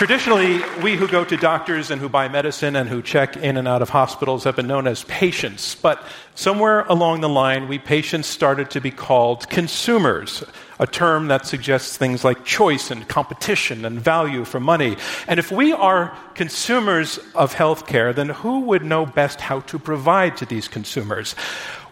Traditionally, 0.00 0.62
we 0.82 0.96
who 0.96 1.06
go 1.06 1.26
to 1.26 1.36
doctors 1.36 1.90
and 1.90 2.00
who 2.00 2.08
buy 2.08 2.26
medicine 2.26 2.74
and 2.74 2.88
who 2.88 3.02
check 3.02 3.36
in 3.36 3.58
and 3.58 3.68
out 3.68 3.82
of 3.82 3.90
hospitals 3.90 4.44
have 4.44 4.56
been 4.56 4.66
known 4.66 4.86
as 4.86 5.04
patients. 5.04 5.74
But 5.74 6.02
somewhere 6.34 6.86
along 6.86 7.20
the 7.20 7.28
line, 7.28 7.68
we 7.68 7.78
patients 7.78 8.26
started 8.26 8.70
to 8.70 8.80
be 8.80 8.90
called 8.90 9.50
consumers, 9.50 10.42
a 10.78 10.86
term 10.86 11.28
that 11.28 11.44
suggests 11.44 11.98
things 11.98 12.24
like 12.24 12.46
choice 12.46 12.90
and 12.90 13.06
competition 13.08 13.84
and 13.84 14.00
value 14.00 14.46
for 14.46 14.58
money. 14.58 14.96
And 15.28 15.38
if 15.38 15.52
we 15.52 15.74
are 15.74 16.16
consumers 16.34 17.18
of 17.34 17.54
healthcare, 17.54 18.14
then 18.14 18.30
who 18.30 18.60
would 18.60 18.82
know 18.82 19.04
best 19.04 19.42
how 19.42 19.60
to 19.60 19.78
provide 19.78 20.38
to 20.38 20.46
these 20.46 20.66
consumers? 20.66 21.34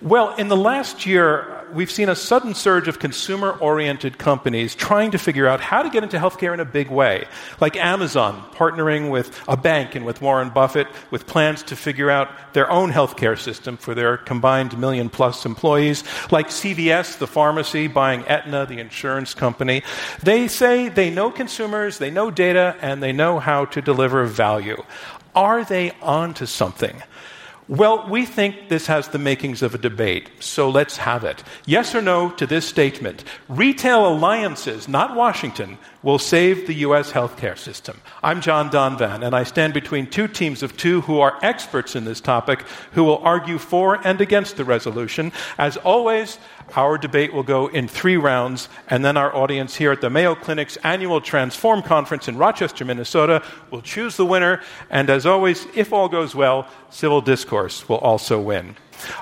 Well, 0.00 0.34
in 0.36 0.48
the 0.48 0.56
last 0.56 1.04
year, 1.04 1.57
we've 1.72 1.90
seen 1.90 2.08
a 2.08 2.16
sudden 2.16 2.54
surge 2.54 2.88
of 2.88 2.98
consumer 2.98 3.50
oriented 3.50 4.18
companies 4.18 4.74
trying 4.74 5.10
to 5.10 5.18
figure 5.18 5.46
out 5.46 5.60
how 5.60 5.82
to 5.82 5.90
get 5.90 6.02
into 6.02 6.18
healthcare 6.18 6.54
in 6.54 6.60
a 6.60 6.64
big 6.64 6.90
way. 6.90 7.26
Like 7.60 7.76
Amazon 7.76 8.42
partnering 8.52 9.10
with 9.10 9.38
a 9.48 9.56
bank 9.56 9.94
and 9.94 10.04
with 10.04 10.20
Warren 10.20 10.50
Buffett 10.50 10.86
with 11.10 11.26
plans 11.26 11.62
to 11.64 11.76
figure 11.76 12.10
out 12.10 12.28
their 12.54 12.70
own 12.70 12.92
healthcare 12.92 13.38
system 13.38 13.76
for 13.76 13.94
their 13.94 14.16
combined 14.16 14.78
million 14.78 15.08
plus 15.10 15.44
employees. 15.46 16.04
Like 16.30 16.48
CVS, 16.48 17.18
the 17.18 17.26
pharmacy, 17.26 17.86
buying 17.86 18.26
Aetna, 18.26 18.66
the 18.66 18.78
insurance 18.78 19.34
company. 19.34 19.82
They 20.22 20.48
say 20.48 20.88
they 20.88 21.10
know 21.10 21.30
consumers, 21.30 21.98
they 21.98 22.10
know 22.10 22.30
data, 22.30 22.76
and 22.80 23.02
they 23.02 23.12
know 23.12 23.38
how 23.38 23.66
to 23.66 23.82
deliver 23.82 24.24
value. 24.24 24.82
Are 25.34 25.64
they 25.64 25.92
onto 26.02 26.46
something? 26.46 27.02
Well, 27.68 28.08
we 28.08 28.24
think 28.24 28.70
this 28.70 28.86
has 28.86 29.08
the 29.08 29.18
makings 29.18 29.60
of 29.60 29.74
a 29.74 29.78
debate, 29.78 30.30
so 30.40 30.70
let's 30.70 30.96
have 30.96 31.22
it. 31.22 31.44
Yes 31.66 31.94
or 31.94 32.00
no 32.00 32.30
to 32.30 32.46
this 32.46 32.66
statement 32.66 33.24
retail 33.46 34.08
alliances, 34.08 34.88
not 34.88 35.14
Washington, 35.14 35.76
will 36.02 36.18
save 36.18 36.66
the 36.66 36.74
U.S. 36.74 37.12
healthcare 37.12 37.58
system. 37.58 38.00
I'm 38.22 38.40
John 38.40 38.70
Donvan, 38.70 39.24
and 39.24 39.34
I 39.34 39.42
stand 39.42 39.74
between 39.74 40.06
two 40.06 40.28
teams 40.28 40.62
of 40.62 40.76
two 40.76 41.00
who 41.02 41.20
are 41.20 41.38
experts 41.42 41.96
in 41.96 42.04
this 42.04 42.20
topic 42.20 42.62
who 42.92 43.04
will 43.04 43.18
argue 43.18 43.58
for 43.58 44.06
and 44.06 44.20
against 44.20 44.56
the 44.56 44.64
resolution. 44.64 45.32
As 45.58 45.76
always, 45.78 46.38
our 46.76 46.98
debate 46.98 47.32
will 47.32 47.42
go 47.42 47.66
in 47.66 47.88
three 47.88 48.16
rounds, 48.16 48.68
and 48.88 49.04
then 49.04 49.16
our 49.16 49.34
audience 49.34 49.74
here 49.74 49.90
at 49.90 50.00
the 50.00 50.10
Mayo 50.10 50.34
Clinic's 50.34 50.76
annual 50.78 51.20
Transform 51.20 51.82
Conference 51.82 52.28
in 52.28 52.36
Rochester, 52.36 52.84
Minnesota, 52.84 53.42
will 53.70 53.82
choose 53.82 54.16
the 54.16 54.26
winner. 54.26 54.60
And 54.90 55.10
as 55.10 55.26
always, 55.26 55.66
if 55.74 55.92
all 55.92 56.08
goes 56.08 56.34
well, 56.34 56.68
civil 56.90 57.20
discourse 57.20 57.88
will 57.88 57.98
also 57.98 58.40
win. 58.40 58.76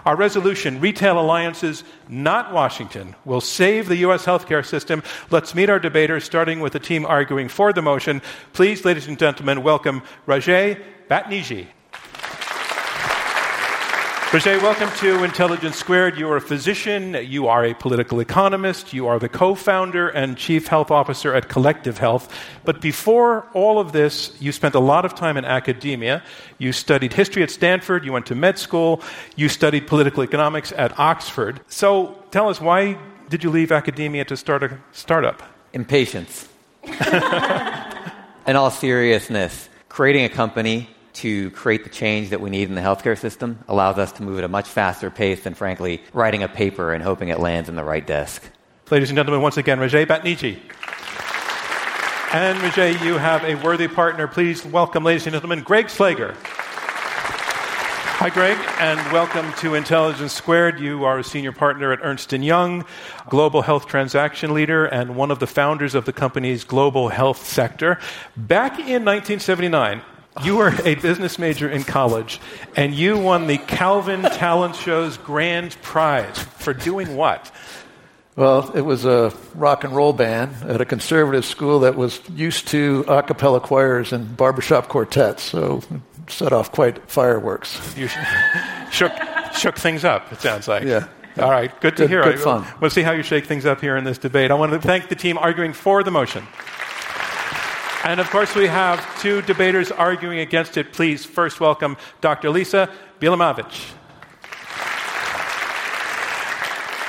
Our 0.04 0.16
resolution, 0.16 0.80
Retail 0.80 1.20
Alliances, 1.20 1.84
not 2.08 2.52
Washington, 2.52 3.14
will 3.24 3.40
save 3.40 3.88
the 3.88 3.96
U.S. 3.98 4.24
healthcare 4.24 4.64
system. 4.64 5.02
Let's 5.30 5.54
meet 5.54 5.70
our 5.70 5.78
debaters, 5.78 6.24
starting 6.24 6.60
with 6.60 6.72
the 6.72 6.80
team 6.80 7.04
arguing 7.06 7.48
for 7.48 7.72
the 7.72 7.82
motion. 7.82 8.22
Please, 8.52 8.84
ladies 8.84 9.08
and 9.08 9.18
gentlemen, 9.18 9.62
welcome 9.62 10.02
Rajaie 10.26 10.82
Batniji. 11.08 11.66
Rajaie, 14.30 14.60
welcome 14.60 14.90
to 14.98 15.22
Intelligence 15.22 15.76
Squared. 15.76 16.18
You 16.18 16.28
are 16.30 16.36
a 16.36 16.40
physician, 16.40 17.16
you 17.22 17.46
are 17.46 17.64
a 17.64 17.74
political 17.74 18.18
economist, 18.18 18.92
you 18.92 19.06
are 19.06 19.20
the 19.20 19.28
co 19.28 19.54
founder 19.54 20.08
and 20.08 20.36
chief 20.36 20.66
health 20.66 20.90
officer 20.90 21.32
at 21.32 21.48
Collective 21.48 21.98
Health. 21.98 22.36
But 22.64 22.80
before 22.80 23.46
all 23.54 23.78
of 23.78 23.92
this, 23.92 24.36
you 24.40 24.50
spent 24.50 24.74
a 24.74 24.80
lot 24.80 25.04
of 25.04 25.14
time 25.14 25.36
in 25.36 25.44
academia. 25.44 26.24
You 26.58 26.72
studied 26.72 27.12
history 27.12 27.44
at 27.44 27.52
Stanford, 27.52 28.04
you 28.04 28.10
went 28.12 28.26
to 28.26 28.34
med 28.34 28.58
school, 28.58 29.00
you 29.36 29.48
studied 29.48 29.86
political 29.86 30.24
economics 30.24 30.72
at 30.72 30.98
Oxford. 30.98 31.60
So 31.68 32.20
tell 32.32 32.48
us, 32.48 32.60
why 32.60 32.98
did 33.28 33.44
you 33.44 33.50
leave 33.50 33.70
academia 33.70 34.24
to 34.24 34.36
start 34.36 34.64
a 34.64 34.76
startup? 34.90 35.40
Impatience. 35.72 36.48
in 36.82 38.56
all 38.56 38.72
seriousness, 38.72 39.68
creating 39.88 40.24
a 40.24 40.28
company 40.28 40.90
to 41.16 41.50
create 41.52 41.82
the 41.82 41.90
change 41.90 42.30
that 42.30 42.40
we 42.40 42.50
need 42.50 42.68
in 42.68 42.74
the 42.74 42.80
healthcare 42.80 43.18
system 43.18 43.58
allows 43.68 43.98
us 43.98 44.12
to 44.12 44.22
move 44.22 44.38
at 44.38 44.44
a 44.44 44.48
much 44.48 44.68
faster 44.68 45.10
pace 45.10 45.42
than, 45.44 45.54
frankly, 45.54 46.02
writing 46.12 46.42
a 46.42 46.48
paper 46.48 46.92
and 46.92 47.02
hoping 47.02 47.28
it 47.28 47.40
lands 47.40 47.68
in 47.68 47.74
the 47.74 47.84
right 47.84 48.06
desk. 48.06 48.42
Ladies 48.90 49.08
and 49.08 49.16
gentlemen, 49.16 49.40
once 49.40 49.56
again, 49.56 49.78
Rajaie 49.78 50.06
Batniji. 50.06 50.60
And 52.34 52.58
Rajaie, 52.58 53.02
you 53.02 53.18
have 53.18 53.44
a 53.44 53.54
worthy 53.64 53.88
partner. 53.88 54.28
Please 54.28 54.64
welcome, 54.66 55.04
ladies 55.04 55.26
and 55.26 55.32
gentlemen, 55.32 55.62
Greg 55.62 55.86
Slager. 55.86 56.36
Hi, 58.18 58.30
Greg, 58.30 58.58
and 58.78 58.98
welcome 59.12 59.52
to 59.54 59.74
Intelligence 59.74 60.32
Squared. 60.32 60.80
You 60.80 61.04
are 61.04 61.18
a 61.18 61.24
senior 61.24 61.52
partner 61.52 61.92
at 61.92 62.00
Ernst 62.02 62.32
& 62.32 62.34
Young, 62.34 62.84
global 63.28 63.62
health 63.62 63.86
transaction 63.86 64.54
leader, 64.54 64.84
and 64.86 65.16
one 65.16 65.30
of 65.30 65.38
the 65.38 65.46
founders 65.46 65.94
of 65.94 66.04
the 66.04 66.12
company's 66.12 66.64
global 66.64 67.08
health 67.08 67.46
sector. 67.46 67.98
Back 68.36 68.72
in 68.78 69.04
1979, 69.04 70.02
you 70.44 70.56
were 70.56 70.74
a 70.84 70.94
business 70.96 71.38
major 71.38 71.68
in 71.68 71.84
college, 71.84 72.40
and 72.76 72.94
you 72.94 73.18
won 73.18 73.46
the 73.46 73.58
Calvin 73.58 74.22
Talent 74.22 74.76
Show's 74.76 75.16
grand 75.16 75.76
prize 75.82 76.38
for 76.38 76.74
doing 76.74 77.16
what? 77.16 77.50
Well, 78.36 78.70
it 78.72 78.82
was 78.82 79.06
a 79.06 79.32
rock 79.54 79.84
and 79.84 79.96
roll 79.96 80.12
band 80.12 80.54
at 80.68 80.80
a 80.80 80.84
conservative 80.84 81.46
school 81.46 81.80
that 81.80 81.96
was 81.96 82.20
used 82.30 82.68
to 82.68 83.04
a 83.08 83.22
cappella 83.22 83.60
choirs 83.60 84.12
and 84.12 84.36
barbershop 84.36 84.88
quartets, 84.88 85.42
so 85.42 85.82
set 86.28 86.52
off 86.52 86.70
quite 86.70 87.10
fireworks. 87.10 87.96
You 87.96 88.08
shook, 88.90 89.12
shook 89.54 89.78
things 89.78 90.04
up, 90.04 90.30
it 90.32 90.40
sounds 90.40 90.68
like. 90.68 90.84
Yeah. 90.84 91.08
All 91.38 91.50
right, 91.50 91.70
good 91.80 91.96
to 91.98 92.04
good, 92.04 92.10
hear. 92.10 92.22
Good 92.24 92.40
fun. 92.40 92.66
We'll 92.80 92.90
see 92.90 93.02
how 93.02 93.12
you 93.12 93.22
shake 93.22 93.46
things 93.46 93.66
up 93.66 93.80
here 93.80 93.96
in 93.96 94.04
this 94.04 94.18
debate. 94.18 94.50
I 94.50 94.54
want 94.54 94.72
to 94.72 94.80
thank 94.80 95.08
the 95.08 95.14
team 95.14 95.36
arguing 95.38 95.72
for 95.72 96.02
the 96.02 96.10
motion. 96.10 96.46
And 98.06 98.20
of 98.20 98.30
course, 98.30 98.54
we 98.54 98.68
have 98.68 99.20
two 99.20 99.42
debaters 99.42 99.90
arguing 99.90 100.38
against 100.38 100.76
it. 100.76 100.92
Please 100.92 101.24
first 101.24 101.58
welcome 101.58 101.96
Dr. 102.20 102.50
Lisa 102.50 102.88
Bielamowicz. 103.18 103.94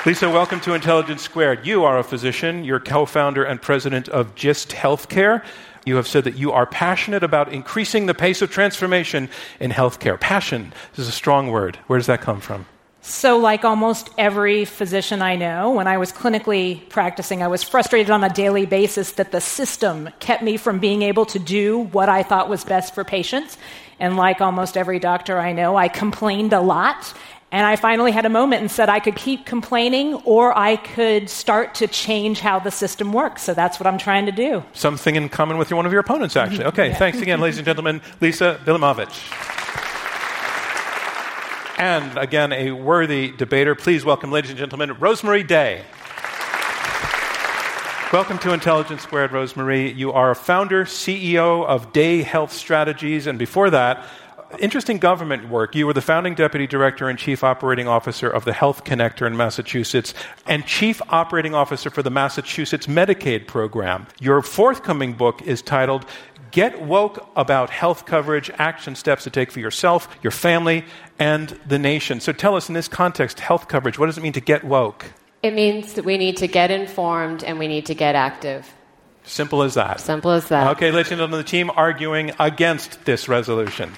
Lisa, 0.08 0.28
welcome 0.28 0.60
to 0.62 0.74
Intelligence 0.74 1.22
Squared. 1.22 1.68
You 1.68 1.84
are 1.84 2.00
a 2.00 2.04
physician, 2.04 2.64
you're 2.64 2.80
co 2.80 3.06
founder 3.06 3.44
and 3.44 3.62
president 3.62 4.10
of 4.10 4.34
GIST 4.34 4.70
Healthcare. 4.70 5.46
You 5.86 5.98
have 5.98 6.08
said 6.08 6.24
that 6.24 6.36
you 6.36 6.52
are 6.52 6.66
passionate 6.66 7.22
about 7.22 7.54
increasing 7.54 8.08
the 8.08 8.16
pace 8.16 8.42
of 8.42 8.50
transformation 8.50 9.30
in 9.60 9.70
healthcare. 9.70 10.20
Passion 10.20 10.74
is 10.96 11.08
a 11.08 11.12
strong 11.12 11.52
word. 11.52 11.76
Where 11.86 12.00
does 12.00 12.08
that 12.08 12.22
come 12.22 12.42
from? 12.42 12.66
So, 13.08 13.38
like 13.38 13.64
almost 13.64 14.10
every 14.18 14.66
physician 14.66 15.22
I 15.22 15.38
know, 15.38 15.72
when 15.72 15.88
I 15.88 15.98
was 15.98 16.12
clinically 16.12 16.88
practicing, 16.90 17.42
I 17.42 17.48
was 17.48 17.64
frustrated 17.64 18.10
on 18.10 18.22
a 18.22 18.30
daily 18.30 18.66
basis 18.66 19.14
that 19.14 19.32
the 19.32 19.40
system 19.40 20.10
kept 20.20 20.44
me 20.44 20.58
from 20.58 20.80
being 20.80 21.04
able 21.04 21.26
to 21.28 21.40
do 21.40 21.80
what 21.80 22.10
I 22.10 22.22
thought 22.22 22.50
was 22.50 22.66
best 22.66 22.94
for 22.94 23.06
patients. 23.06 23.58
And 23.98 24.18
like 24.18 24.42
almost 24.42 24.76
every 24.76 25.00
doctor 25.00 25.40
I 25.40 25.54
know, 25.54 25.78
I 25.78 25.88
complained 25.88 26.52
a 26.52 26.60
lot. 26.60 27.14
And 27.50 27.66
I 27.66 27.78
finally 27.78 28.12
had 28.12 28.26
a 28.26 28.30
moment 28.30 28.62
and 28.62 28.70
said 28.70 28.90
I 28.90 29.00
could 29.00 29.16
keep 29.16 29.46
complaining 29.46 30.16
or 30.26 30.56
I 30.56 30.76
could 30.76 31.30
start 31.30 31.76
to 31.76 31.88
change 31.88 32.42
how 32.42 32.60
the 32.60 32.72
system 32.72 33.14
works. 33.14 33.42
So 33.42 33.54
that's 33.54 33.80
what 33.80 33.88
I'm 33.88 33.98
trying 33.98 34.26
to 34.26 34.34
do. 34.34 34.66
Something 34.74 35.16
in 35.16 35.30
common 35.30 35.58
with 35.58 35.72
one 35.72 35.86
of 35.86 35.94
your 35.94 36.02
opponents, 36.02 36.36
actually. 36.36 36.66
Okay, 36.66 36.88
yeah. 36.90 36.96
thanks 36.96 37.22
again, 37.22 37.40
ladies 37.40 37.58
and 37.58 37.66
gentlemen. 37.66 38.02
Lisa 38.20 38.60
Bielamowicz. 38.66 39.97
And 41.78 42.18
again, 42.18 42.54
a 42.54 42.72
worthy 42.72 43.30
debater. 43.30 43.76
Please 43.76 44.04
welcome, 44.04 44.32
ladies 44.32 44.50
and 44.50 44.58
gentlemen, 44.58 44.98
Rosemary 45.00 45.44
Day. 45.44 45.84
Welcome 48.12 48.40
to 48.40 48.52
Intelligence 48.52 49.04
Squared, 49.04 49.32
Rosemary. 49.32 49.92
You 49.92 50.12
are 50.12 50.32
a 50.32 50.36
founder, 50.36 50.86
CEO 50.86 51.64
of 51.68 51.94
Day 51.94 52.24
Health 52.24 52.52
Strategies, 52.52 53.28
and 53.28 53.38
before 53.38 53.70
that, 53.70 54.04
interesting 54.58 54.98
government 54.98 55.50
work. 55.50 55.76
You 55.76 55.86
were 55.86 55.94
the 55.94 56.02
founding 56.02 56.34
deputy 56.34 56.66
director 56.66 57.10
and 57.10 57.20
chief 57.20 57.44
operating 57.44 57.88
officer 57.88 58.28
of 58.28 58.44
the 58.44 58.54
Health 58.54 58.84
Connector 58.84 59.28
in 59.28 59.38
Massachusetts 59.38 60.16
and 60.48 60.66
chief 60.66 61.00
operating 61.10 61.54
officer 61.54 61.92
for 61.92 62.02
the 62.02 62.10
Massachusetts 62.10 62.88
Medicaid 62.88 63.46
program. 63.46 64.08
Your 64.20 64.42
forthcoming 64.42 65.14
book 65.14 65.44
is 65.44 65.62
titled 65.62 66.08
Get 66.58 66.82
woke 66.82 67.24
about 67.36 67.70
health 67.70 68.08
coverage, 68.08 68.50
action 68.58 68.96
steps 68.96 69.26
to 69.26 69.30
take 69.30 69.52
for 69.52 69.60
yourself, 69.60 70.10
your 70.24 70.32
family, 70.32 70.86
and 71.20 71.50
the 71.68 71.78
nation. 71.78 72.20
So 72.20 72.32
tell 72.32 72.56
us 72.56 72.68
in 72.68 72.74
this 72.74 72.88
context, 72.88 73.40
health 73.40 73.68
coverage, 73.68 74.00
what 74.00 74.08
does 74.08 74.18
it 74.18 74.22
mean 74.22 74.34
to 74.34 74.42
get 74.42 74.64
woke? 74.64 75.06
It 75.44 75.54
means 75.54 75.94
that 75.94 76.04
we 76.04 76.18
need 76.18 76.38
to 76.38 76.48
get 76.48 76.72
informed 76.72 77.44
and 77.44 77.60
we 77.60 77.68
need 77.68 77.86
to 77.86 77.94
get 77.94 78.16
active. 78.16 78.74
Simple 79.24 79.62
as 79.62 79.76
that. 79.76 80.00
Simple 80.00 80.32
as 80.32 80.48
that. 80.48 80.72
Okay, 80.72 80.90
ladies 80.90 81.12
and 81.12 81.20
gentlemen, 81.20 81.38
the 81.38 81.44
team 81.44 81.70
arguing 81.76 82.32
against 82.40 83.06
this 83.06 83.30
resolution. 83.30 83.92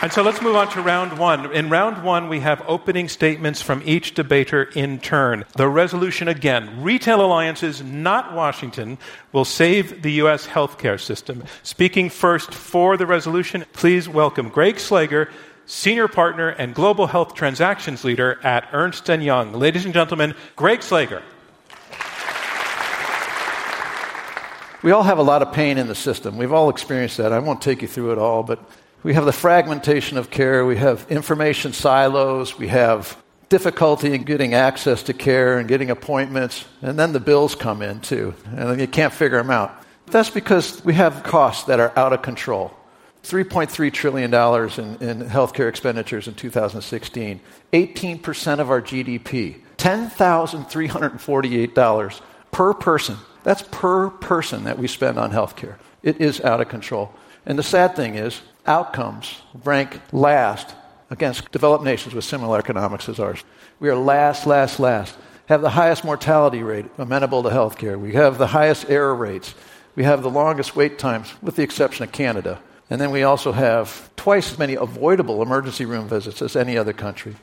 And 0.00 0.12
so 0.12 0.22
let's 0.22 0.40
move 0.40 0.54
on 0.54 0.70
to 0.70 0.80
round 0.80 1.18
one. 1.18 1.52
In 1.52 1.70
round 1.70 2.04
one, 2.04 2.28
we 2.28 2.38
have 2.38 2.62
opening 2.68 3.08
statements 3.08 3.60
from 3.60 3.82
each 3.84 4.14
debater 4.14 4.62
in 4.62 5.00
turn. 5.00 5.44
The 5.56 5.68
resolution 5.68 6.28
again 6.28 6.82
retail 6.82 7.20
alliances, 7.20 7.82
not 7.82 8.32
Washington, 8.32 8.98
will 9.32 9.44
save 9.44 10.02
the 10.02 10.12
U.S. 10.12 10.46
healthcare 10.46 11.00
system. 11.00 11.42
Speaking 11.64 12.10
first 12.10 12.54
for 12.54 12.96
the 12.96 13.06
resolution, 13.06 13.64
please 13.72 14.08
welcome 14.08 14.50
Greg 14.50 14.76
Slager, 14.76 15.32
Senior 15.66 16.06
Partner 16.06 16.50
and 16.50 16.76
Global 16.76 17.08
Health 17.08 17.34
Transactions 17.34 18.04
Leader 18.04 18.38
at 18.44 18.68
Ernst 18.72 19.08
& 19.08 19.08
Young. 19.08 19.52
Ladies 19.52 19.84
and 19.84 19.92
gentlemen, 19.92 20.34
Greg 20.54 20.78
Slager. 20.78 21.22
We 24.84 24.92
all 24.92 25.02
have 25.02 25.18
a 25.18 25.24
lot 25.24 25.42
of 25.42 25.52
pain 25.52 25.76
in 25.76 25.88
the 25.88 25.96
system. 25.96 26.36
We've 26.36 26.52
all 26.52 26.70
experienced 26.70 27.16
that. 27.16 27.32
I 27.32 27.40
won't 27.40 27.60
take 27.60 27.82
you 27.82 27.88
through 27.88 28.12
it 28.12 28.18
all, 28.18 28.44
but 28.44 28.60
we 29.02 29.14
have 29.14 29.24
the 29.24 29.32
fragmentation 29.32 30.18
of 30.18 30.30
care, 30.30 30.66
we 30.66 30.76
have 30.76 31.06
information 31.08 31.72
silos, 31.72 32.58
we 32.58 32.68
have 32.68 33.16
difficulty 33.48 34.14
in 34.14 34.24
getting 34.24 34.54
access 34.54 35.02
to 35.04 35.12
care 35.12 35.58
and 35.58 35.68
getting 35.68 35.90
appointments, 35.90 36.64
and 36.82 36.98
then 36.98 37.12
the 37.12 37.20
bills 37.20 37.54
come 37.54 37.82
in 37.82 38.00
too, 38.00 38.34
and 38.56 38.80
you 38.80 38.86
can't 38.86 39.12
figure 39.12 39.36
them 39.38 39.50
out. 39.50 39.74
That's 40.06 40.30
because 40.30 40.82
we 40.84 40.94
have 40.94 41.22
costs 41.22 41.64
that 41.64 41.80
are 41.80 41.92
out 41.96 42.12
of 42.12 42.22
control. 42.22 42.72
$3.3 43.22 43.92
trillion 43.92 44.32
in, 44.32 44.96
in 45.06 45.22
healthcare 45.28 45.68
expenditures 45.68 46.26
in 46.28 46.34
2016, 46.34 47.40
18% 47.72 48.58
of 48.58 48.70
our 48.70 48.80
GDP, 48.80 49.60
$10,348 49.76 52.20
per 52.50 52.74
person. 52.74 53.16
That's 53.42 53.62
per 53.70 54.10
person 54.10 54.64
that 54.64 54.78
we 54.78 54.88
spend 54.88 55.18
on 55.18 55.30
healthcare. 55.30 55.76
It 56.02 56.20
is 56.20 56.40
out 56.40 56.60
of 56.60 56.68
control. 56.68 57.14
And 57.44 57.58
the 57.58 57.62
sad 57.62 57.94
thing 57.96 58.14
is, 58.14 58.40
outcomes 58.68 59.40
rank 59.64 60.00
last 60.12 60.74
against 61.10 61.50
developed 61.50 61.84
nations 61.84 62.14
with 62.14 62.24
similar 62.24 62.58
economics 62.58 63.08
as 63.08 63.18
ours. 63.18 63.42
We 63.80 63.88
are 63.88 63.96
last, 63.96 64.46
last, 64.46 64.78
last. 64.78 65.16
Have 65.46 65.62
the 65.62 65.70
highest 65.70 66.04
mortality 66.04 66.62
rate 66.62 66.86
amenable 66.98 67.42
to 67.42 67.50
health 67.50 67.78
care. 67.78 67.98
We 67.98 68.12
have 68.12 68.36
the 68.36 68.48
highest 68.48 68.90
error 68.90 69.14
rates. 69.14 69.54
We 69.96 70.04
have 70.04 70.22
the 70.22 70.30
longest 70.30 70.76
wait 70.76 70.98
times, 70.98 71.32
with 71.42 71.56
the 71.56 71.62
exception 71.62 72.04
of 72.04 72.12
Canada. 72.12 72.60
And 72.90 73.00
then 73.00 73.10
we 73.10 73.22
also 73.22 73.52
have 73.52 74.10
twice 74.16 74.52
as 74.52 74.58
many 74.58 74.74
avoidable 74.74 75.42
emergency 75.42 75.86
room 75.86 76.06
visits 76.06 76.42
as 76.42 76.54
any 76.54 76.76
other 76.76 76.92
country. 76.92 77.36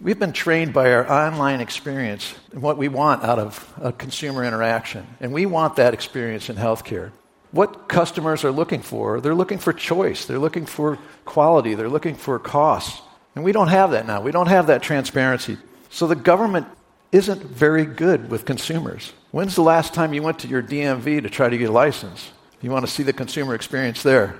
We've 0.00 0.18
been 0.18 0.32
trained 0.32 0.72
by 0.72 0.92
our 0.92 1.08
online 1.10 1.60
experience 1.60 2.34
and 2.52 2.62
what 2.62 2.78
we 2.78 2.88
want 2.88 3.22
out 3.22 3.38
of 3.38 3.72
a 3.80 3.92
consumer 3.92 4.44
interaction. 4.44 5.06
And 5.20 5.32
we 5.32 5.46
want 5.46 5.76
that 5.76 5.94
experience 5.94 6.48
in 6.50 6.56
healthcare 6.56 7.12
what 7.52 7.88
customers 7.88 8.44
are 8.44 8.52
looking 8.52 8.82
for. 8.82 9.20
They're 9.20 9.34
looking 9.34 9.58
for 9.58 9.72
choice, 9.72 10.26
they're 10.26 10.38
looking 10.38 10.66
for 10.66 10.98
quality, 11.24 11.74
they're 11.74 11.88
looking 11.88 12.14
for 12.14 12.38
costs. 12.38 13.02
And 13.34 13.44
we 13.44 13.52
don't 13.52 13.68
have 13.68 13.92
that 13.92 14.06
now. 14.06 14.20
We 14.20 14.32
don't 14.32 14.48
have 14.48 14.66
that 14.68 14.82
transparency. 14.82 15.56
So 15.88 16.06
the 16.06 16.16
government 16.16 16.66
isn't 17.12 17.42
very 17.42 17.84
good 17.84 18.30
with 18.30 18.44
consumers. 18.44 19.12
When's 19.30 19.54
the 19.54 19.62
last 19.62 19.94
time 19.94 20.12
you 20.12 20.22
went 20.22 20.40
to 20.40 20.48
your 20.48 20.62
DMV 20.62 21.22
to 21.22 21.30
try 21.30 21.48
to 21.48 21.58
get 21.58 21.70
a 21.70 21.72
license? 21.72 22.30
You 22.60 22.70
want 22.70 22.86
to 22.86 22.90
see 22.90 23.02
the 23.02 23.12
consumer 23.12 23.54
experience 23.54 24.02
there. 24.02 24.36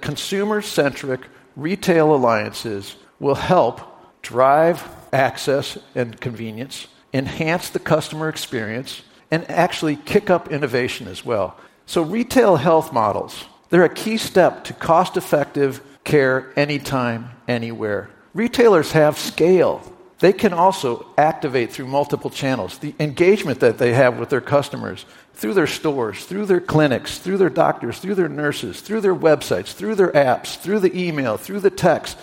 Consumer 0.00 0.62
centric 0.62 1.20
retail 1.56 2.14
alliances 2.14 2.96
will 3.20 3.34
help 3.34 3.80
drive 4.22 4.82
access 5.12 5.78
and 5.94 6.20
convenience, 6.20 6.86
enhance 7.14 7.70
the 7.70 7.78
customer 7.78 8.28
experience, 8.28 9.02
and 9.30 9.48
actually 9.50 9.96
kick 9.96 10.30
up 10.30 10.50
innovation 10.50 11.06
as 11.06 11.24
well. 11.24 11.56
So, 11.92 12.00
retail 12.00 12.56
health 12.56 12.90
models, 12.90 13.44
they're 13.68 13.84
a 13.84 13.94
key 13.94 14.16
step 14.16 14.64
to 14.64 14.72
cost 14.72 15.18
effective 15.18 15.82
care 16.04 16.50
anytime, 16.56 17.32
anywhere. 17.46 18.08
Retailers 18.32 18.92
have 18.92 19.18
scale. 19.18 19.82
They 20.20 20.32
can 20.32 20.54
also 20.54 21.04
activate 21.18 21.70
through 21.70 21.88
multiple 21.88 22.30
channels. 22.30 22.78
The 22.78 22.94
engagement 22.98 23.60
that 23.60 23.76
they 23.76 23.92
have 23.92 24.18
with 24.18 24.30
their 24.30 24.40
customers 24.40 25.04
through 25.34 25.52
their 25.52 25.66
stores, 25.66 26.24
through 26.24 26.46
their 26.46 26.62
clinics, 26.62 27.18
through 27.18 27.36
their 27.36 27.50
doctors, 27.50 27.98
through 27.98 28.14
their 28.14 28.26
nurses, 28.26 28.80
through 28.80 29.02
their 29.02 29.14
websites, 29.14 29.74
through 29.74 29.96
their 29.96 30.12
apps, 30.12 30.56
through 30.56 30.80
the 30.80 30.98
email, 30.98 31.36
through 31.36 31.60
the 31.60 31.68
text. 31.68 32.16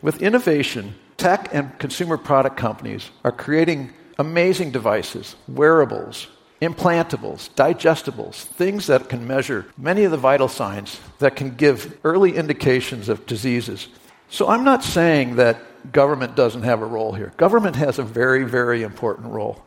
With 0.00 0.22
innovation, 0.22 0.94
tech 1.16 1.48
and 1.52 1.76
consumer 1.80 2.18
product 2.18 2.56
companies 2.56 3.10
are 3.24 3.32
creating 3.32 3.92
amazing 4.16 4.70
devices, 4.70 5.34
wearables, 5.48 6.28
implantables, 6.60 7.50
digestibles, 7.54 8.44
things 8.44 8.86
that 8.88 9.08
can 9.08 9.26
measure 9.26 9.66
many 9.76 10.04
of 10.04 10.10
the 10.10 10.16
vital 10.16 10.48
signs 10.48 11.00
that 11.18 11.36
can 11.36 11.54
give 11.54 11.98
early 12.04 12.36
indications 12.36 13.08
of 13.08 13.26
diseases. 13.26 13.88
So 14.28 14.48
I'm 14.48 14.64
not 14.64 14.82
saying 14.82 15.36
that 15.36 15.92
government 15.92 16.34
doesn't 16.34 16.64
have 16.64 16.82
a 16.82 16.86
role 16.86 17.12
here. 17.12 17.32
Government 17.36 17.76
has 17.76 17.98
a 17.98 18.02
very, 18.02 18.44
very 18.44 18.82
important 18.82 19.28
role. 19.28 19.62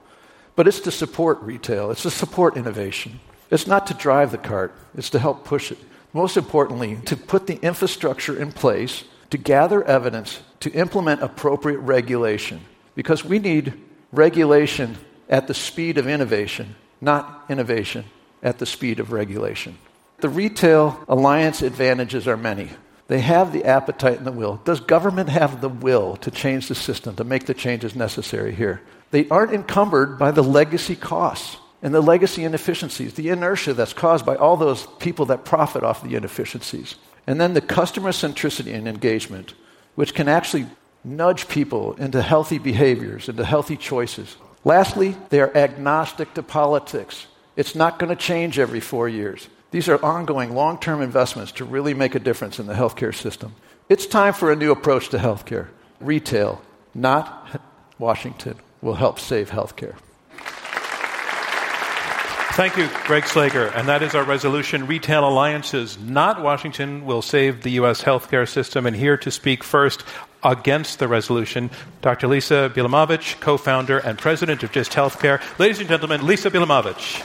But 0.56 0.68
it's 0.68 0.82
to 0.82 0.92
support 0.92 1.42
retail, 1.42 1.92
it's 1.92 2.04
to 2.04 2.12
support 2.12 2.58
innovation. 2.58 3.20
It's 3.50 3.68
not 3.68 3.88
to 3.88 3.94
drive 3.94 4.32
the 4.32 4.38
cart, 4.38 4.74
it's 4.96 5.10
to 5.12 5.20
help 5.20 5.46
push 5.46 5.72
it. 5.72 5.78
Most 6.14 6.36
importantly, 6.36 6.98
to 7.06 7.16
put 7.16 7.48
the 7.48 7.60
infrastructure 7.62 8.38
in 8.38 8.52
place 8.52 9.06
to 9.30 9.38
gather 9.38 9.84
evidence 9.86 10.42
to 10.60 10.72
implement 10.72 11.24
appropriate 11.24 11.80
regulation. 11.80 12.62
Because 12.96 13.24
we 13.24 13.40
need 13.40 13.74
regulation 14.12 14.98
at 15.30 15.48
the 15.48 15.54
speed 15.54 15.98
of 15.98 16.08
innovation, 16.08 16.76
not 17.01 17.45
innovation 17.50 18.06
at 18.42 18.59
the 18.59 18.65
speed 18.65 19.00
of 19.00 19.12
regulation. 19.12 19.77
The 20.19 20.30
retail 20.30 21.03
alliance 21.07 21.62
advantages 21.62 22.27
are 22.27 22.38
many. 22.38 22.69
They 23.07 23.19
have 23.19 23.51
the 23.51 23.65
appetite 23.65 24.18
and 24.19 24.25
the 24.25 24.31
will. 24.31 24.62
Does 24.63 24.80
government 24.80 25.30
have 25.30 25.59
the 25.59 25.69
will 25.69 26.15
to 26.18 26.31
change 26.31 26.68
the 26.68 26.75
system, 26.75 27.15
to 27.15 27.24
make 27.24 27.45
the 27.45 27.53
changes 27.53 27.95
necessary 27.95 28.53
here? 28.53 28.81
They 29.09 29.27
aren't 29.27 29.51
encumbered 29.51 30.18
by 30.18 30.31
the 30.31 30.44
legacy 30.44 30.95
costs 30.95 31.57
and 31.81 31.94
the 31.94 32.01
legacy 32.01 32.44
inefficiencies, 32.44 33.15
the 33.15 33.30
inertia 33.30 33.74
that's 33.74 33.94
caused 33.94 34.25
by 34.25 34.36
all 34.36 34.56
those 34.56 34.88
people 35.00 35.25
that 35.25 35.44
profit 35.44 35.83
off 35.83 36.04
the 36.04 36.15
inefficiencies. 36.15 36.95
And 37.25 37.42
then 37.42 37.54
the 37.54 37.62
customer 37.62 38.12
centricity 38.12 38.74
and 38.74 38.88
engagement, 38.88 39.56
which 39.95 40.13
can 40.13 40.27
actually 40.27 40.68
nudge 41.04 41.47
people 41.47 41.94
into 41.95 42.21
healthy 42.21 42.59
behaviors, 42.59 43.27
into 43.27 43.44
healthy 43.44 43.75
choices. 43.75 44.38
Lastly, 44.63 45.16
they 45.30 45.40
are 45.42 45.56
agnostic 45.56 46.34
to 46.36 46.44
politics. 46.44 47.28
It's 47.56 47.76
not 47.76 48.00
going 48.00 48.09
to 48.09 48.16
change 48.16 48.59
every 48.59 48.80
four 48.80 49.09
years. 49.09 49.47
These 49.71 49.90
are 49.90 50.04
ongoing 50.04 50.54
long 50.54 50.80
term 50.80 51.02
investments 51.02 51.54
to 51.54 51.66
really 51.66 51.94
make 51.94 52.16
a 52.16 52.19
difference 52.19 52.59
in 52.59 52.68
the 52.68 52.74
healthcare 52.74 53.16
system. 53.16 53.56
It's 53.90 54.06
time 54.06 54.33
for 54.33 54.52
a 54.52 54.56
new 54.56 54.71
approach 54.71 55.09
to 55.09 55.18
healthcare. 55.18 55.68
Retail, 56.00 56.62
not 56.94 57.62
Washington, 57.97 58.57
will 58.81 58.95
help 58.95 59.19
save 59.19 59.50
healthcare. 59.50 59.95
Thank 62.54 62.76
you, 62.76 62.90
Greg 63.06 63.24
Slager. 63.24 63.74
And 63.76 63.88
that 63.88 64.04
is 64.04 64.14
our 64.14 64.26
resolution. 64.26 64.85
Retail 64.85 65.28
alliances, 65.28 65.97
not 65.97 66.42
Washington, 66.42 67.06
will 67.06 67.21
save 67.21 67.64
the 67.64 67.71
U.S. 67.71 68.04
healthcare 68.04 68.47
system. 68.47 68.85
And 68.85 68.94
here 68.94 69.16
to 69.18 69.31
speak 69.31 69.64
first 69.64 70.04
against 70.44 71.00
the 71.00 71.07
resolution, 71.07 71.69
Dr. 72.02 72.28
Lisa 72.28 72.71
Bielamowicz, 72.74 73.40
co 73.40 73.57
founder 73.57 74.00
and 74.00 74.18
president 74.18 74.64
of 74.64 74.71
GIST 74.71 74.92
Healthcare. 74.92 75.42
Ladies 75.60 75.80
and 75.80 75.90
gentlemen, 75.90 76.26
Lisa 76.26 76.50
Bielamowicz. 76.52 77.21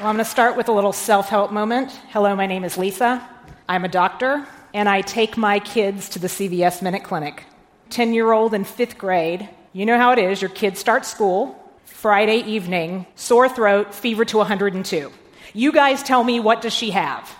Well, 0.00 0.10
I'm 0.10 0.16
going 0.16 0.24
to 0.24 0.30
start 0.30 0.56
with 0.56 0.68
a 0.68 0.72
little 0.72 0.92
self 0.92 1.28
help 1.28 1.52
moment. 1.52 1.90
Hello, 2.10 2.36
my 2.36 2.46
name 2.46 2.64
is 2.64 2.76
Lisa. 2.76 3.26
I'm 3.68 3.84
a 3.84 3.88
doctor, 3.88 4.46
and 4.74 4.88
I 4.88 5.00
take 5.00 5.36
my 5.36 5.60
kids 5.60 6.10
to 6.10 6.18
the 6.18 6.26
CVS 6.26 6.82
Minute 6.82 7.04
Clinic. 7.04 7.44
10 7.90 8.12
year 8.12 8.32
old 8.32 8.54
in 8.54 8.64
fifth 8.64 8.98
grade. 8.98 9.48
You 9.72 9.86
know 9.86 9.96
how 9.96 10.12
it 10.12 10.18
is. 10.18 10.42
Your 10.42 10.50
kids 10.50 10.78
start 10.78 11.06
school, 11.06 11.58
Friday 11.84 12.38
evening, 12.38 13.06
sore 13.14 13.48
throat, 13.48 13.94
fever 13.94 14.24
to 14.26 14.38
102. 14.38 15.10
You 15.54 15.72
guys 15.72 16.02
tell 16.02 16.24
me 16.24 16.40
what 16.40 16.60
does 16.60 16.74
she 16.74 16.90
have? 16.90 17.34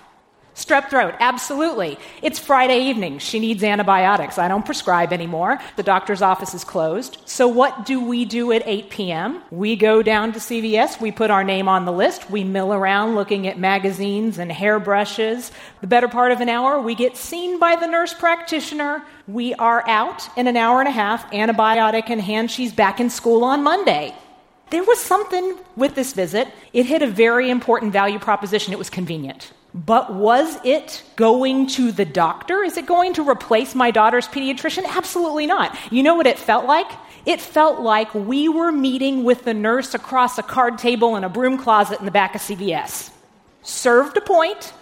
Strep 0.55 0.89
throat, 0.89 1.17
absolutely. 1.19 1.99
It's 2.23 2.39
Friday 2.39 2.83
evening. 2.83 3.19
She 3.19 3.41
needs 3.41 3.65
antibiotics. 3.65 4.39
I 4.39 4.47
don't 4.47 4.65
prescribe 4.65 5.13
anymore. 5.13 5.59
The 5.75 5.83
doctor's 5.83 6.23
office 6.23 6.55
is 6.55 6.63
closed. 6.63 7.19
So, 7.25 7.49
what 7.49 7.85
do 7.85 8.01
we 8.01 8.25
do 8.25 8.53
at 8.53 8.63
8 8.65 8.89
p.m.? 8.89 9.43
We 9.51 9.75
go 9.75 10.01
down 10.01 10.33
to 10.33 10.39
CVS, 10.39 11.01
we 11.01 11.11
put 11.11 11.33
our 11.33 11.43
name 11.43 11.67
on 11.67 11.87
the 11.87 11.93
list, 11.93 12.31
we 12.31 12.45
mill 12.45 12.73
around 12.73 13.17
looking 13.17 13.49
at 13.49 13.59
magazines 13.59 14.39
and 14.39 14.53
hairbrushes. 14.53 15.51
The 15.81 15.89
better 15.89 16.07
part 16.07 16.31
of 16.31 16.41
an 16.41 16.49
hour, 16.49 16.81
we 16.81 16.95
get 16.95 17.17
seen 17.17 17.59
by 17.59 17.75
the 17.75 17.89
nurse 17.89 18.15
practitioner. 18.15 19.03
We 19.27 19.55
are 19.55 19.83
out 19.89 20.29
in 20.39 20.47
an 20.47 20.57
hour 20.57 20.79
and 20.79 20.89
a 20.89 20.93
half, 20.93 21.29
antibiotic 21.33 22.11
in 22.11 22.21
hand. 22.21 22.53
She's 22.53 22.73
back 22.73 23.01
in 23.01 23.11
school 23.11 23.43
on 23.43 23.65
Monday. 23.65 24.15
There 24.71 24.85
was 24.85 25.01
something 25.01 25.59
with 25.75 25.97
this 25.97 26.13
visit. 26.13 26.47
It 26.73 26.87
hit 26.87 27.03
a 27.03 27.09
very 27.09 27.51
important 27.51 27.93
value 27.93 28.21
proposition. 28.21 28.73
It 28.73 28.79
was 28.79 28.89
convenient. 28.89 29.53
But 29.75 30.15
was 30.15 30.57
it 30.65 31.03
going 31.17 31.67
to 31.69 31.91
the 31.91 32.05
doctor? 32.05 32.63
Is 32.63 32.77
it 32.77 32.87
going 32.87 33.13
to 33.15 33.29
replace 33.29 33.75
my 33.75 33.91
daughter's 33.91 34.29
pediatrician? 34.29 34.85
Absolutely 34.87 35.47
not. 35.47 35.77
You 35.91 36.05
know 36.05 36.15
what 36.15 36.29
it 36.29 36.39
felt 36.39 36.65
like? 36.65 36.87
It 37.27 37.41
felt 37.41 37.81
like 37.81 38.15
we 38.15 38.49
were 38.49 38.71
meeting 38.71 39.25
with 39.25 39.45
the 39.45 39.55
nurse 39.55 39.93
across 39.93 40.39
a 40.39 40.45
card 40.45 40.79
table 40.79 41.17
in 41.17 41.25
a 41.25 41.29
broom 41.29 41.59
closet 41.59 41.99
in 41.99 42.05
the 42.05 42.13
back 42.13 42.37
of 42.37 42.41
CVS. 42.41 43.11
Served 43.63 44.17
a 44.17 44.21
point, 44.21 44.73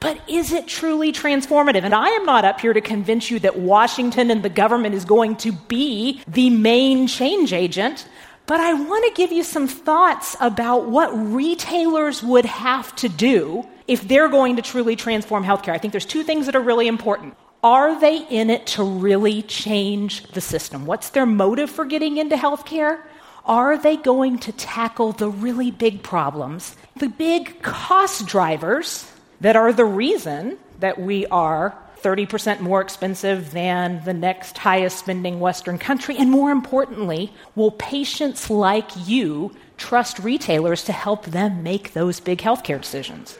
but 0.00 0.18
is 0.28 0.52
it 0.52 0.66
truly 0.66 1.12
transformative? 1.12 1.82
And 1.82 1.94
I 1.94 2.08
am 2.08 2.24
not 2.24 2.44
up 2.46 2.60
here 2.60 2.72
to 2.72 2.80
convince 2.80 3.30
you 3.30 3.38
that 3.40 3.58
Washington 3.58 4.30
and 4.30 4.42
the 4.42 4.48
government 4.48 4.94
is 4.94 5.04
going 5.04 5.36
to 5.36 5.52
be 5.52 6.22
the 6.26 6.50
main 6.50 7.06
change 7.06 7.52
agent. 7.52 8.08
But 8.46 8.60
I 8.60 8.72
want 8.74 9.04
to 9.04 9.12
give 9.14 9.30
you 9.30 9.42
some 9.42 9.68
thoughts 9.68 10.36
about 10.40 10.88
what 10.88 11.10
retailers 11.12 12.22
would 12.22 12.44
have 12.46 12.94
to 12.96 13.08
do 13.08 13.68
if 13.86 14.06
they're 14.06 14.28
going 14.28 14.56
to 14.56 14.62
truly 14.62 14.96
transform 14.96 15.44
healthcare. 15.44 15.72
I 15.72 15.78
think 15.78 15.92
there's 15.92 16.06
two 16.06 16.22
things 16.22 16.46
that 16.46 16.56
are 16.56 16.60
really 16.60 16.88
important. 16.88 17.36
Are 17.62 17.98
they 18.00 18.26
in 18.26 18.50
it 18.50 18.66
to 18.68 18.82
really 18.82 19.42
change 19.42 20.24
the 20.32 20.40
system? 20.40 20.84
What's 20.84 21.10
their 21.10 21.26
motive 21.26 21.70
for 21.70 21.84
getting 21.84 22.16
into 22.16 22.36
healthcare? 22.36 23.00
Are 23.44 23.78
they 23.78 23.96
going 23.96 24.38
to 24.40 24.52
tackle 24.52 25.12
the 25.12 25.28
really 25.28 25.70
big 25.70 26.02
problems, 26.02 26.76
the 26.96 27.08
big 27.08 27.62
cost 27.62 28.26
drivers 28.26 29.10
that 29.40 29.56
are 29.56 29.72
the 29.72 29.84
reason 29.84 30.58
that 30.80 31.00
we 31.00 31.26
are 31.26 31.76
30% 32.02 32.60
more 32.60 32.80
expensive 32.80 33.52
than 33.52 34.02
the 34.04 34.12
next 34.12 34.58
highest 34.58 34.98
spending 34.98 35.40
Western 35.40 35.78
country? 35.78 36.16
And 36.16 36.30
more 36.30 36.50
importantly, 36.50 37.32
will 37.54 37.72
patients 37.72 38.50
like 38.50 38.90
you 39.06 39.54
trust 39.76 40.18
retailers 40.18 40.84
to 40.84 40.92
help 40.92 41.26
them 41.26 41.62
make 41.62 41.92
those 41.92 42.20
big 42.20 42.38
healthcare 42.38 42.80
decisions? 42.80 43.38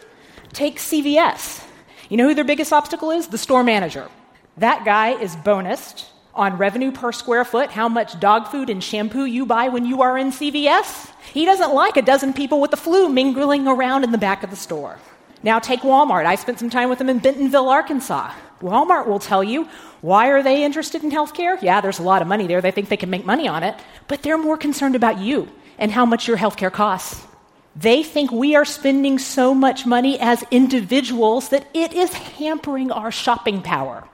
Take 0.52 0.76
CVS. 0.76 1.64
You 2.10 2.18
know 2.18 2.28
who 2.28 2.34
their 2.34 2.44
biggest 2.44 2.72
obstacle 2.72 3.10
is? 3.10 3.28
The 3.28 3.38
store 3.38 3.64
manager. 3.64 4.08
That 4.58 4.84
guy 4.84 5.18
is 5.18 5.34
bonused 5.36 6.06
on 6.34 6.58
revenue 6.58 6.92
per 6.92 7.12
square 7.12 7.44
foot, 7.44 7.70
how 7.70 7.88
much 7.88 8.20
dog 8.20 8.48
food 8.48 8.68
and 8.68 8.84
shampoo 8.84 9.24
you 9.24 9.46
buy 9.46 9.68
when 9.68 9.86
you 9.86 10.02
are 10.02 10.18
in 10.18 10.30
CVS. 10.30 11.10
He 11.32 11.46
doesn't 11.46 11.74
like 11.74 11.96
a 11.96 12.02
dozen 12.02 12.34
people 12.34 12.60
with 12.60 12.70
the 12.70 12.76
flu 12.76 13.08
mingling 13.08 13.66
around 13.66 14.04
in 14.04 14.12
the 14.12 14.18
back 14.18 14.42
of 14.42 14.50
the 14.50 14.56
store. 14.56 14.98
Now 15.42 15.58
take 15.58 15.80
Walmart. 15.80 16.26
I 16.26 16.34
spent 16.34 16.58
some 16.58 16.70
time 16.70 16.90
with 16.90 16.98
them 16.98 17.08
in 17.08 17.18
Bentonville, 17.18 17.68
Arkansas. 17.68 18.32
Walmart 18.60 19.06
will 19.06 19.18
tell 19.18 19.42
you 19.42 19.68
why 20.02 20.28
are 20.28 20.42
they 20.42 20.64
interested 20.64 21.02
in 21.02 21.10
healthcare? 21.10 21.60
Yeah, 21.62 21.80
there's 21.80 21.98
a 21.98 22.02
lot 22.02 22.22
of 22.22 22.28
money 22.28 22.46
there. 22.46 22.60
They 22.60 22.70
think 22.70 22.88
they 22.88 22.96
can 22.96 23.10
make 23.10 23.24
money 23.24 23.48
on 23.48 23.62
it, 23.62 23.74
but 24.06 24.22
they're 24.22 24.38
more 24.38 24.56
concerned 24.56 24.96
about 24.96 25.18
you 25.18 25.48
and 25.78 25.90
how 25.90 26.04
much 26.04 26.28
your 26.28 26.36
healthcare 26.36 26.72
costs. 26.72 27.26
They 27.74 28.02
think 28.02 28.30
we 28.30 28.54
are 28.54 28.64
spending 28.64 29.18
so 29.18 29.54
much 29.54 29.86
money 29.86 30.20
as 30.20 30.44
individuals 30.50 31.48
that 31.48 31.66
it 31.72 31.92
is 31.92 32.12
hampering 32.12 32.90
our 32.90 33.10
shopping 33.10 33.62
power. 33.62 34.06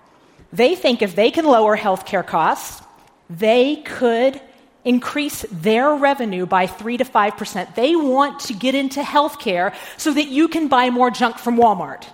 They 0.52 0.74
think 0.74 1.02
if 1.02 1.16
they 1.16 1.30
can 1.30 1.44
lower 1.44 1.76
healthcare 1.76 2.26
costs, 2.26 2.82
they 3.28 3.76
could 3.76 4.40
increase 4.84 5.44
their 5.50 5.94
revenue 5.94 6.46
by 6.46 6.66
3 6.66 6.96
to 6.98 7.04
5%. 7.04 7.74
They 7.74 7.96
want 7.96 8.40
to 8.40 8.54
get 8.54 8.74
into 8.74 9.02
healthcare 9.02 9.74
so 9.96 10.12
that 10.12 10.28
you 10.28 10.48
can 10.48 10.68
buy 10.68 10.90
more 10.90 11.10
junk 11.10 11.38
from 11.38 11.56
Walmart. 11.56 12.04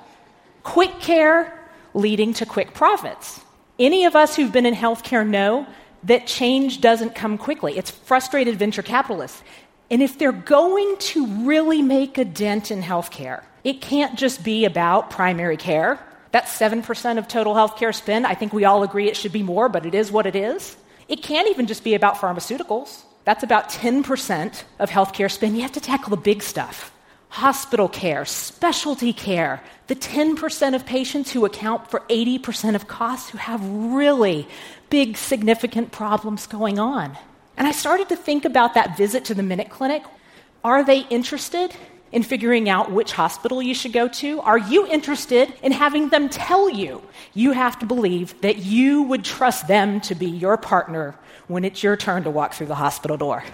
Quick 0.63 0.99
care 0.99 1.61
leading 1.93 2.33
to 2.35 2.47
quick 2.47 2.75
profits. 2.75 3.41
Any 3.79 4.07
of 4.07 4.17
us 4.17 4.35
who've 4.35 4.51
been 4.51 4.67
in 4.67 4.75
healthcare 4.75 5.27
know 5.27 5.67
that 6.05 6.27
change 6.27 6.81
doesn't 6.81 7.15
come 7.15 7.39
quickly. 7.39 7.79
It's 7.79 7.91
frustrated 7.91 8.59
venture 8.59 8.83
capitalists. 8.83 9.43
And 9.91 10.03
if 10.03 10.19
they're 10.19 10.33
going 10.33 10.97
to 10.99 11.26
really 11.47 11.83
make 11.83 12.19
a 12.19 12.25
dent 12.25 12.71
in 12.71 12.83
healthcare, 12.83 13.43
it 13.62 13.81
can't 13.81 14.19
just 14.19 14.43
be 14.43 14.64
about 14.64 15.11
primary 15.11 15.57
care. 15.57 15.99
That's 16.33 16.57
7% 16.59 17.19
of 17.19 17.29
total 17.29 17.55
healthcare 17.55 17.95
spend. 17.95 18.26
I 18.26 18.35
think 18.35 18.53
we 18.53 18.64
all 18.64 18.83
agree 18.83 19.09
it 19.09 19.17
should 19.17 19.33
be 19.33 19.43
more, 19.43 19.69
but 19.69 19.87
it 19.87 19.95
is 19.95 20.11
what 20.11 20.26
it 20.26 20.35
is. 20.35 20.76
It 21.09 21.23
can't 21.23 21.49
even 21.49 21.67
just 21.67 21.85
be 21.85 21.95
about 21.95 22.17
pharmaceuticals. 22.17 23.03
That's 23.25 23.43
about 23.43 23.69
10% 23.69 24.64
of 24.79 24.91
healthcare 24.91 25.31
spend. 25.31 25.57
You 25.57 25.62
have 25.62 25.73
to 25.73 25.81
tackle 25.81 26.11
the 26.11 26.17
big 26.17 26.43
stuff 26.43 26.91
hospital 27.35 27.88
care, 27.88 28.25
specialty 28.25 29.12
care, 29.12 29.61
the 29.88 29.97
10% 29.97 30.75
of 30.76 30.87
patients 30.87 31.33
who 31.33 31.45
account 31.45 31.91
for 31.91 31.99
80% 32.09 32.76
of 32.76 32.87
costs 32.87 33.31
who 33.31 33.38
have 33.38 33.61
really 33.67 34.47
big, 34.88 35.17
significant 35.17 35.91
problems 35.91 36.47
going 36.47 36.79
on. 36.79 37.19
And 37.56 37.66
I 37.66 37.73
started 37.73 38.08
to 38.08 38.16
think 38.16 38.44
about 38.44 38.75
that 38.75 38.96
visit 38.96 39.25
to 39.26 39.34
the 39.34 39.42
Minute 39.42 39.70
Clinic. 39.70 40.02
Are 40.64 40.84
they 40.84 41.00
interested 41.11 41.75
in 42.11 42.23
figuring 42.23 42.68
out 42.68 42.90
which 42.90 43.12
hospital 43.12 43.61
you 43.61 43.75
should 43.75 43.92
go 43.92 44.08
to? 44.08 44.40
Are 44.40 44.58
you 44.58 44.87
interested 44.87 45.52
in 45.62 45.73
having 45.73 46.08
them 46.08 46.28
tell 46.28 46.70
you? 46.70 47.02
You 47.34 47.52
have 47.52 47.78
to 47.80 47.87
believe 47.87 48.40
that 48.40 48.58
you 48.58 49.02
would 49.02 49.25
trust 49.25 49.68
them 49.68 50.00
to 50.02 50.14
be 50.14 50.26
your 50.26 50.56
partner 50.56 51.16
when 51.49 51.64
it's 51.64 51.82
your 51.82 51.96
turn 51.96 52.25
to 52.25 52.30
walk 52.30 52.54
through 52.54 52.68
the 52.68 52.76
hospital 52.76 53.16
door. 53.16 53.44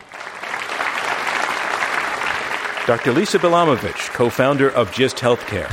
Dr. 2.87 3.13
Lisa 3.13 3.39
Bielamowicz, 3.39 4.13
co 4.13 4.31
founder 4.31 4.71
of 4.71 4.93
GIST 4.93 5.17
Healthcare. 5.17 5.71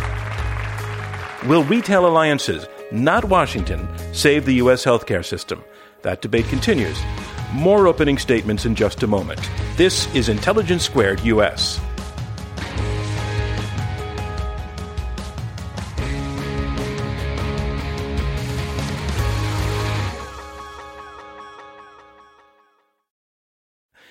Will 1.48 1.63
retail 1.63 2.05
alliances, 2.05 2.67
not 2.91 3.25
Washington, 3.25 3.88
save 4.13 4.46
the 4.46 4.55
U.S. 4.55 4.84
healthcare 4.84 5.24
system? 5.24 5.63
That 6.01 6.22
debate 6.22 6.46
continues. 6.48 7.00
More 7.54 7.88
opening 7.88 8.18
statements 8.18 8.66
in 8.66 8.75
just 8.75 9.04
a 9.04 9.08
moment. 9.08 9.39
This 9.77 10.13
is 10.13 10.30
Intelligence 10.30 10.84
Squared 10.84 11.22
US. 11.22 11.80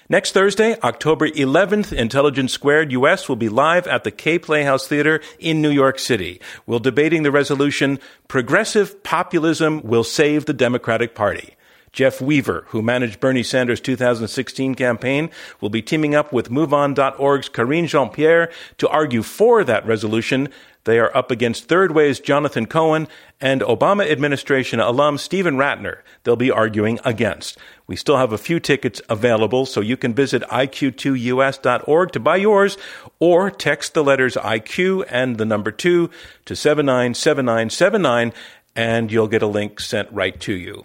Next 0.09 0.31
Thursday, 0.31 0.78
October 0.85 1.28
11th, 1.28 1.93
Intelligence 1.93 2.52
Squared 2.52 2.93
US 2.93 3.28
will 3.28 3.35
be 3.35 3.49
live 3.49 3.88
at 3.88 4.05
the 4.05 4.12
Kaye 4.12 4.38
Playhouse 4.38 4.87
Theater 4.87 5.21
in 5.40 5.61
New 5.61 5.71
York 5.71 5.99
City. 5.99 6.40
We'll 6.64 6.78
debating 6.78 7.25
the 7.25 7.33
resolution, 7.33 7.99
Progressive 8.28 9.02
Populism 9.02 9.83
Will 9.83 10.05
Save 10.05 10.47
the 10.47 10.52
Democratic 10.52 11.16
Party. 11.16 11.57
Jeff 11.97 12.21
Weaver, 12.21 12.67
who 12.69 12.83
managed 12.83 13.21
Bernie 13.21 13.43
Sanders' 13.43 13.81
2016 13.81 14.75
campaign, 14.75 15.31
will 15.62 15.71
be 15.71 15.81
teaming 15.81 16.15
up 16.15 16.31
with 16.31 16.50
MoveOn.org's 16.50 17.49
Karine 17.49 17.87
Jean 17.87 18.11
Pierre 18.11 18.50
to 18.76 18.87
argue 18.91 19.23
for 19.23 19.65
that 19.65 19.87
resolution. 19.87 20.50
They 20.85 20.99
are 20.99 21.17
up 21.17 21.31
against 21.31 21.69
Third 21.69 21.93
Way's 21.93 22.21
Jonathan 22.21 22.67
Cowan 22.67 23.09
and 23.41 23.62
Obama 23.62 24.07
administration 24.11 24.79
alum 24.79 25.17
Steven 25.17 25.57
Rattner. 25.57 26.00
They'll 26.23 26.37
be 26.37 26.50
arguing 26.50 27.00
against. 27.03 27.57
We 27.87 27.97
still 27.97 28.19
have 28.19 28.31
a 28.31 28.37
few 28.37 28.61
tickets 28.61 29.00
available, 29.09 29.65
so 29.65 29.81
you 29.81 29.97
can 29.97 30.12
visit 30.12 30.43
iq2us.org 30.43 32.12
to 32.12 32.21
buy 32.21 32.37
yours 32.37 32.76
or 33.21 33.50
text 33.50 33.95
the 33.95 34.05
letters 34.05 34.35
IQ 34.35 35.07
and 35.09 35.38
the 35.38 35.47
number 35.47 35.71
2 35.71 36.11
to 36.45 36.55
797979 36.57 38.35
and 38.79 39.11
you'll 39.11 39.29
get 39.29 39.41
a 39.41 39.47
link 39.47 39.81
sent 39.81 40.12
right 40.12 40.38
to 40.41 40.53
you. 40.53 40.85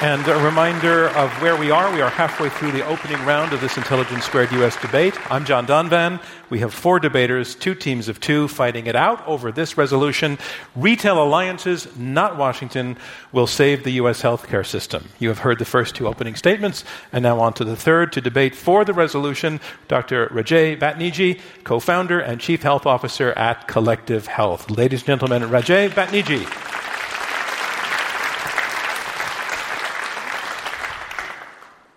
And 0.00 0.28
a 0.28 0.38
reminder 0.44 1.08
of 1.08 1.28
where 1.42 1.56
we 1.56 1.72
are. 1.72 1.92
We 1.92 2.02
are 2.02 2.08
halfway 2.08 2.50
through 2.50 2.70
the 2.70 2.86
opening 2.86 3.20
round 3.26 3.52
of 3.52 3.60
this 3.60 3.76
Intelligence 3.76 4.24
Squared 4.24 4.52
US 4.52 4.80
debate. 4.80 5.18
I'm 5.28 5.44
John 5.44 5.66
Donvan. 5.66 6.22
We 6.50 6.60
have 6.60 6.72
four 6.72 7.00
debaters, 7.00 7.56
two 7.56 7.74
teams 7.74 8.08
of 8.08 8.20
two, 8.20 8.46
fighting 8.46 8.86
it 8.86 8.94
out 8.94 9.26
over 9.26 9.50
this 9.50 9.76
resolution. 9.76 10.38
Retail 10.76 11.20
alliances, 11.20 11.88
not 11.96 12.36
Washington, 12.36 12.96
will 13.32 13.48
save 13.48 13.82
the 13.82 13.90
U.S. 13.94 14.22
healthcare 14.22 14.64
system. 14.64 15.08
You 15.18 15.30
have 15.30 15.40
heard 15.40 15.58
the 15.58 15.64
first 15.64 15.96
two 15.96 16.06
opening 16.06 16.36
statements, 16.36 16.84
and 17.12 17.24
now 17.24 17.40
on 17.40 17.54
to 17.54 17.64
the 17.64 17.74
third 17.74 18.12
to 18.12 18.20
debate 18.20 18.54
for 18.54 18.84
the 18.84 18.94
resolution. 18.94 19.58
Dr. 19.88 20.28
Rajaie 20.28 20.78
Batniji, 20.78 21.40
co 21.64 21.80
founder 21.80 22.20
and 22.20 22.40
chief 22.40 22.62
health 22.62 22.86
officer 22.86 23.32
at 23.32 23.66
Collective 23.66 24.28
Health. 24.28 24.70
Ladies 24.70 25.00
and 25.00 25.06
gentlemen, 25.08 25.42
Rajaie 25.50 25.90
Batniji. 25.90 26.46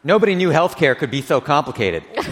Nobody 0.03 0.35
knew 0.35 0.49
healthcare 0.49 0.97
could 0.97 1.11
be 1.11 1.21
so 1.21 1.41
complicated. 1.41 2.03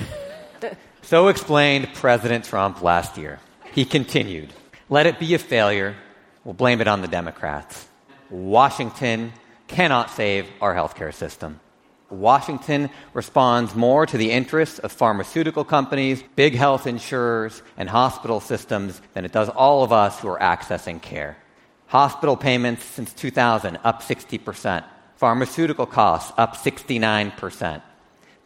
So 1.09 1.29
explained 1.29 1.89
President 1.95 2.45
Trump 2.45 2.83
last 2.83 3.17
year. 3.17 3.39
He 3.73 3.83
continued, 3.83 4.53
let 4.89 5.07
it 5.07 5.17
be 5.17 5.33
a 5.33 5.39
failure. 5.39 5.95
We'll 6.43 6.53
blame 6.53 6.81
it 6.81 6.87
on 6.87 7.01
the 7.01 7.07
Democrats. 7.07 7.87
Washington 8.29 9.33
cannot 9.67 10.11
save 10.11 10.47
our 10.61 10.75
healthcare 10.75 11.11
system. 11.11 11.59
Washington 12.11 12.91
responds 13.15 13.73
more 13.73 14.05
to 14.05 14.17
the 14.19 14.29
interests 14.29 14.77
of 14.77 14.91
pharmaceutical 14.91 15.63
companies, 15.63 16.23
big 16.35 16.53
health 16.53 16.85
insurers, 16.85 17.63
and 17.75 17.89
hospital 17.89 18.39
systems 18.39 19.01
than 19.15 19.25
it 19.25 19.31
does 19.31 19.49
all 19.49 19.83
of 19.83 19.91
us 19.91 20.19
who 20.19 20.27
are 20.27 20.37
accessing 20.37 21.01
care. 21.01 21.37
Hospital 21.87 22.37
payments 22.37 22.83
since 22.83 23.11
2000 23.13 23.79
up 23.83 24.03
60%. 24.03 24.83
Pharmaceutical 25.19 25.85
costs 25.85 26.31
up 26.37 26.55
69%. 26.55 27.81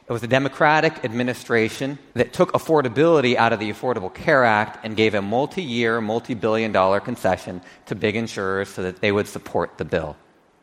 It 0.08 0.12
was 0.12 0.24
a 0.24 0.28
Democratic 0.28 1.06
administration 1.06 2.00
that 2.16 2.34
took 2.34 2.52
affordability 2.54 3.36
out 3.36 3.54
of 3.54 3.60
the 3.60 3.72
Affordable 3.72 4.12
Care 4.12 4.44
Act 4.44 4.84
and 4.84 4.98
gave 4.98 5.14
a 5.14 5.22
multi 5.22 5.62
year, 5.62 6.02
multi 6.02 6.34
billion 6.34 6.72
dollar 6.72 7.00
concession 7.00 7.62
to 7.86 7.94
big 7.94 8.16
insurers 8.16 8.70
so 8.70 8.82
that 8.82 9.02
they 9.02 9.12
would 9.12 9.28
support 9.28 9.78
the 9.78 9.86
bill. 9.86 10.18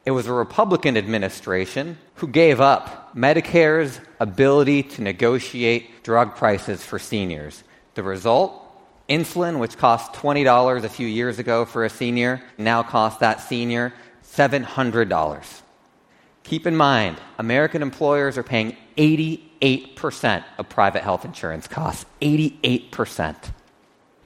It 0.04 0.10
was 0.10 0.26
a 0.26 0.32
Republican 0.32 0.96
administration 0.96 1.96
who 2.14 2.26
gave 2.26 2.60
up 2.60 3.14
Medicare's 3.14 4.00
ability 4.18 4.82
to 4.82 5.02
negotiate 5.02 6.02
drug 6.02 6.34
prices 6.34 6.84
for 6.84 6.98
seniors. 6.98 7.62
The 7.94 8.02
result? 8.02 8.52
Insulin, 9.08 9.60
which 9.60 9.78
cost 9.78 10.12
$20 10.14 10.82
a 10.82 10.88
few 10.88 11.06
years 11.06 11.38
ago 11.38 11.64
for 11.64 11.84
a 11.84 11.88
senior, 11.88 12.42
now 12.58 12.82
costs 12.82 13.20
that 13.20 13.40
senior 13.40 13.92
$700. 14.24 15.62
Keep 16.50 16.66
in 16.66 16.74
mind, 16.74 17.16
American 17.38 17.80
employers 17.80 18.36
are 18.36 18.42
paying 18.42 18.76
88% 18.96 20.42
of 20.58 20.68
private 20.68 21.04
health 21.04 21.24
insurance 21.24 21.68
costs. 21.68 22.04
88%. 22.20 23.36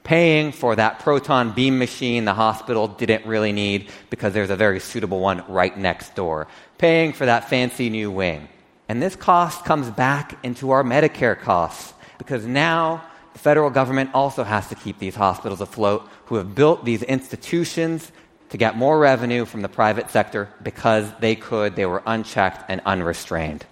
Paying 0.05 0.53
for 0.53 0.75
that 0.75 1.01
proton 1.01 1.53
beam 1.53 1.79
machine 1.79 2.25
the 2.25 2.33
hospital 2.33 2.89
didn't 2.89 3.27
really 3.27 3.53
need 3.53 3.91
because 4.09 4.33
there's 4.33 4.49
a 4.49 4.57
very 4.57 4.81
suitable 4.81 5.21
one 5.21 5.45
right 5.49 5.77
next 5.77 6.15
door. 6.15 6.49
Paying 6.79 7.13
for 7.13 7.27
that 7.27 7.51
fancy 7.51 7.91
new 7.91 8.11
wing. 8.11 8.49
And 8.89 9.03
this 9.03 9.17
cost 9.17 9.67
comes 9.67 9.91
back 9.91 10.43
into 10.43 10.71
our 10.71 10.83
Medicare 10.83 11.39
costs 11.39 11.93
because 12.17 12.47
now 12.47 13.05
the 13.35 13.39
federal 13.39 13.69
government 13.69 14.09
also 14.15 14.45
has 14.45 14.67
to 14.69 14.75
keep 14.77 14.99
these 14.99 15.15
hospitals 15.15 15.61
afloat 15.61 16.09
who 16.25 16.37
have 16.37 16.55
built 16.55 16.87
these 16.87 17.03
institutions 17.03 18.11
to 18.55 18.59
get 18.59 18.77
more 18.77 19.01
revenue 19.01 19.45
from 19.45 19.63
the 19.63 19.69
private 19.69 20.09
sector 20.13 20.49
because 20.63 21.11
they 21.19 21.35
could, 21.35 21.75
they 21.75 21.87
were 21.87 22.01
unchecked 22.07 22.71
and 22.71 22.81
unrestrained. 22.87 23.67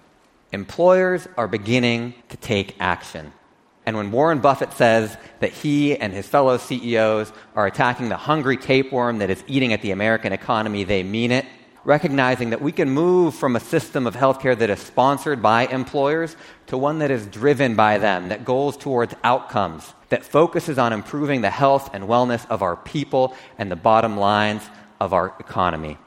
Employers 0.51 1.25
are 1.37 1.47
beginning 1.47 2.13
to 2.27 2.35
take 2.35 2.75
action. 2.81 3.31
And 3.85 3.95
when 3.95 4.11
Warren 4.11 4.39
Buffett 4.39 4.73
says 4.73 5.15
that 5.39 5.53
he 5.53 5.95
and 5.95 6.11
his 6.11 6.27
fellow 6.27 6.57
CEOs 6.57 7.31
are 7.55 7.65
attacking 7.65 8.09
the 8.09 8.17
hungry 8.17 8.57
tapeworm 8.57 9.19
that 9.19 9.29
is 9.29 9.41
eating 9.47 9.71
at 9.71 9.81
the 9.81 9.91
American 9.91 10.33
economy, 10.33 10.83
they 10.83 11.01
mean 11.01 11.31
it. 11.31 11.45
Recognizing 11.85 12.49
that 12.49 12.61
we 12.61 12.73
can 12.73 12.89
move 12.89 13.35
from 13.35 13.55
a 13.55 13.61
system 13.61 14.05
of 14.05 14.17
healthcare 14.17 14.57
that 14.57 14.69
is 14.69 14.81
sponsored 14.81 15.41
by 15.41 15.65
employers 15.67 16.35
to 16.67 16.77
one 16.77 16.99
that 16.99 17.09
is 17.09 17.25
driven 17.27 17.77
by 17.77 17.99
them, 17.99 18.27
that 18.27 18.43
goes 18.43 18.75
towards 18.75 19.15
outcomes, 19.23 19.93
that 20.13 20.23
focuses 20.23 20.77
on 20.77 20.93
improving 20.93 21.41
the 21.41 21.49
health 21.49 21.89
and 21.91 22.03
wellness 22.03 22.45
of 22.47 22.61
our 22.61 22.75
people 22.75 23.35
and 23.57 23.71
the 23.71 23.75
bottom 23.75 24.15
lines 24.15 24.61
of 24.99 25.11
our 25.11 25.33
economy. 25.39 25.97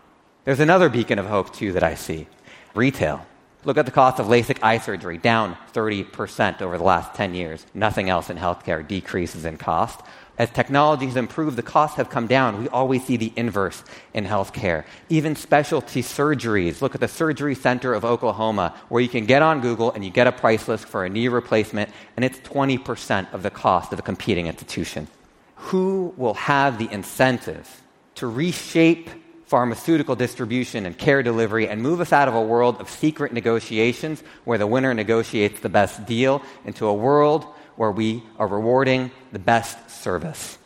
There's 0.44 0.60
another 0.60 0.88
beacon 0.88 1.18
of 1.18 1.26
hope, 1.26 1.52
too, 1.52 1.72
that 1.72 1.82
I 1.82 1.96
see 1.96 2.28
retail. 2.72 3.26
Look 3.64 3.78
at 3.78 3.84
the 3.84 3.90
cost 3.90 4.20
of 4.20 4.26
LASIK 4.28 4.62
eye 4.62 4.78
surgery, 4.78 5.18
down 5.18 5.58
30% 5.74 6.62
over 6.62 6.78
the 6.78 6.84
last 6.84 7.16
10 7.16 7.34
years. 7.34 7.66
Nothing 7.74 8.08
else 8.08 8.30
in 8.30 8.36
healthcare 8.36 8.86
decreases 8.86 9.44
in 9.44 9.58
cost. 9.58 10.02
As 10.38 10.50
technology 10.50 11.06
has 11.06 11.16
improved, 11.16 11.56
the 11.56 11.62
costs 11.62 11.96
have 11.96 12.10
come 12.10 12.26
down. 12.26 12.60
We 12.60 12.68
always 12.68 13.04
see 13.04 13.16
the 13.16 13.32
inverse 13.36 13.82
in 14.12 14.26
healthcare. 14.26 14.84
Even 15.08 15.34
specialty 15.34 16.02
surgeries. 16.02 16.82
Look 16.82 16.94
at 16.94 17.00
the 17.00 17.08
Surgery 17.08 17.54
Center 17.54 17.94
of 17.94 18.04
Oklahoma, 18.04 18.74
where 18.88 19.00
you 19.00 19.08
can 19.08 19.24
get 19.24 19.40
on 19.40 19.62
Google 19.62 19.92
and 19.92 20.04
you 20.04 20.10
get 20.10 20.26
a 20.26 20.32
price 20.32 20.68
list 20.68 20.84
for 20.86 21.06
a 21.06 21.08
knee 21.08 21.28
replacement, 21.28 21.90
and 22.16 22.24
it's 22.24 22.38
20% 22.40 23.32
of 23.32 23.42
the 23.42 23.50
cost 23.50 23.94
of 23.94 23.98
a 23.98 24.02
competing 24.02 24.46
institution. 24.46 25.08
Who 25.56 26.12
will 26.18 26.34
have 26.34 26.78
the 26.78 26.88
incentive 26.92 27.82
to 28.16 28.26
reshape 28.26 29.08
pharmaceutical 29.46 30.16
distribution 30.16 30.84
and 30.86 30.98
care 30.98 31.22
delivery 31.22 31.68
and 31.68 31.80
move 31.80 32.00
us 32.00 32.12
out 32.12 32.28
of 32.28 32.34
a 32.34 32.42
world 32.42 32.80
of 32.80 32.90
secret 32.90 33.32
negotiations 33.32 34.22
where 34.44 34.58
the 34.58 34.66
winner 34.66 34.92
negotiates 34.92 35.60
the 35.60 35.68
best 35.68 36.04
deal 36.04 36.42
into 36.64 36.86
a 36.86 36.92
world 36.92 37.46
where 37.76 37.92
we 37.92 38.22
are 38.38 38.48
rewarding 38.48 39.10
the 39.32 39.38
best 39.38 39.85
service. 40.06 40.56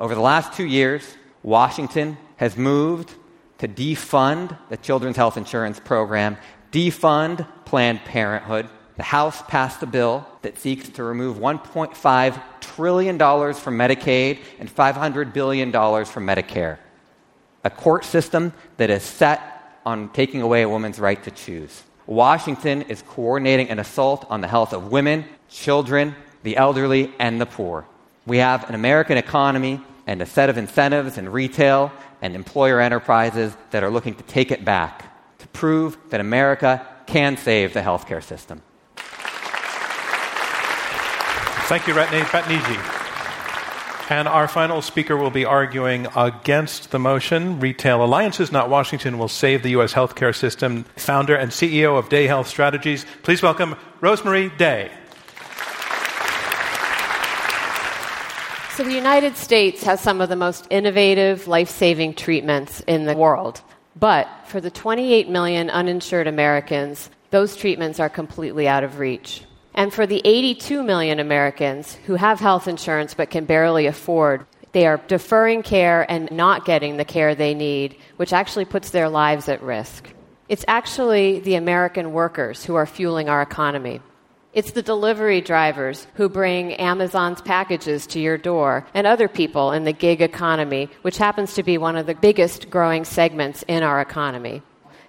Over 0.00 0.14
the 0.14 0.22
last 0.22 0.54
two 0.54 0.64
years, 0.64 1.02
Washington 1.42 2.16
has 2.36 2.56
moved 2.56 3.12
to 3.58 3.68
defund 3.68 4.56
the 4.70 4.78
Children's 4.78 5.18
Health 5.18 5.36
Insurance 5.36 5.78
Program, 5.78 6.38
defund 6.72 7.46
Planned 7.66 8.02
Parenthood. 8.06 8.66
The 8.96 9.02
House 9.02 9.42
passed 9.42 9.82
a 9.82 9.86
bill 9.86 10.26
that 10.40 10.58
seeks 10.58 10.88
to 10.88 11.04
remove 11.04 11.36
$1.5 11.36 12.42
trillion 12.60 13.18
from 13.18 13.74
Medicaid 13.76 14.38
and 14.58 14.74
$500 14.74 15.34
billion 15.34 15.70
from 15.70 16.26
Medicare. 16.26 16.78
A 17.64 17.70
court 17.70 18.06
system 18.06 18.54
that 18.78 18.88
is 18.88 19.02
set 19.02 19.40
on 19.84 20.08
taking 20.14 20.40
away 20.40 20.62
a 20.62 20.68
woman's 20.68 20.98
right 20.98 21.22
to 21.24 21.30
choose. 21.30 21.82
Washington 22.06 22.80
is 22.88 23.02
coordinating 23.02 23.68
an 23.68 23.78
assault 23.78 24.26
on 24.30 24.40
the 24.40 24.48
health 24.48 24.72
of 24.72 24.90
women, 24.90 25.26
children, 25.50 26.16
the 26.42 26.56
elderly, 26.56 27.12
and 27.18 27.38
the 27.38 27.44
poor. 27.44 27.86
We 28.26 28.38
have 28.38 28.68
an 28.68 28.74
American 28.74 29.18
economy 29.18 29.80
and 30.06 30.22
a 30.22 30.26
set 30.26 30.48
of 30.48 30.56
incentives 30.56 31.18
in 31.18 31.28
retail 31.28 31.92
and 32.20 32.34
employer 32.34 32.80
enterprises 32.80 33.56
that 33.70 33.82
are 33.82 33.90
looking 33.90 34.14
to 34.14 34.22
take 34.24 34.50
it 34.50 34.64
back 34.64 35.38
to 35.38 35.48
prove 35.48 35.98
that 36.10 36.20
America 36.20 36.86
can 37.06 37.36
save 37.36 37.74
the 37.74 37.80
healthcare 37.80 38.22
system. 38.22 38.62
Thank 41.66 41.86
you, 41.86 41.94
Rajaie 41.94 42.22
Batniji. 42.24 43.00
And 44.10 44.28
our 44.28 44.46
final 44.46 44.82
speaker 44.82 45.16
will 45.16 45.30
be 45.30 45.44
arguing 45.44 46.06
against 46.14 46.90
the 46.90 46.98
motion 46.98 47.60
Retail 47.60 48.04
Alliances, 48.04 48.52
not 48.52 48.68
Washington, 48.68 49.18
will 49.18 49.28
save 49.28 49.62
the 49.62 49.70
U.S. 49.70 49.94
healthcare 49.94 50.34
system. 50.36 50.84
Founder 50.96 51.34
and 51.34 51.50
CEO 51.50 51.98
of 51.98 52.08
Day 52.08 52.26
Health 52.26 52.46
Strategies. 52.46 53.06
Please 53.22 53.42
welcome 53.42 53.74
Rosemary 54.00 54.50
Day. 54.50 54.90
So, 58.74 58.84
the 58.84 58.94
United 58.94 59.36
States 59.36 59.82
has 59.82 60.00
some 60.00 60.22
of 60.22 60.30
the 60.30 60.36
most 60.36 60.66
innovative, 60.70 61.46
life 61.46 61.68
saving 61.68 62.14
treatments 62.14 62.80
in 62.86 63.04
the 63.04 63.14
world. 63.14 63.60
But 63.94 64.26
for 64.46 64.62
the 64.62 64.70
28 64.70 65.28
million 65.28 65.68
uninsured 65.68 66.26
Americans, 66.26 67.10
those 67.28 67.54
treatments 67.54 68.00
are 68.00 68.08
completely 68.08 68.66
out 68.66 68.82
of 68.82 68.98
reach. 68.98 69.44
And 69.74 69.92
for 69.92 70.06
the 70.06 70.22
82 70.24 70.82
million 70.82 71.20
Americans 71.20 71.98
who 72.06 72.14
have 72.14 72.40
health 72.40 72.66
insurance 72.66 73.12
but 73.12 73.28
can 73.28 73.44
barely 73.44 73.84
afford, 73.84 74.46
they 74.72 74.86
are 74.86 75.02
deferring 75.06 75.62
care 75.62 76.10
and 76.10 76.32
not 76.32 76.64
getting 76.64 76.96
the 76.96 77.04
care 77.04 77.34
they 77.34 77.52
need, 77.52 77.98
which 78.16 78.32
actually 78.32 78.64
puts 78.64 78.88
their 78.88 79.10
lives 79.10 79.50
at 79.50 79.62
risk. 79.62 80.08
It's 80.48 80.64
actually 80.66 81.40
the 81.40 81.56
American 81.56 82.14
workers 82.14 82.64
who 82.64 82.74
are 82.76 82.86
fueling 82.86 83.28
our 83.28 83.42
economy. 83.42 84.00
It's 84.52 84.72
the 84.72 84.82
delivery 84.82 85.40
drivers 85.40 86.06
who 86.14 86.28
bring 86.28 86.74
Amazon's 86.74 87.40
packages 87.40 88.06
to 88.08 88.20
your 88.20 88.36
door 88.36 88.86
and 88.92 89.06
other 89.06 89.26
people 89.26 89.72
in 89.72 89.84
the 89.84 89.94
gig 89.94 90.20
economy, 90.20 90.90
which 91.00 91.16
happens 91.16 91.54
to 91.54 91.62
be 91.62 91.78
one 91.78 91.96
of 91.96 92.04
the 92.04 92.14
biggest 92.14 92.68
growing 92.68 93.06
segments 93.06 93.64
in 93.66 93.82
our 93.82 94.02
economy. 94.02 94.60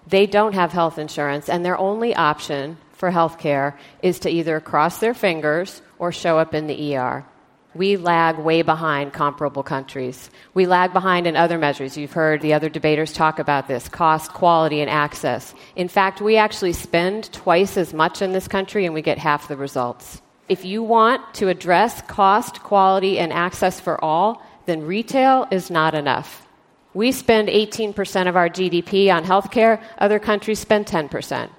They 0.08 0.28
don't 0.28 0.54
have 0.54 0.72
health 0.72 0.98
insurance, 0.98 1.50
and 1.50 1.66
their 1.66 1.78
only 1.78 2.16
option 2.16 2.78
for 2.94 3.12
health 3.12 3.38
care 3.38 3.78
is 4.02 4.20
to 4.20 4.30
either 4.30 4.62
cross 4.62 5.00
their 5.00 5.14
fingers 5.14 5.82
or 6.00 6.14
show 6.14 6.40
up 6.40 6.54
in 6.54 6.68
the 6.68 6.96
ER. 6.96 7.26
We 7.76 7.98
lag 7.98 8.38
way 8.38 8.62
behind 8.62 9.14
comparable 9.14 9.64
countries. 9.64 10.30
We 10.54 10.68
lag 10.68 10.94
behind 10.94 11.26
in 11.26 11.36
other 11.36 11.58
measures. 11.58 11.98
You've 11.98 12.14
heard 12.14 12.42
the 12.42 12.54
other 12.54 12.70
debaters 12.70 13.14
talk 13.14 13.40
about 13.40 13.68
this 13.68 13.90
cost, 13.90 14.32
quality, 14.32 14.82
and 14.82 14.90
access. 14.90 15.56
In 15.76 15.88
fact, 15.88 16.22
we 16.22 16.38
actually 16.38 16.74
spend 16.74 17.32
twice 17.34 17.76
as 17.76 17.94
much 17.94 18.22
in 18.22 18.32
this 18.32 18.48
country 18.48 18.86
and 18.86 18.94
we 18.94 19.02
get 19.02 19.18
half 19.18 19.48
the 19.48 19.58
results. 19.58 20.22
If 20.50 20.66
you 20.66 20.84
want 20.84 21.34
to 21.36 21.48
address 21.48 22.02
cost, 22.04 22.62
quality, 22.62 23.18
and 23.18 23.34
access 23.34 23.80
for 23.80 24.04
all, 24.04 24.42
then 24.66 24.86
retail 24.86 25.48
is 25.50 25.72
not 25.72 25.96
enough. 25.96 26.46
We 26.94 27.12
spend 27.12 27.50
18% 27.50 28.28
of 28.28 28.36
our 28.36 28.50
GDP 28.50 29.12
on 29.12 29.24
healthcare, 29.24 29.82
other 29.98 30.20
countries 30.20 30.60
spend 30.60 30.86
10%. 30.86 31.50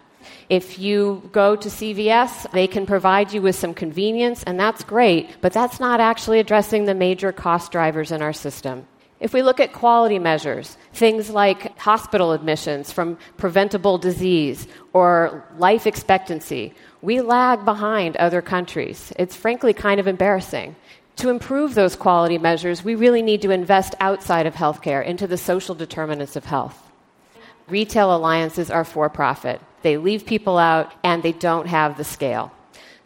If 0.49 0.79
you 0.79 1.29
go 1.33 1.57
to 1.57 1.69
CVS, 1.69 2.51
they 2.53 2.67
can 2.67 2.87
provide 2.87 3.33
you 3.33 3.41
with 3.41 3.57
some 3.57 3.75
convenience, 3.75 4.43
and 4.43 4.61
that's 4.61 4.85
great, 4.85 5.41
but 5.41 5.53
that's 5.53 5.81
not 5.81 6.01
actually 6.01 6.39
addressing 6.39 6.85
the 6.85 6.95
major 6.95 7.33
cost 7.33 7.73
drivers 7.73 8.13
in 8.13 8.21
our 8.21 8.33
system. 8.33 8.87
If 9.21 9.33
we 9.33 9.43
look 9.43 9.59
at 9.59 9.73
quality 9.73 10.19
measures, 10.19 10.77
things 10.93 11.31
like 11.31 11.79
hospital 11.79 12.33
admissions 12.33 12.93
from 12.93 13.17
preventable 13.39 13.97
disease 13.97 14.69
or 14.93 15.45
life 15.57 15.87
expectancy, 15.87 16.75
we 17.01 17.23
lag 17.23 17.65
behind 17.65 18.17
other 18.17 18.43
countries. 18.43 19.15
It's 19.17 19.37
frankly 19.37 19.73
kind 19.73 19.99
of 19.99 20.09
embarrassing. 20.09 20.77
To 21.17 21.31
improve 21.31 21.75
those 21.75 21.97
quality 21.97 22.39
measures, 22.39 22.85
we 22.85 22.97
really 22.97 23.23
need 23.23 23.41
to 23.43 23.51
invest 23.51 23.95
outside 24.01 24.47
of 24.47 24.55
healthcare 24.55 25.03
into 25.05 25.27
the 25.27 25.39
social 25.39 25.75
determinants 25.75 26.37
of 26.37 26.45
health. 26.45 26.83
Retail 27.69 28.15
alliances 28.15 28.71
are 28.71 28.85
for 28.85 29.09
profit. 29.09 29.61
They 29.85 29.99
leave 29.99 30.25
people 30.25 30.57
out 30.57 30.95
and 31.05 31.23
they 31.23 31.33
don't 31.33 31.67
have 31.67 31.99
the 31.99 32.05
scale. 32.05 32.51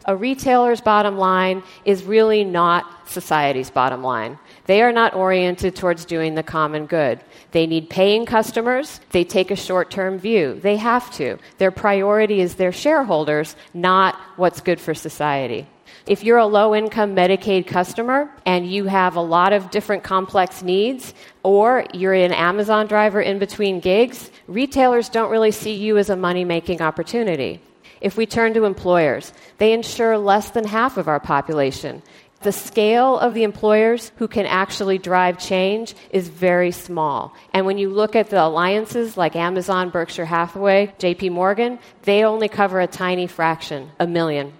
A 0.05 0.15
retailer's 0.15 0.79
bottom 0.79 1.17
line 1.17 1.61
is 1.83 2.05
really 2.05 2.45
not 2.45 3.09
society's 3.09 3.69
bottom 3.69 4.01
line. 4.01 4.39
They 4.65 4.81
are 4.81 4.93
not 4.93 5.13
oriented 5.13 5.75
towards 5.75 6.05
doing 6.05 6.35
the 6.35 6.41
common 6.41 6.85
good. 6.85 7.19
They 7.51 7.67
need 7.67 7.89
paying 7.89 8.25
customers. 8.25 9.01
They 9.11 9.25
take 9.25 9.51
a 9.51 9.57
short 9.57 9.91
term 9.91 10.19
view. 10.19 10.57
They 10.61 10.77
have 10.77 11.11
to. 11.15 11.37
Their 11.57 11.71
priority 11.71 12.39
is 12.39 12.55
their 12.55 12.71
shareholders, 12.71 13.57
not 13.73 14.15
what's 14.37 14.61
good 14.61 14.79
for 14.79 14.93
society. 14.93 15.67
If 16.05 16.23
you're 16.23 16.37
a 16.37 16.45
low 16.45 16.73
income 16.73 17.15
Medicaid 17.15 17.67
customer 17.67 18.29
and 18.45 18.69
you 18.69 18.85
have 18.85 19.15
a 19.15 19.21
lot 19.21 19.53
of 19.53 19.69
different 19.71 20.03
complex 20.03 20.63
needs, 20.63 21.13
or 21.43 21.85
you're 21.93 22.13
an 22.13 22.33
Amazon 22.33 22.87
driver 22.87 23.21
in 23.21 23.39
between 23.39 23.79
gigs, 23.79 24.31
retailers 24.47 25.09
don't 25.09 25.31
really 25.31 25.51
see 25.51 25.73
you 25.73 25.97
as 25.97 26.09
a 26.09 26.15
money 26.15 26.45
making 26.45 26.81
opportunity. 26.81 27.61
If 28.01 28.15
we 28.17 28.25
turn 28.25 28.53
to 28.53 28.63
employers, 28.63 29.33
they 29.57 29.73
insure 29.73 30.17
less 30.17 30.49
than 30.51 30.65
half 30.65 30.97
of 30.97 31.07
our 31.07 31.19
population. 31.19 32.01
The 32.41 32.53
scale 32.53 33.19
of 33.19 33.33
the 33.33 33.43
employers 33.43 34.13
who 34.15 34.29
can 34.29 34.45
actually 34.45 34.97
drive 34.97 35.37
change 35.37 35.93
is 36.09 36.29
very 36.29 36.71
small. 36.71 37.35
And 37.53 37.65
when 37.65 37.77
you 37.77 37.89
look 37.89 38.15
at 38.15 38.29
the 38.29 38.41
alliances 38.41 39.17
like 39.17 39.35
Amazon, 39.35 39.89
Berkshire 39.89 40.23
Hathaway, 40.23 40.93
JP 40.99 41.31
Morgan, 41.33 41.79
they 42.03 42.23
only 42.23 42.47
cover 42.47 42.79
a 42.79 42.87
tiny 42.87 43.27
fraction, 43.27 43.91
a 43.99 44.07
million. 44.07 44.53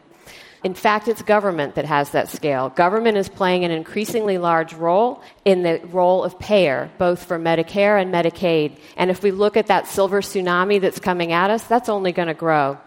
In 0.63 0.73
fact, 0.73 1.07
it's 1.07 1.21
government 1.21 1.75
that 1.75 1.85
has 1.85 2.09
that 2.09 2.27
scale. 2.27 2.69
Government 2.69 3.17
is 3.17 3.29
playing 3.29 3.63
an 3.63 3.71
increasingly 3.71 4.37
large 4.37 4.73
role 4.73 5.21
in 5.45 5.63
the 5.63 5.79
role 5.85 6.23
of 6.23 6.37
payer, 6.37 6.91
both 6.97 7.23
for 7.23 7.39
Medicare 7.39 8.01
and 8.01 8.13
Medicaid. 8.13 8.77
And 8.97 9.09
if 9.09 9.23
we 9.23 9.31
look 9.31 9.55
at 9.55 9.67
that 9.67 9.87
silver 9.87 10.21
tsunami 10.21 10.81
that's 10.81 10.99
coming 10.99 11.31
at 11.31 11.49
us, 11.49 11.63
that's 11.63 11.87
only 11.87 12.11
going 12.11 12.27
to 12.27 12.33
grow. 12.33 12.77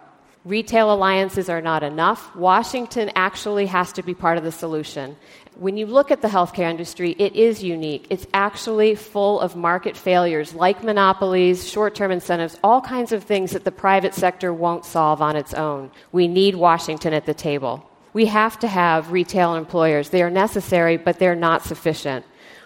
Retail 0.45 0.93
alliances 0.93 1.49
are 1.49 1.61
not 1.61 1.83
enough. 1.85 2.35
Washington 2.35 3.13
actually 3.15 3.67
has 3.67 3.93
to 3.93 4.03
be 4.03 4.13
part 4.13 4.39
of 4.39 4.45
the 4.45 4.51
solution. 4.51 5.17
When 5.57 5.77
you 5.77 5.87
look 5.87 6.11
at 6.11 6.23
the 6.23 6.29
healthcare 6.29 6.71
industry, 6.71 7.15
it 7.19 7.37
is 7.37 7.63
unique. 7.63 8.07
It's 8.09 8.27
actually 8.33 8.95
full 8.95 9.39
of 9.39 9.55
market 9.55 9.97
failures 9.97 10.55
like 10.55 10.83
monopolies, 10.83 11.69
short 11.69 11.95
term 11.95 12.11
incentives, 12.11 12.59
all 12.65 12.81
kinds 12.81 13.13
of 13.13 13.25
things 13.25 13.53
that 13.53 13.65
the 13.65 13.71
private 13.71 14.15
sector 14.15 14.53
won't 14.53 14.87
solve 14.87 15.21
on 15.21 15.37
its 15.37 15.53
own. 15.53 15.91
We 16.11 16.27
need 16.27 16.55
Washington 16.55 17.13
at 17.13 17.27
the 17.27 17.35
table. 17.35 17.89
We 18.15 18.27
have 18.27 18.59
to 18.61 18.69
have 18.69 19.13
retail 19.13 19.55
employers. 19.55 20.09
They 20.09 20.23
are 20.23 20.31
necessary, 20.31 20.97
but 20.97 21.19
they're 21.19 21.37
not 21.37 21.63
sufficient. 21.63 22.25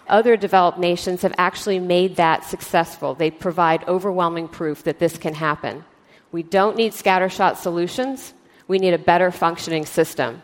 Other 0.09 0.37
developed 0.37 0.79
nations 0.79 1.23
have 1.23 1.35
actually 1.39 1.81
made 1.81 2.17
that 2.17 2.45
successful. 2.45 3.15
They 3.15 3.33
provide 3.33 3.87
overwhelming 3.89 4.47
proof 4.47 4.85
that 4.85 5.01
this 5.01 5.19
can 5.19 5.35
happen. 5.35 5.85
We 6.31 6.45
don't 6.45 6.77
need 6.77 6.93
scattershot 6.93 7.57
solutions. 7.57 8.33
We 8.69 8.79
need 8.79 8.95
a 8.95 8.99
better 8.99 9.33
functioning 9.33 9.87
system. 9.87 10.43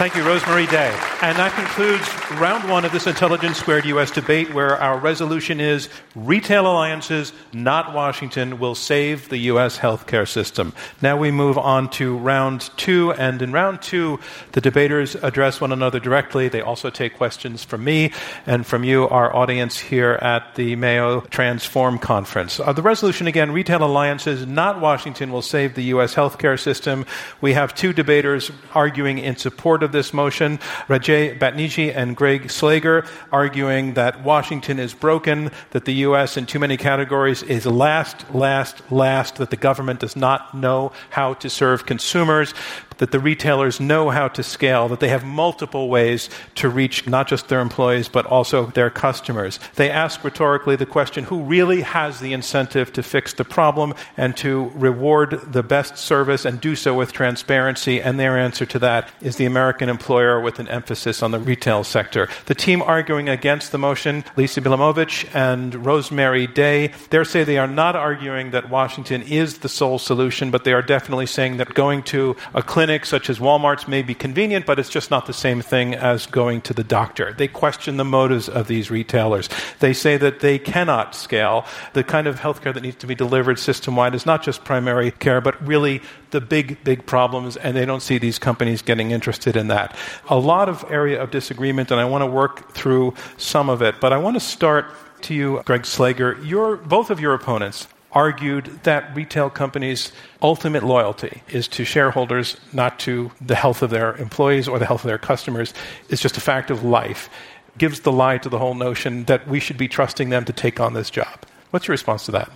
Thank 0.00 0.16
you, 0.16 0.26
Rosemary 0.26 0.64
Day. 0.64 0.98
And 1.20 1.36
that 1.36 1.52
concludes 1.52 2.08
round 2.40 2.70
one 2.70 2.86
of 2.86 2.92
this 2.92 3.06
Intelligence 3.06 3.58
Squared 3.58 3.84
US 3.84 4.10
debate, 4.10 4.54
where 4.54 4.78
our 4.78 4.98
resolution 4.98 5.60
is 5.60 5.90
retail 6.14 6.66
alliances, 6.66 7.34
not 7.52 7.92
Washington, 7.92 8.58
will 8.58 8.74
save 8.74 9.28
the 9.28 9.36
US 9.50 9.76
healthcare 9.76 10.26
system. 10.26 10.72
Now 11.02 11.18
we 11.18 11.30
move 11.30 11.58
on 11.58 11.90
to 11.90 12.16
round 12.16 12.70
two. 12.78 13.12
And 13.12 13.42
in 13.42 13.52
round 13.52 13.82
two, 13.82 14.20
the 14.52 14.62
debaters 14.62 15.16
address 15.16 15.60
one 15.60 15.70
another 15.70 16.00
directly. 16.00 16.48
They 16.48 16.62
also 16.62 16.88
take 16.88 17.18
questions 17.18 17.62
from 17.62 17.84
me 17.84 18.10
and 18.46 18.66
from 18.66 18.84
you, 18.84 19.06
our 19.06 19.36
audience 19.36 19.78
here 19.78 20.12
at 20.22 20.54
the 20.54 20.76
Mayo 20.76 21.20
Transform 21.28 21.98
Conference. 21.98 22.58
Uh, 22.58 22.72
the 22.72 22.80
resolution 22.80 23.26
again 23.26 23.52
retail 23.52 23.84
alliances, 23.84 24.46
not 24.46 24.80
Washington, 24.80 25.30
will 25.30 25.42
save 25.42 25.74
the 25.74 25.84
US 25.92 26.14
healthcare 26.14 26.58
system. 26.58 27.04
We 27.42 27.52
have 27.52 27.74
two 27.74 27.92
debaters 27.92 28.50
arguing 28.72 29.18
in 29.18 29.36
support 29.36 29.82
of 29.82 29.89
of 29.90 29.92
this 29.92 30.14
motion, 30.14 30.58
Rajaie 30.88 31.36
Batniji 31.36 31.94
and 31.94 32.16
Greg 32.16 32.44
Slager, 32.44 33.08
arguing 33.32 33.94
that 33.94 34.22
Washington 34.22 34.78
is 34.78 34.94
broken, 34.94 35.50
that 35.70 35.84
the 35.84 35.94
U.S. 36.06 36.36
in 36.36 36.46
too 36.46 36.60
many 36.60 36.76
categories 36.76 37.42
is 37.42 37.66
last, 37.66 38.32
last, 38.32 38.80
last, 38.92 39.36
that 39.36 39.50
the 39.50 39.56
government 39.56 39.98
does 39.98 40.14
not 40.14 40.54
know 40.54 40.92
how 41.10 41.34
to 41.34 41.50
serve 41.50 41.86
consumers 41.86 42.54
that 43.00 43.12
the 43.12 43.18
retailers 43.18 43.80
know 43.80 44.10
how 44.10 44.28
to 44.28 44.42
scale, 44.42 44.88
that 44.88 45.00
they 45.00 45.08
have 45.08 45.24
multiple 45.24 45.88
ways 45.88 46.28
to 46.54 46.68
reach 46.68 47.06
not 47.06 47.26
just 47.26 47.48
their 47.48 47.60
employees, 47.60 48.08
but 48.08 48.26
also 48.26 48.66
their 48.66 48.90
customers. 48.90 49.58
They 49.76 49.90
ask 49.90 50.22
rhetorically 50.22 50.76
the 50.76 50.84
question 50.84 51.24
who 51.24 51.42
really 51.42 51.80
has 51.80 52.20
the 52.20 52.34
incentive 52.34 52.92
to 52.92 53.02
fix 53.02 53.32
the 53.32 53.44
problem 53.44 53.94
and 54.18 54.36
to 54.36 54.70
reward 54.74 55.40
the 55.50 55.62
best 55.62 55.96
service 55.96 56.44
and 56.44 56.60
do 56.60 56.76
so 56.76 56.94
with 56.94 57.12
transparency? 57.12 58.02
And 58.02 58.20
their 58.20 58.36
answer 58.36 58.66
to 58.66 58.78
that 58.80 59.08
is 59.22 59.36
the 59.36 59.46
American 59.46 59.88
employer 59.88 60.38
with 60.38 60.58
an 60.58 60.68
emphasis 60.68 61.22
on 61.22 61.30
the 61.30 61.40
retail 61.40 61.84
sector. 61.84 62.28
The 62.46 62.54
team 62.54 62.82
arguing 62.82 63.30
against 63.30 63.72
the 63.72 63.78
motion, 63.78 64.24
Lisa 64.36 64.60
Bielamowicz 64.60 65.34
and 65.34 65.86
Rosemary 65.86 66.46
Day, 66.46 66.92
they 67.08 67.24
say 67.24 67.44
they 67.44 67.56
are 67.56 67.66
not 67.66 67.96
arguing 67.96 68.50
that 68.50 68.68
Washington 68.68 69.22
is 69.22 69.58
the 69.58 69.68
sole 69.70 69.98
solution, 69.98 70.50
but 70.50 70.64
they 70.64 70.74
are 70.74 70.82
definitely 70.82 71.26
saying 71.26 71.56
that 71.56 71.72
going 71.72 72.02
to 72.02 72.36
a 72.52 72.62
clinic 72.62 72.89
such 72.98 73.30
as 73.30 73.38
Walmart's 73.38 73.86
may 73.86 74.02
be 74.02 74.14
convenient, 74.14 74.66
but 74.66 74.78
it's 74.78 74.88
just 74.88 75.10
not 75.10 75.26
the 75.26 75.32
same 75.32 75.60
thing 75.60 75.94
as 75.94 76.26
going 76.26 76.60
to 76.62 76.74
the 76.74 76.84
doctor. 76.84 77.32
They 77.32 77.48
question 77.48 77.96
the 77.96 78.04
motives 78.04 78.48
of 78.48 78.66
these 78.66 78.90
retailers. 78.90 79.48
They 79.78 79.92
say 79.92 80.16
that 80.16 80.40
they 80.40 80.58
cannot 80.58 81.14
scale. 81.14 81.64
The 81.92 82.04
kind 82.04 82.26
of 82.26 82.40
healthcare 82.40 82.74
that 82.74 82.82
needs 82.82 82.96
to 82.96 83.06
be 83.06 83.14
delivered 83.14 83.58
system 83.58 83.96
wide 83.96 84.14
is 84.14 84.26
not 84.26 84.42
just 84.42 84.64
primary 84.64 85.10
care, 85.12 85.40
but 85.40 85.64
really 85.66 86.02
the 86.30 86.40
big, 86.40 86.82
big 86.84 87.06
problems, 87.06 87.56
and 87.56 87.76
they 87.76 87.86
don't 87.86 88.02
see 88.02 88.18
these 88.18 88.38
companies 88.38 88.82
getting 88.82 89.10
interested 89.10 89.56
in 89.56 89.68
that. 89.68 89.96
A 90.28 90.38
lot 90.38 90.68
of 90.68 90.84
area 90.90 91.22
of 91.22 91.30
disagreement, 91.30 91.90
and 91.90 92.00
I 92.00 92.04
want 92.04 92.22
to 92.22 92.26
work 92.26 92.72
through 92.72 93.14
some 93.36 93.68
of 93.68 93.82
it, 93.82 94.00
but 94.00 94.12
I 94.12 94.18
want 94.18 94.36
to 94.36 94.40
start 94.40 94.86
to 95.22 95.34
you, 95.34 95.62
Greg 95.64 95.82
Slager. 95.82 96.44
Your, 96.46 96.76
both 96.76 97.10
of 97.10 97.20
your 97.20 97.34
opponents 97.34 97.86
argued 98.12 98.66
that 98.82 99.14
retail 99.14 99.50
companies' 99.50 100.12
ultimate 100.42 100.82
loyalty 100.82 101.42
is 101.48 101.68
to 101.68 101.84
shareholders, 101.84 102.56
not 102.72 102.98
to 103.00 103.30
the 103.40 103.54
health 103.54 103.82
of 103.82 103.90
their 103.90 104.16
employees 104.16 104.68
or 104.68 104.78
the 104.78 104.86
health 104.86 105.04
of 105.04 105.08
their 105.08 105.18
customers. 105.18 105.72
It's 106.08 106.22
just 106.22 106.36
a 106.36 106.40
fact 106.40 106.70
of 106.70 106.82
life. 106.82 107.30
Gives 107.78 108.00
the 108.00 108.12
lie 108.12 108.38
to 108.38 108.48
the 108.48 108.58
whole 108.58 108.74
notion 108.74 109.24
that 109.24 109.46
we 109.46 109.60
should 109.60 109.78
be 109.78 109.88
trusting 109.88 110.30
them 110.30 110.44
to 110.44 110.52
take 110.52 110.80
on 110.80 110.94
this 110.94 111.10
job. 111.10 111.46
What's 111.70 111.86
your 111.86 111.92
response 111.92 112.26
to 112.26 112.32
that? 112.32 112.50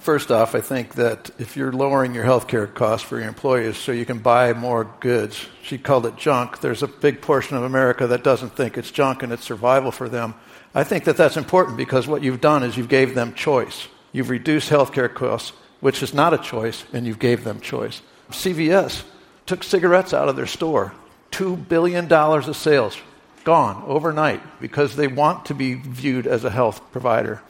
First 0.00 0.30
off, 0.30 0.54
I 0.54 0.60
think 0.60 0.94
that 0.94 1.30
if 1.38 1.56
you're 1.56 1.72
lowering 1.72 2.14
your 2.14 2.24
health 2.24 2.46
care 2.46 2.66
costs 2.66 3.06
for 3.08 3.18
your 3.18 3.26
employees 3.26 3.76
so 3.76 3.90
you 3.90 4.06
can 4.06 4.18
buy 4.18 4.52
more 4.52 4.84
goods, 5.00 5.46
she 5.62 5.78
called 5.78 6.06
it 6.06 6.16
junk. 6.16 6.60
There's 6.60 6.82
a 6.82 6.86
big 6.86 7.20
portion 7.20 7.56
of 7.56 7.64
America 7.64 8.06
that 8.06 8.22
doesn't 8.22 8.54
think 8.54 8.78
it's 8.78 8.90
junk 8.90 9.22
and 9.24 9.32
it's 9.32 9.44
survival 9.44 9.90
for 9.90 10.08
them. 10.08 10.34
I 10.74 10.84
think 10.84 11.04
that 11.04 11.16
that's 11.16 11.36
important 11.36 11.76
because 11.76 12.06
what 12.06 12.22
you've 12.22 12.40
done 12.40 12.62
is 12.62 12.76
you've 12.76 12.88
gave 12.88 13.14
them 13.14 13.34
choice. 13.34 13.88
You've 14.16 14.30
reduced 14.30 14.70
healthcare 14.70 15.12
costs, 15.12 15.52
which 15.80 16.02
is 16.02 16.14
not 16.14 16.32
a 16.32 16.38
choice, 16.38 16.86
and 16.90 17.06
you've 17.06 17.18
gave 17.18 17.44
them 17.44 17.60
choice. 17.60 18.00
CVS 18.30 19.04
took 19.44 19.62
cigarettes 19.62 20.14
out 20.14 20.30
of 20.30 20.36
their 20.36 20.46
store. 20.46 20.94
$2 21.32 21.68
billion 21.68 22.10
of 22.10 22.56
sales 22.56 22.96
gone 23.44 23.84
overnight 23.86 24.40
because 24.58 24.96
they 24.96 25.06
want 25.06 25.44
to 25.44 25.54
be 25.54 25.74
viewed 25.74 26.26
as 26.26 26.44
a 26.44 26.50
health 26.50 26.80
provider. 26.92 27.42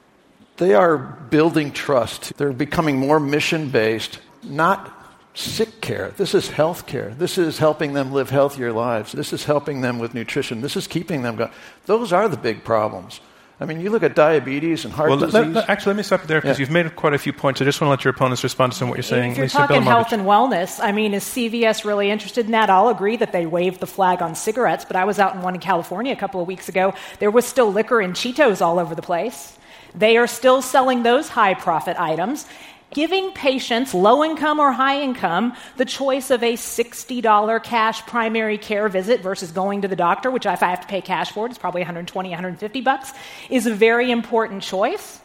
They 0.57 0.75
are 0.75 0.99
building 0.99 1.71
trust. 1.71 2.37
They're 2.37 2.53
becoming 2.53 2.99
more 2.99 3.21
mission 3.21 3.69
based, 3.71 4.19
not 4.43 4.93
sick 5.35 5.81
care. 5.81 6.15
This 6.17 6.35
is 6.35 6.49
health 6.49 6.89
care. 6.89 7.11
This 7.11 7.39
is 7.39 7.59
helping 7.59 7.93
them 7.93 8.11
live 8.11 8.31
healthier 8.31 8.73
lives. 8.73 9.13
This 9.13 9.33
is 9.33 9.45
helping 9.45 9.83
them 9.83 10.01
with 10.01 10.15
nutrition. 10.15 10.63
This 10.63 10.77
is 10.77 10.89
keeping 10.89 11.23
them 11.23 11.37
going. 11.37 11.53
Those 11.85 12.13
are 12.13 12.29
the 12.29 12.37
big 12.37 12.65
problems. 12.65 13.21
I 13.59 13.65
mean, 13.65 13.81
you 13.81 13.89
look 13.89 14.03
at 14.03 14.15
diabetes 14.15 14.85
and 14.85 14.93
heart 14.93 15.09
well, 15.09 15.19
disease. 15.19 15.33
Let, 15.33 15.49
let, 15.49 15.71
actually, 15.71 15.91
let 15.91 15.97
me 15.97 16.03
stop 16.03 16.25
there 16.25 16.43
because 16.43 16.59
yeah. 16.59 16.63
you've 16.63 16.71
made 16.71 16.95
quite 16.95 17.15
a 17.15 17.19
few 17.19 17.33
points. 17.33 17.63
I 17.63 17.65
just 17.65 17.81
want 17.81 17.89
to 17.89 17.91
let 17.93 18.05
your 18.05 18.13
opponents 18.13 18.45
respond 18.45 18.73
to 18.73 18.79
some 18.79 18.89
of 18.89 18.91
what 18.91 18.97
you're 18.99 19.03
saying. 19.03 19.31
If 19.31 19.37
you're 19.39 19.45
Lisa 19.47 19.59
talking 19.59 19.83
health 19.83 20.13
and 20.13 20.25
wellness, 20.25 20.79
I 20.83 20.93
mean, 20.93 21.15
is 21.15 21.25
CVS 21.25 21.83
really 21.83 22.11
interested 22.11 22.45
in 22.45 22.53
that? 22.53 22.69
I'll 22.69 22.89
agree 22.89 23.17
that 23.17 23.33
they 23.33 23.47
waved 23.47 23.81
the 23.81 23.87
flag 23.87 24.21
on 24.21 24.35
cigarettes, 24.35 24.85
but 24.85 24.95
I 24.95 25.07
was 25.07 25.19
out 25.19 25.35
in 25.35 25.41
one 25.41 25.55
in 25.55 25.61
California 25.61 26.13
a 26.13 26.17
couple 26.17 26.43
of 26.43 26.47
weeks 26.47 26.69
ago. 26.69 26.93
There 27.19 27.31
was 27.31 27.47
still 27.47 27.73
liquor 27.73 28.01
and 28.01 28.15
Cheetos 28.15 28.61
all 28.61 28.79
over 28.79 28.95
the 28.95 29.01
place. 29.01 29.57
They 29.95 30.19
are 30.19 30.27
still 30.27 30.61
selling 30.61 31.03
those 31.03 31.31
high 31.31 31.55
profit 31.55 31.99
items. 31.99 32.45
Giving 32.93 33.33
patients, 33.33 33.93
low 33.93 34.25
income 34.25 34.61
or 34.61 34.73
high 34.73 35.03
income, 35.03 35.55
the 35.77 35.85
choice 35.85 36.31
of 36.31 36.43
a 36.43 36.55
$60 36.55 37.63
cash 37.63 38.07
primary 38.07 38.59
care 38.59 38.89
visit 38.89 39.21
versus 39.21 39.51
going 39.51 39.83
to 39.83 39.89
the 39.89 39.97
doctor, 39.97 40.31
which 40.31 40.47
if 40.47 40.63
I 40.63 40.69
have 40.69 40.81
to 40.81 40.87
pay 40.87 41.01
cash 41.01 41.33
for 41.33 41.47
it, 41.47 41.51
it's 41.51 41.59
probably 41.59 41.81
120, 41.81 42.29
150 42.29 42.81
bucks, 42.81 43.13
is 43.51 43.67
a 43.67 43.75
very 43.75 44.11
important 44.11 44.63
choice. 44.63 45.21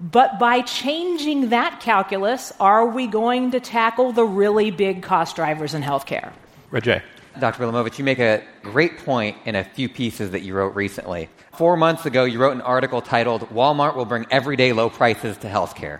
But 0.00 0.38
by 0.38 0.62
changing 0.62 1.50
that 1.50 1.80
calculus, 1.80 2.52
are 2.58 2.86
we 2.86 3.06
going 3.06 3.52
to 3.52 3.60
tackle 3.60 4.12
the 4.12 4.24
really 4.24 4.70
big 4.70 5.02
cost 5.02 5.36
drivers 5.36 5.74
in 5.74 5.82
healthcare? 5.82 6.32
Rajaie. 6.72 7.02
Dr. 7.38 7.64
Bielamowicz, 7.64 7.98
you 7.98 8.04
make 8.04 8.20
a 8.20 8.44
great 8.62 8.98
point 8.98 9.36
in 9.44 9.56
a 9.56 9.64
few 9.64 9.88
pieces 9.88 10.30
that 10.30 10.42
you 10.42 10.54
wrote 10.54 10.76
recently. 10.76 11.28
Four 11.52 11.76
months 11.76 12.06
ago, 12.06 12.24
you 12.24 12.38
wrote 12.38 12.52
an 12.52 12.60
article 12.60 13.02
titled 13.02 13.42
Walmart 13.50 13.96
Will 13.96 14.04
Bring 14.04 14.24
Everyday 14.30 14.72
Low 14.72 14.88
Prices 14.88 15.36
to 15.38 15.48
Healthcare, 15.48 15.98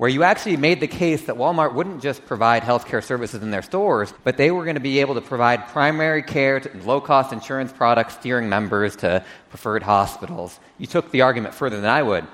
where 0.00 0.08
you 0.08 0.22
actually 0.22 0.56
made 0.56 0.80
the 0.80 0.88
case 0.88 1.26
that 1.26 1.36
Walmart 1.36 1.74
wouldn't 1.74 2.00
just 2.00 2.24
provide 2.24 2.62
healthcare 2.62 3.04
services 3.04 3.42
in 3.42 3.50
their 3.50 3.60
stores, 3.60 4.14
but 4.24 4.38
they 4.38 4.50
were 4.50 4.64
going 4.64 4.76
to 4.76 4.80
be 4.80 5.00
able 5.00 5.14
to 5.14 5.20
provide 5.20 5.68
primary 5.68 6.22
care 6.22 6.62
low 6.86 7.02
cost 7.02 7.34
insurance 7.34 7.70
products, 7.70 8.14
steering 8.14 8.48
members 8.48 8.96
to 8.96 9.22
preferred 9.50 9.82
hospitals. 9.82 10.58
You 10.78 10.86
took 10.86 11.10
the 11.10 11.20
argument 11.20 11.54
further 11.54 11.78
than 11.78 11.90
I 11.90 12.02
would. 12.02 12.26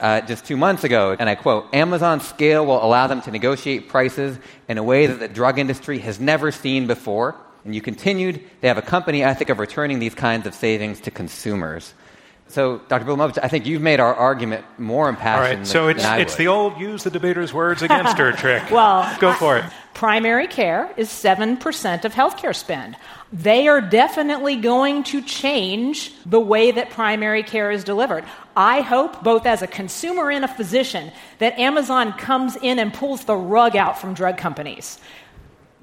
Uh, 0.00 0.22
just 0.22 0.46
two 0.46 0.56
months 0.56 0.82
ago, 0.82 1.14
and 1.20 1.28
I 1.28 1.34
quote 1.34 1.74
Amazon's 1.74 2.26
scale 2.26 2.64
will 2.64 2.82
allow 2.82 3.06
them 3.06 3.20
to 3.20 3.30
negotiate 3.30 3.90
prices 3.90 4.38
in 4.66 4.78
a 4.78 4.82
way 4.82 5.04
that 5.04 5.20
the 5.20 5.28
drug 5.28 5.58
industry 5.58 5.98
has 5.98 6.18
never 6.18 6.50
seen 6.50 6.86
before 6.86 7.36
and 7.64 7.74
you 7.74 7.82
continued, 7.82 8.42
they 8.60 8.68
have 8.68 8.78
a 8.78 8.82
company 8.82 9.22
ethic 9.22 9.50
of 9.50 9.58
returning 9.58 9.98
these 9.98 10.14
kinds 10.14 10.46
of 10.46 10.54
savings 10.54 11.00
to 11.02 11.10
consumers. 11.10 11.92
So, 12.50 12.78
Dr. 12.88 13.04
Bielamowicz, 13.04 13.38
I 13.40 13.46
think 13.46 13.64
you've 13.64 13.80
made 13.80 14.00
our 14.00 14.12
argument 14.12 14.64
more 14.76 15.08
impassioned. 15.08 15.52
All 15.52 15.58
right, 15.58 15.66
so 15.66 15.86
it's, 15.86 16.04
it's 16.04 16.34
the 16.34 16.48
old 16.48 16.80
use 16.80 17.04
the 17.04 17.10
debater's 17.10 17.54
words 17.54 17.80
against 17.82 18.18
her 18.18 18.32
trick. 18.36 18.68
well, 18.72 19.16
go 19.20 19.32
for 19.32 19.58
it. 19.58 19.64
Primary 19.94 20.48
care 20.48 20.92
is 20.96 21.08
7% 21.08 22.04
of 22.04 22.12
healthcare 22.12 22.54
spend. 22.54 22.96
They 23.32 23.68
are 23.68 23.80
definitely 23.80 24.56
going 24.56 25.04
to 25.04 25.22
change 25.22 26.12
the 26.26 26.40
way 26.40 26.72
that 26.72 26.90
primary 26.90 27.44
care 27.44 27.70
is 27.70 27.84
delivered. 27.84 28.24
I 28.56 28.80
hope, 28.80 29.22
both 29.22 29.46
as 29.46 29.62
a 29.62 29.68
consumer 29.68 30.28
and 30.30 30.44
a 30.44 30.48
physician, 30.48 31.12
that 31.38 31.56
Amazon 31.56 32.12
comes 32.14 32.56
in 32.56 32.80
and 32.80 32.92
pulls 32.92 33.24
the 33.24 33.36
rug 33.36 33.76
out 33.76 34.00
from 34.00 34.12
drug 34.12 34.38
companies. 34.38 34.98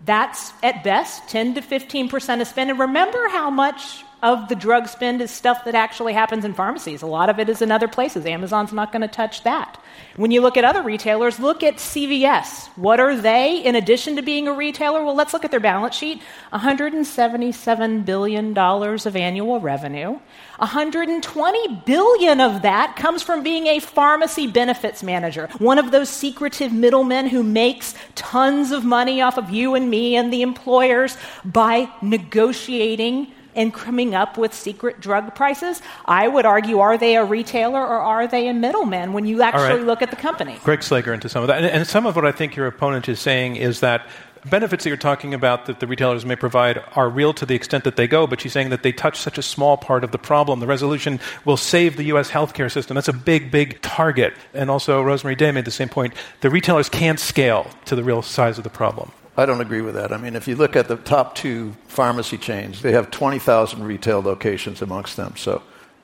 That's 0.04 0.52
at 0.62 0.84
best 0.84 1.30
10 1.30 1.56
to 1.56 1.62
15% 1.62 2.42
of 2.42 2.48
spend. 2.48 2.72
And 2.72 2.80
remember 2.80 3.30
how 3.30 3.50
much 3.50 4.04
of 4.24 4.50
the 4.50 4.56
drug 4.56 4.88
spend 4.88 5.22
is 5.22 5.30
stuff 5.30 5.64
that 5.66 5.76
actually 5.76 6.14
happens 6.14 6.44
in 6.44 6.54
pharmacies. 6.54 7.04
A 7.04 7.08
lot 7.08 7.30
of 7.30 7.40
it 7.40 7.50
is 7.50 7.62
in 7.62 7.72
other 7.72 7.88
places. 7.88 8.26
Amazon's 8.26 8.74
not 8.74 8.92
going 8.92 9.04
to 9.04 9.08
touch 9.08 9.44
that. 9.44 9.80
When 10.16 10.32
you 10.32 10.42
look 10.42 10.58
at 10.58 10.64
other 10.64 10.82
retailers, 10.82 11.40
look 11.40 11.62
at 11.62 11.76
CVS. 11.76 12.68
What 12.76 13.00
are 13.00 13.16
they 13.16 13.64
in 13.64 13.76
addition 13.76 14.16
to 14.16 14.24
being 14.24 14.48
a 14.48 14.54
retailer? 14.54 15.04
Well, 15.04 15.14
let's 15.16 15.34
look 15.34 15.46
at 15.46 15.52
their 15.52 15.60
balance 15.60 15.96
sheet 15.96 16.22
$177 16.52 18.06
billion 18.06 18.58
of 18.58 19.16
annual 19.16 19.60
revenue. 19.60 20.20
120 20.58 21.82
billion 21.86 22.42
of 22.42 22.64
that 22.64 22.96
comes 22.96 23.22
from 23.22 23.44
being 23.44 23.68
a 23.68 23.80
pharmacy 23.80 24.48
benefits 24.48 25.04
manager, 25.04 25.48
one 25.60 25.78
of 25.78 25.92
those 25.92 26.10
secretive 26.10 26.74
middlemen 26.74 27.28
who 27.28 27.44
makes 27.44 27.94
tons 28.16 28.72
of 28.72 28.84
money 28.84 29.22
off 29.22 29.38
of 29.38 29.52
you 29.52 29.76
and 29.76 29.92
me 29.92 30.16
and 30.16 30.34
the 30.34 30.42
employers 30.42 31.16
by 31.46 31.88
negotiating 32.02 33.32
and 33.58 33.74
coming 33.74 34.16
up 34.16 34.38
with 34.38 34.54
secret 34.54 35.02
drug 35.02 35.36
prices. 35.36 35.82
I 36.06 36.28
would 36.30 36.46
argue, 36.46 36.80
are 36.80 36.98
they 36.98 37.18
a 37.18 37.26
retailer 37.26 37.82
or 37.82 38.00
are 38.00 38.28
they 38.28 38.48
a 38.48 38.54
middleman 38.54 39.12
when 39.12 39.26
you 39.26 39.42
actually 39.42 39.80
right. 39.80 39.86
look 39.86 40.02
at 40.02 40.12
the 40.12 40.16
company? 40.16 40.60
Greg 40.64 40.80
Slager 40.80 41.14
into 41.14 41.28
some 41.28 41.42
of 41.42 41.48
that. 41.48 41.58
And, 41.58 41.66
and 41.66 41.88
some 41.88 42.06
of 42.06 42.16
what 42.16 42.26
I 42.26 42.32
think 42.32 42.56
your 42.56 42.68
opponent 42.68 43.10
is 43.10 43.20
saying 43.20 43.58
is 43.58 43.82
that 43.82 44.08
benefits 44.46 44.84
that 44.84 44.90
you're 44.90 44.98
talking 44.98 45.34
about 45.34 45.66
that 45.66 45.80
the 45.80 45.88
retailers 45.88 46.26
may 46.26 46.36
provide 46.36 46.82
are 46.96 47.10
real 47.10 47.34
to 47.34 47.46
the 47.46 47.56
extent 47.56 47.84
that 47.84 47.96
they 47.96 48.08
go, 48.08 48.28
but 48.28 48.40
she's 48.40 48.54
saying 48.54 48.70
that 48.70 48.84
they 48.84 48.92
touch 48.92 49.20
such 49.20 49.38
a 49.38 49.42
small 49.42 49.76
part 49.76 50.04
of 50.04 50.12
the 50.12 50.18
problem. 50.18 50.60
The 50.60 50.68
resolution 50.68 51.20
will 51.44 51.58
save 51.58 51.98
the 51.98 52.04
U.S. 52.04 52.30
healthcare 52.30 52.72
system. 52.72 52.96
That's 52.96 53.08
a 53.08 53.14
big, 53.14 53.52
big 53.52 53.82
target. 53.82 54.34
And 54.54 54.70
also, 54.70 55.02
Rosemary 55.02 55.36
Day 55.36 55.52
made 55.52 55.66
the 55.66 55.72
same 55.72 55.90
point. 55.90 56.14
The 56.42 56.50
retailers 56.50 56.90
can't 56.90 57.20
scale 57.20 57.68
to 57.86 57.96
the 57.96 58.04
real 58.04 58.22
size 58.22 58.58
of 58.58 58.64
the 58.64 58.70
problem. 58.70 59.12
I 59.38 59.46
don't 59.46 59.62
agree 59.62 59.82
with 59.82 59.94
that. 59.94 60.12
I 60.12 60.18
mean, 60.18 60.36
if 60.36 60.48
you 60.48 60.56
look 60.56 60.76
at 60.76 60.88
the 60.88 60.96
top 60.96 61.36
two 61.36 61.76
pharmacy 61.88 62.40
chains, 62.40 62.82
they 62.82 62.92
have 62.94 63.12
20,000 63.12 63.84
retail 63.84 64.22
locations 64.22 64.82
amongst 64.82 65.16
them. 65.16 65.36
So 65.38 65.62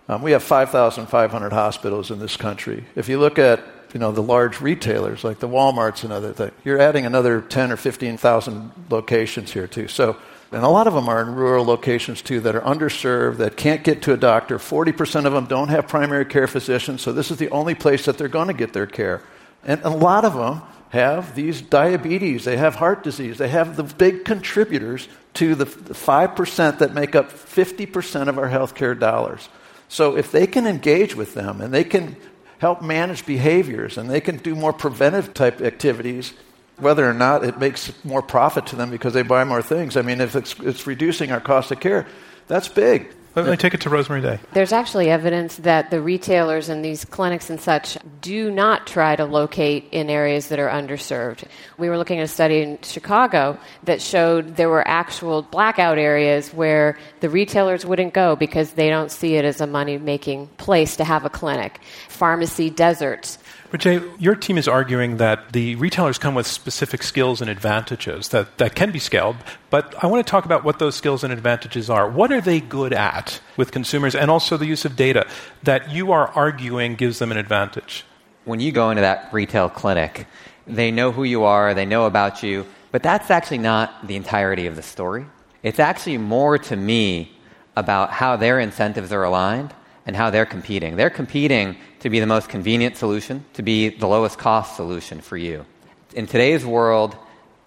um, 0.07 0.21
we 0.21 0.31
have 0.31 0.43
5,500 0.43 1.51
hospitals 1.51 2.11
in 2.11 2.19
this 2.19 2.37
country. 2.37 2.85
If 2.95 3.09
you 3.09 3.19
look 3.19 3.39
at 3.39 3.63
you 3.93 3.99
know 3.99 4.11
the 4.11 4.23
large 4.23 4.59
retailers 4.59 5.23
like 5.23 5.39
the 5.39 5.47
WalMarts 5.47 6.03
and 6.03 6.13
other 6.13 6.33
things, 6.33 6.53
you're 6.63 6.79
adding 6.79 7.05
another 7.05 7.41
10 7.41 7.71
or 7.71 7.77
15,000 7.77 8.71
locations 8.89 9.51
here 9.51 9.67
too. 9.67 9.87
So 9.87 10.17
and 10.51 10.63
a 10.63 10.69
lot 10.69 10.85
of 10.85 10.93
them 10.93 11.09
are 11.09 11.19
in 11.21 11.33
rural 11.33 11.65
locations 11.65 12.21
too 12.21 12.39
that 12.41 12.55
are 12.55 12.61
underserved, 12.61 13.37
that 13.37 13.57
can't 13.57 13.83
get 13.83 14.03
to 14.03 14.13
a 14.13 14.17
doctor. 14.17 14.59
40% 14.59 15.25
of 15.25 15.33
them 15.33 15.47
don't 15.47 15.69
have 15.69 15.87
primary 15.87 16.25
care 16.25 16.45
physicians, 16.45 17.01
so 17.01 17.11
this 17.11 17.31
is 17.31 17.37
the 17.37 17.49
only 17.49 17.73
place 17.73 18.05
that 18.05 18.19
they're 18.19 18.27
going 18.27 18.49
to 18.49 18.53
get 18.53 18.71
their 18.71 18.85
care. 18.85 19.23
And 19.63 19.81
a 19.83 19.89
lot 19.89 20.25
of 20.25 20.35
them 20.35 20.61
have 20.93 21.33
these 21.33 21.59
diabetes, 21.59 22.45
they 22.45 22.55
have 22.55 22.75
heart 22.75 23.01
disease, 23.01 23.39
they 23.39 23.47
have 23.47 23.77
the 23.77 23.83
big 23.83 24.23
contributors 24.23 25.07
to 25.33 25.55
the, 25.55 25.65
the 25.65 25.95
5% 25.95 26.77
that 26.77 26.93
make 26.93 27.15
up 27.15 27.31
50% 27.31 28.27
of 28.27 28.37
our 28.37 28.47
healthcare 28.47 28.97
dollars. 28.97 29.49
So 29.89 30.15
if 30.15 30.31
they 30.31 30.45
can 30.45 30.67
engage 30.67 31.15
with 31.15 31.33
them 31.33 31.61
and 31.61 31.73
they 31.73 31.83
can 31.83 32.15
help 32.59 32.83
manage 32.83 33.25
behaviors 33.25 33.97
and 33.97 34.07
they 34.07 34.21
can 34.21 34.37
do 34.37 34.53
more 34.53 34.71
preventive 34.71 35.33
type 35.33 35.61
activities, 35.61 36.33
whether 36.77 37.09
or 37.09 37.13
not 37.15 37.43
it 37.43 37.57
makes 37.57 37.91
more 38.05 38.21
profit 38.21 38.67
to 38.67 38.75
them 38.75 38.91
because 38.91 39.13
they 39.13 39.23
buy 39.23 39.43
more 39.45 39.63
things. 39.63 39.97
I 39.97 40.03
mean, 40.03 40.21
if 40.21 40.35
it's, 40.35 40.53
it's 40.59 40.85
reducing 40.85 41.31
our 41.31 41.41
cost 41.41 41.71
of 41.71 41.79
care, 41.79 42.05
that's 42.47 42.67
big. 42.67 43.11
Let 43.35 43.47
me 43.47 43.57
take 43.57 43.73
it 43.73 43.81
to 43.81 43.89
Rosemary 43.89 44.21
Day. 44.21 44.39
There's 44.53 44.71
actually 44.71 45.09
evidence 45.09 45.55
that 45.57 45.89
the 45.89 45.99
retailers 45.99 46.69
and 46.69 46.85
these 46.85 47.03
clinics 47.03 47.49
and 47.49 47.59
such 47.59 47.97
do 48.21 48.51
not 48.51 48.85
try 48.85 49.15
to 49.15 49.25
locate 49.25 49.87
in 49.91 50.11
areas 50.11 50.49
that 50.49 50.59
are 50.59 50.69
underserved. 50.69 51.43
We 51.79 51.89
were 51.89 51.97
looking 51.97 52.19
at 52.19 52.25
a 52.25 52.27
study 52.27 52.61
in 52.61 52.79
Chicago 52.83 53.57
that 53.85 54.03
showed 54.03 54.55
there 54.55 54.69
were 54.69 54.87
actual 54.87 55.41
blackout 55.41 55.97
areas 55.97 56.53
where 56.53 56.99
the 57.21 57.29
retailers 57.29 57.87
wouldn't 57.87 58.13
go 58.13 58.35
because 58.35 58.73
they 58.73 58.91
don't 58.91 59.09
see 59.09 59.33
it 59.33 59.45
as 59.45 59.61
a 59.61 59.67
money 59.67 59.97
making 59.97 60.47
place 60.57 60.95
to 60.97 61.03
have 61.03 61.25
a 61.25 61.29
clinic. 61.29 61.79
Pharmacy 62.09 62.69
deserts 62.69 63.39
but 63.73 63.79
Jay, 63.79 64.03
your 64.19 64.35
team 64.35 64.59
is 64.59 64.67
arguing 64.67 65.17
that 65.17 65.51
the 65.51 65.73
retailers 65.77 66.19
come 66.19 66.35
with 66.35 66.45
specific 66.45 67.01
skills 67.01 67.41
and 67.41 67.49
advantages 67.49 68.29
that, 68.29 68.59
that 68.59 68.75
can 68.75 68.91
be 68.91 68.99
scaled, 68.99 69.35
but 69.71 69.95
I 70.03 70.05
want 70.05 70.23
to 70.23 70.29
talk 70.29 70.45
about 70.45 70.63
what 70.63 70.77
those 70.77 70.93
skills 70.93 71.23
and 71.23 71.33
advantages 71.33 71.89
are. 71.89 72.07
What 72.07 72.31
are 72.31 72.39
they 72.39 72.61
good 72.61 72.93
at 72.93 73.41
with 73.57 73.71
consumers 73.71 74.13
and 74.13 74.29
also 74.29 74.57
the 74.57 74.67
use 74.67 74.85
of 74.85 74.95
data 74.95 75.25
that 75.63 75.89
you 75.89 76.11
are 76.11 76.27
arguing 76.27 76.93
gives 76.93 77.17
them 77.17 77.31
an 77.31 77.37
advantage? 77.39 78.05
When 78.45 78.59
you 78.59 78.71
go 78.71 78.91
into 78.91 79.01
that 79.01 79.33
retail 79.33 79.69
clinic, 79.69 80.27
they 80.67 80.91
know 80.91 81.11
who 81.11 81.23
you 81.23 81.43
are, 81.43 81.73
they 81.73 81.87
know 81.87 82.05
about 82.05 82.43
you, 82.43 82.67
but 82.91 83.01
that's 83.01 83.31
actually 83.31 83.57
not 83.57 84.05
the 84.05 84.15
entirety 84.15 84.67
of 84.67 84.75
the 84.75 84.83
story. 84.83 85.25
It's 85.63 85.79
actually 85.79 86.19
more 86.19 86.59
to 86.59 86.75
me 86.75 87.35
about 87.75 88.11
how 88.11 88.35
their 88.35 88.59
incentives 88.59 89.11
are 89.11 89.23
aligned 89.23 89.73
and 90.05 90.15
how 90.15 90.29
they're 90.29 90.45
competing. 90.45 90.95
They're 90.95 91.09
competing 91.09 91.77
to 91.99 92.09
be 92.09 92.19
the 92.19 92.27
most 92.27 92.49
convenient 92.49 92.97
solution, 92.97 93.45
to 93.53 93.61
be 93.61 93.89
the 93.89 94.07
lowest 94.07 94.37
cost 94.37 94.75
solution 94.75 95.21
for 95.21 95.37
you. 95.37 95.65
In 96.13 96.27
today's 96.27 96.65
world, 96.65 97.15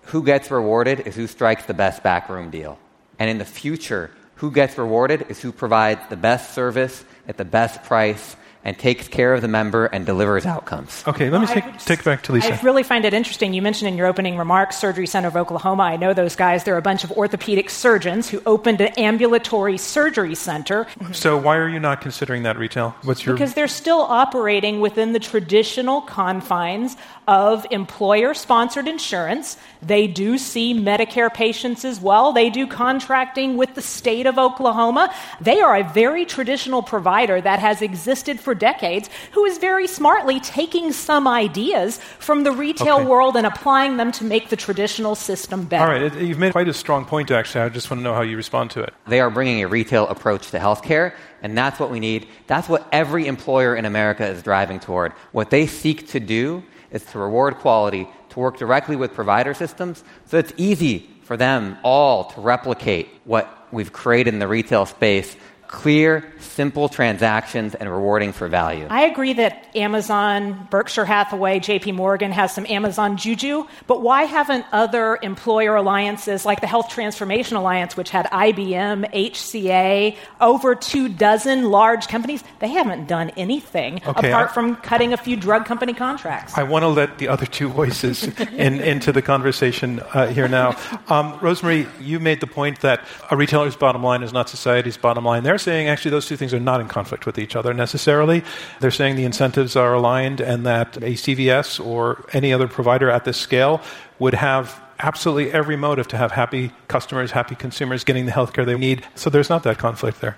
who 0.03 0.23
gets 0.23 0.51
rewarded 0.51 1.01
is 1.01 1.17
who 1.17 1.27
strikes 1.27 1.65
the 1.65 1.75
best 1.75 2.03
backroom 2.03 2.51
deal. 2.51 2.79
And 3.19 3.31
in 3.31 3.39
the 3.39 3.45
future, 3.45 4.11
who 4.37 4.51
gets 4.51 4.79
rewarded 4.79 5.27
is 5.29 5.41
who 5.41 5.51
provides 5.51 6.01
the 6.09 6.17
best 6.17 6.55
service 6.55 7.05
at 7.27 7.37
the 7.37 7.45
best 7.45 7.83
price 7.85 8.37
and 8.67 8.77
takes 8.77 9.07
care 9.07 9.33
of 9.33 9.43
the 9.43 9.49
member 9.49 9.87
and 9.87 10.05
delivers 10.05 10.45
outcomes. 10.45 11.05
Okay, 11.07 11.31
let 11.31 11.41
me 11.41 11.47
take, 11.47 11.79
take 11.79 12.03
back 12.03 12.25
to 12.25 12.33
Lisa. 12.33 12.53
I 12.53 12.61
really 12.63 12.83
find 12.83 13.05
it 13.05 13.15
interesting. 13.15 13.55
You 13.55 13.63
mentioned 13.63 13.89
in 13.89 13.97
your 13.97 14.09
opening 14.09 14.37
remarks 14.37 14.77
Surgery 14.77 15.07
Center 15.07 15.29
of 15.29 15.37
Oklahoma. 15.37 15.85
I 15.85 15.97
know 15.97 16.13
those 16.13 16.35
guys. 16.35 16.65
They're 16.65 16.77
a 16.77 16.83
bunch 16.83 17.05
of 17.05 17.13
orthopedic 17.13 17.71
surgeons 17.71 18.29
who 18.29 18.43
opened 18.45 18.81
an 18.81 18.89
ambulatory 18.99 19.79
surgery 19.79 20.35
center. 20.35 20.85
Mm-hmm. 20.85 21.13
So 21.13 21.39
why 21.39 21.59
are 21.59 21.69
you 21.69 21.79
not 21.79 22.01
considering 22.01 22.43
that 22.43 22.59
retail? 22.59 22.97
What's 23.05 23.25
your 23.25 23.37
Because 23.37 23.55
they're 23.55 23.69
still 23.69 24.01
operating 24.01 24.81
within 24.81 25.13
the 25.13 25.21
traditional 25.21 26.01
confines 26.01 26.97
of 27.27 27.67
employer 27.71 28.35
sponsored 28.35 28.87
insurance. 28.87 29.57
They 29.83 30.07
do 30.07 30.39
see 30.39 30.75
Medicare 30.75 31.33
patients 31.33 31.85
as 31.85 32.01
well. 32.01 32.33
They 32.33 32.51
do 32.51 32.67
contracting 32.67 33.57
with 33.57 33.75
the 33.75 33.83
state 33.83 34.27
of 34.27 34.39
Oklahoma. 34.39 35.13
They 35.41 35.61
are 35.61 35.77
a 35.77 35.83
very 35.83 36.25
traditional 36.25 36.83
provider 36.83 37.41
that 37.41 37.59
has 37.59 37.83
existed 37.83 38.39
for 38.39 38.55
decades 38.55 39.11
who 39.33 39.45
is 39.45 39.59
very 39.59 39.87
smartly 39.87 40.39
taking 40.41 40.93
some 40.93 41.27
ideas 41.27 41.99
from 42.19 42.45
the 42.45 42.53
retail 42.53 42.97
okay. 42.97 43.07
world 43.07 43.37
and 43.37 43.47
applying 43.47 43.97
them 43.97 44.13
to 44.13 44.25
make 44.25 44.49
the 44.49 44.57
traditional 44.57 45.15
system 45.15 45.65
better. 45.65 45.93
All 45.93 46.01
right, 46.01 46.17
you've 46.21 46.39
made 46.39 46.53
quite 46.53 46.69
a 46.69 46.75
strong 46.75 47.05
point, 47.05 47.31
actually. 47.31 47.63
I 47.63 47.69
just 47.69 47.91
want 47.91 48.01
to 48.01 48.05
know 48.05 48.15
how 48.15 48.23
you 48.23 48.37
respond 48.37 48.71
to 48.73 48.83
it. 48.83 48.95
They 49.07 49.21
are 49.21 49.31
bringing 49.31 49.63
a 49.63 49.69
retail 49.69 50.07
approach 50.09 50.51
to 50.53 50.59
healthcare, 50.59 51.13
and 51.43 51.59
that's 51.59 51.81
what 51.81 51.91
we 51.91 51.99
need. 51.99 52.29
That's 52.47 52.69
what 52.69 52.87
every 52.93 53.27
employer 53.27 53.75
in 53.75 53.85
America 53.85 54.27
is 54.27 54.43
driving 54.43 54.79
toward. 54.79 55.13
What 55.33 55.51
they 55.51 55.67
seek 55.67 56.09
to 56.09 56.21
do 56.21 56.63
is 56.97 57.05
to 57.13 57.19
reward 57.19 57.57
quality, 57.57 58.09
to 58.31 58.41
work 58.41 58.59
directly 58.59 58.97
with 58.97 59.15
provider 59.15 59.55
systems 59.55 60.03
so 60.27 60.39
it's 60.39 60.53
easy 60.57 61.09
for 61.23 61.37
them 61.37 61.79
all 61.83 62.25
to 62.25 62.41
replicate 62.41 63.09
what 63.25 63.67
we've 63.73 63.93
created 63.93 64.35
in 64.35 64.41
the 64.41 64.49
retail 64.49 64.87
space 64.87 65.37
clear, 65.69 66.33
simple 66.39 66.89
transactions 66.89 67.75
and 67.75 67.91
rewarding 67.91 68.33
for 68.33 68.49
value. 68.49 68.87
I 68.89 69.03
agree 69.03 69.35
that 69.35 69.67
Amazon, 69.75 70.67
Berkshire 70.71 71.05
Hathaway, 71.05 71.61
JP 71.61 71.95
Morgan 71.95 72.33
has 72.33 72.55
some 72.55 72.67
Amazon 72.67 73.17
juju, 73.17 73.67
but 73.87 74.03
why 74.03 74.23
haven't 74.25 74.65
other 74.73 75.19
employer 75.23 75.77
alliances 75.77 76.45
like 76.45 76.61
the 76.61 76.67
Health 76.67 76.89
Transformation 76.89 77.57
Alliance, 77.57 77.97
which 77.97 78.11
had 78.11 78.27
IBM, 78.27 79.13
HCA, 79.13 80.17
over 80.41 80.75
two 80.75 81.09
dozen 81.09 81.71
large 81.71 82.09
companies, 82.09 82.43
they 82.61 82.69
haven't 82.69 83.07
done 83.07 83.31
anything 83.31 84.01
okay, 84.07 84.31
apart 84.31 84.51
I, 84.51 84.53
from 84.53 84.77
cutting 84.77 85.13
a 85.13 85.17
few 85.17 85.37
drug 85.37 85.67
company 85.67 85.93
contracts. 85.93 86.57
I 86.57 86.63
want 86.63 86.83
to 86.85 86.89
let 86.89 87.19
the 87.19 87.29
other 87.29 87.47
two 87.47 87.69
voices 87.69 88.25
in, 88.53 88.81
into 88.81 89.13
the 89.13 89.23
conversation 89.23 90.01
uh, 90.15 90.29
here 90.29 90.49
now. 90.49 90.77
Um, 91.09 91.39
Rosemary, 91.41 91.87
you 92.01 92.21
made 92.21 92.41
the 92.41 92.47
point 92.47 92.81
that 92.81 93.05
a 93.31 93.37
retailer's 93.37 93.77
bottom 93.77 94.03
line 94.03 94.23
is 94.23 94.33
not 94.33 94.49
society's 94.49 94.97
bottom 94.97 95.25
line. 95.25 95.43
They're 95.43 95.56
saying 95.59 95.89
actually 95.89 96.11
those 96.11 96.27
two 96.27 96.37
things 96.37 96.55
are 96.55 96.61
not 96.61 96.81
in 96.81 96.89
conflict 96.89 97.27
with 97.27 97.39
each 97.39 97.57
other 97.57 97.75
necessarily. 97.75 98.43
They're 98.81 98.91
saying 98.91 99.17
the 99.17 99.25
incentives 99.25 99.77
are 99.77 99.95
aligned 99.95 100.41
and 100.41 100.67
that 100.67 100.97
a 100.99 101.15
CVS 101.15 101.85
or 101.85 102.25
any 102.33 102.53
other 102.53 102.69
provider 102.69 103.11
at 103.11 103.25
this 103.25 103.37
scale 103.37 103.81
would 104.19 104.35
have 104.35 104.83
absolutely 104.99 105.53
every 105.53 105.77
motive 105.77 106.09
to 106.09 106.17
have 106.17 106.33
happy 106.33 106.73
customers, 106.89 107.31
happy 107.31 107.55
consumers 107.55 108.05
getting 108.05 108.27
the 108.27 108.33
healthcare 108.33 108.65
they 108.65 108.77
need. 108.77 109.07
So 109.15 109.31
there's 109.31 109.51
not 109.51 109.63
that 109.65 109.79
conflict 109.79 110.21
there. 110.21 110.37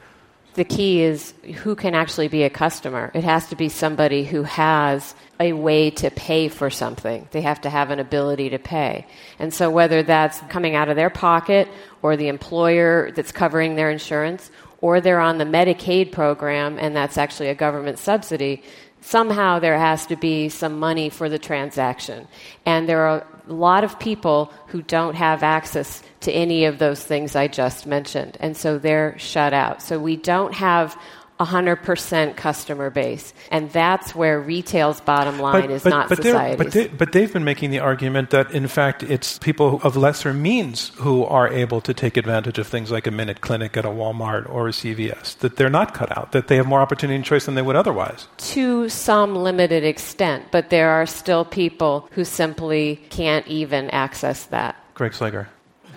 The 0.54 0.64
key 0.64 1.02
is 1.02 1.34
who 1.62 1.76
can 1.76 1.94
actually 1.94 2.26
be 2.26 2.42
a 2.42 2.50
customer. 2.50 3.12
It 3.14 3.22
has 3.22 3.46
to 3.50 3.54
be 3.54 3.68
somebody 3.68 4.24
who 4.24 4.42
has 4.42 5.14
a 5.38 5.52
way 5.52 5.90
to 5.90 6.10
pay 6.10 6.48
for 6.48 6.68
something. 6.68 7.28
They 7.30 7.42
have 7.42 7.60
to 7.60 7.70
have 7.70 7.90
an 7.90 8.00
ability 8.00 8.50
to 8.50 8.58
pay. 8.58 9.06
And 9.38 9.54
so 9.54 9.70
whether 9.70 10.02
that's 10.02 10.40
coming 10.48 10.74
out 10.74 10.88
of 10.88 10.96
their 10.96 11.10
pocket 11.10 11.68
or 12.02 12.16
the 12.16 12.26
employer 12.26 13.12
that's 13.12 13.30
covering 13.30 13.76
their 13.76 13.88
insurance 13.88 14.50
or 14.80 15.00
they're 15.00 15.20
on 15.20 15.38
the 15.38 15.44
Medicaid 15.44 16.12
program 16.12 16.78
and 16.78 16.94
that's 16.94 17.18
actually 17.18 17.48
a 17.48 17.54
government 17.54 17.98
subsidy, 17.98 18.62
somehow 19.00 19.58
there 19.58 19.78
has 19.78 20.06
to 20.06 20.16
be 20.16 20.48
some 20.48 20.78
money 20.78 21.08
for 21.08 21.28
the 21.28 21.38
transaction. 21.38 22.26
And 22.66 22.88
there 22.88 23.06
are 23.06 23.26
a 23.48 23.52
lot 23.52 23.84
of 23.84 23.98
people 23.98 24.52
who 24.68 24.82
don't 24.82 25.14
have 25.14 25.42
access 25.42 26.02
to 26.20 26.32
any 26.32 26.64
of 26.64 26.78
those 26.78 27.02
things 27.02 27.36
I 27.36 27.48
just 27.48 27.86
mentioned. 27.86 28.36
And 28.40 28.56
so 28.56 28.78
they're 28.78 29.18
shut 29.18 29.52
out. 29.52 29.82
So 29.82 29.98
we 29.98 30.16
don't 30.16 30.54
have 30.54 31.00
100% 31.40 32.36
customer 32.36 32.90
base. 32.90 33.32
And 33.50 33.70
that's 33.70 34.14
where 34.14 34.40
retail's 34.40 35.00
bottom 35.00 35.38
line 35.38 35.62
but, 35.62 35.70
is 35.70 35.84
but, 35.84 35.90
not 35.90 36.08
but 36.08 36.22
society's. 36.22 36.58
But, 36.58 36.72
they, 36.72 36.88
but 36.88 37.12
they've 37.12 37.32
been 37.32 37.44
making 37.44 37.70
the 37.70 37.78
argument 37.78 38.30
that, 38.30 38.50
in 38.50 38.66
fact, 38.66 39.02
it's 39.02 39.38
people 39.38 39.80
of 39.82 39.96
lesser 39.96 40.34
means 40.34 40.90
who 40.96 41.24
are 41.24 41.48
able 41.48 41.80
to 41.82 41.94
take 41.94 42.16
advantage 42.16 42.58
of 42.58 42.66
things 42.66 42.90
like 42.90 43.06
a 43.06 43.10
minute 43.10 43.40
clinic 43.40 43.76
at 43.76 43.84
a 43.84 43.88
Walmart 43.88 44.48
or 44.48 44.68
a 44.68 44.72
CVS, 44.72 45.38
that 45.38 45.56
they're 45.56 45.70
not 45.70 45.94
cut 45.94 46.16
out, 46.16 46.32
that 46.32 46.48
they 46.48 46.56
have 46.56 46.66
more 46.66 46.80
opportunity 46.80 47.16
and 47.16 47.24
choice 47.24 47.46
than 47.46 47.54
they 47.54 47.62
would 47.62 47.76
otherwise. 47.76 48.26
To 48.38 48.88
some 48.88 49.34
limited 49.34 49.84
extent, 49.84 50.46
but 50.50 50.70
there 50.70 50.90
are 50.90 51.06
still 51.06 51.44
people 51.44 52.08
who 52.12 52.24
simply 52.24 52.96
can't 53.10 53.46
even 53.46 53.90
access 53.90 54.44
that. 54.46 54.76
Greg 54.94 55.12
Slager. 55.12 55.46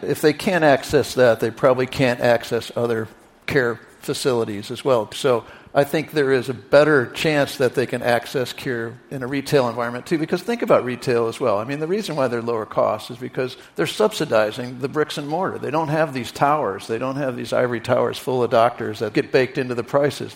If 0.02 0.22
they 0.22 0.34
can't 0.34 0.64
access 0.64 1.14
that, 1.14 1.40
they 1.40 1.52
probably 1.52 1.86
can't 1.86 2.20
access 2.20 2.72
other 2.76 3.08
care 3.46 3.80
facilities 4.02 4.72
as 4.72 4.84
well. 4.84 5.12
So 5.14 5.46
I 5.74 5.84
think 5.84 6.12
there 6.12 6.32
is 6.32 6.50
a 6.50 6.54
better 6.54 7.12
chance 7.12 7.58
that 7.58 7.76
they 7.76 7.86
can 7.86 8.02
access 8.02 8.52
cure 8.52 8.98
in 9.10 9.24
a 9.24 9.28
retail 9.28 9.70
environment 9.70 10.06
too. 10.06 10.18
Because 10.18 10.42
think 10.44 10.62
about 10.62 10.84
retail 10.84 11.28
as 11.28 11.40
well. 11.40 11.60
I 11.60 11.64
mean, 11.64 11.80
the 11.80 11.88
reason 11.88 12.16
why 12.16 12.28
they're 12.28 12.42
lower 12.42 12.66
costs 12.66 13.10
is 13.10 13.18
because 13.18 13.56
they're 13.76 13.88
subsidizing 13.88 14.80
the 14.80 14.90
bricks 14.90 15.18
and 15.18 15.28
mortar. 15.28 15.58
They 15.58 15.72
don't 15.72 15.88
have 15.88 16.14
these 16.14 16.32
towers. 16.32 16.88
They 16.88 16.98
don't 16.98 17.16
have 17.16 17.38
these 17.38 17.54
ivory 17.54 17.80
towers 17.80 18.18
full 18.18 18.44
of 18.44 18.52
doctors 18.52 19.00
that 19.00 19.14
get 19.14 19.32
baked 19.32 19.58
into 19.58 19.76
the 19.76 19.84
prices 19.84 20.36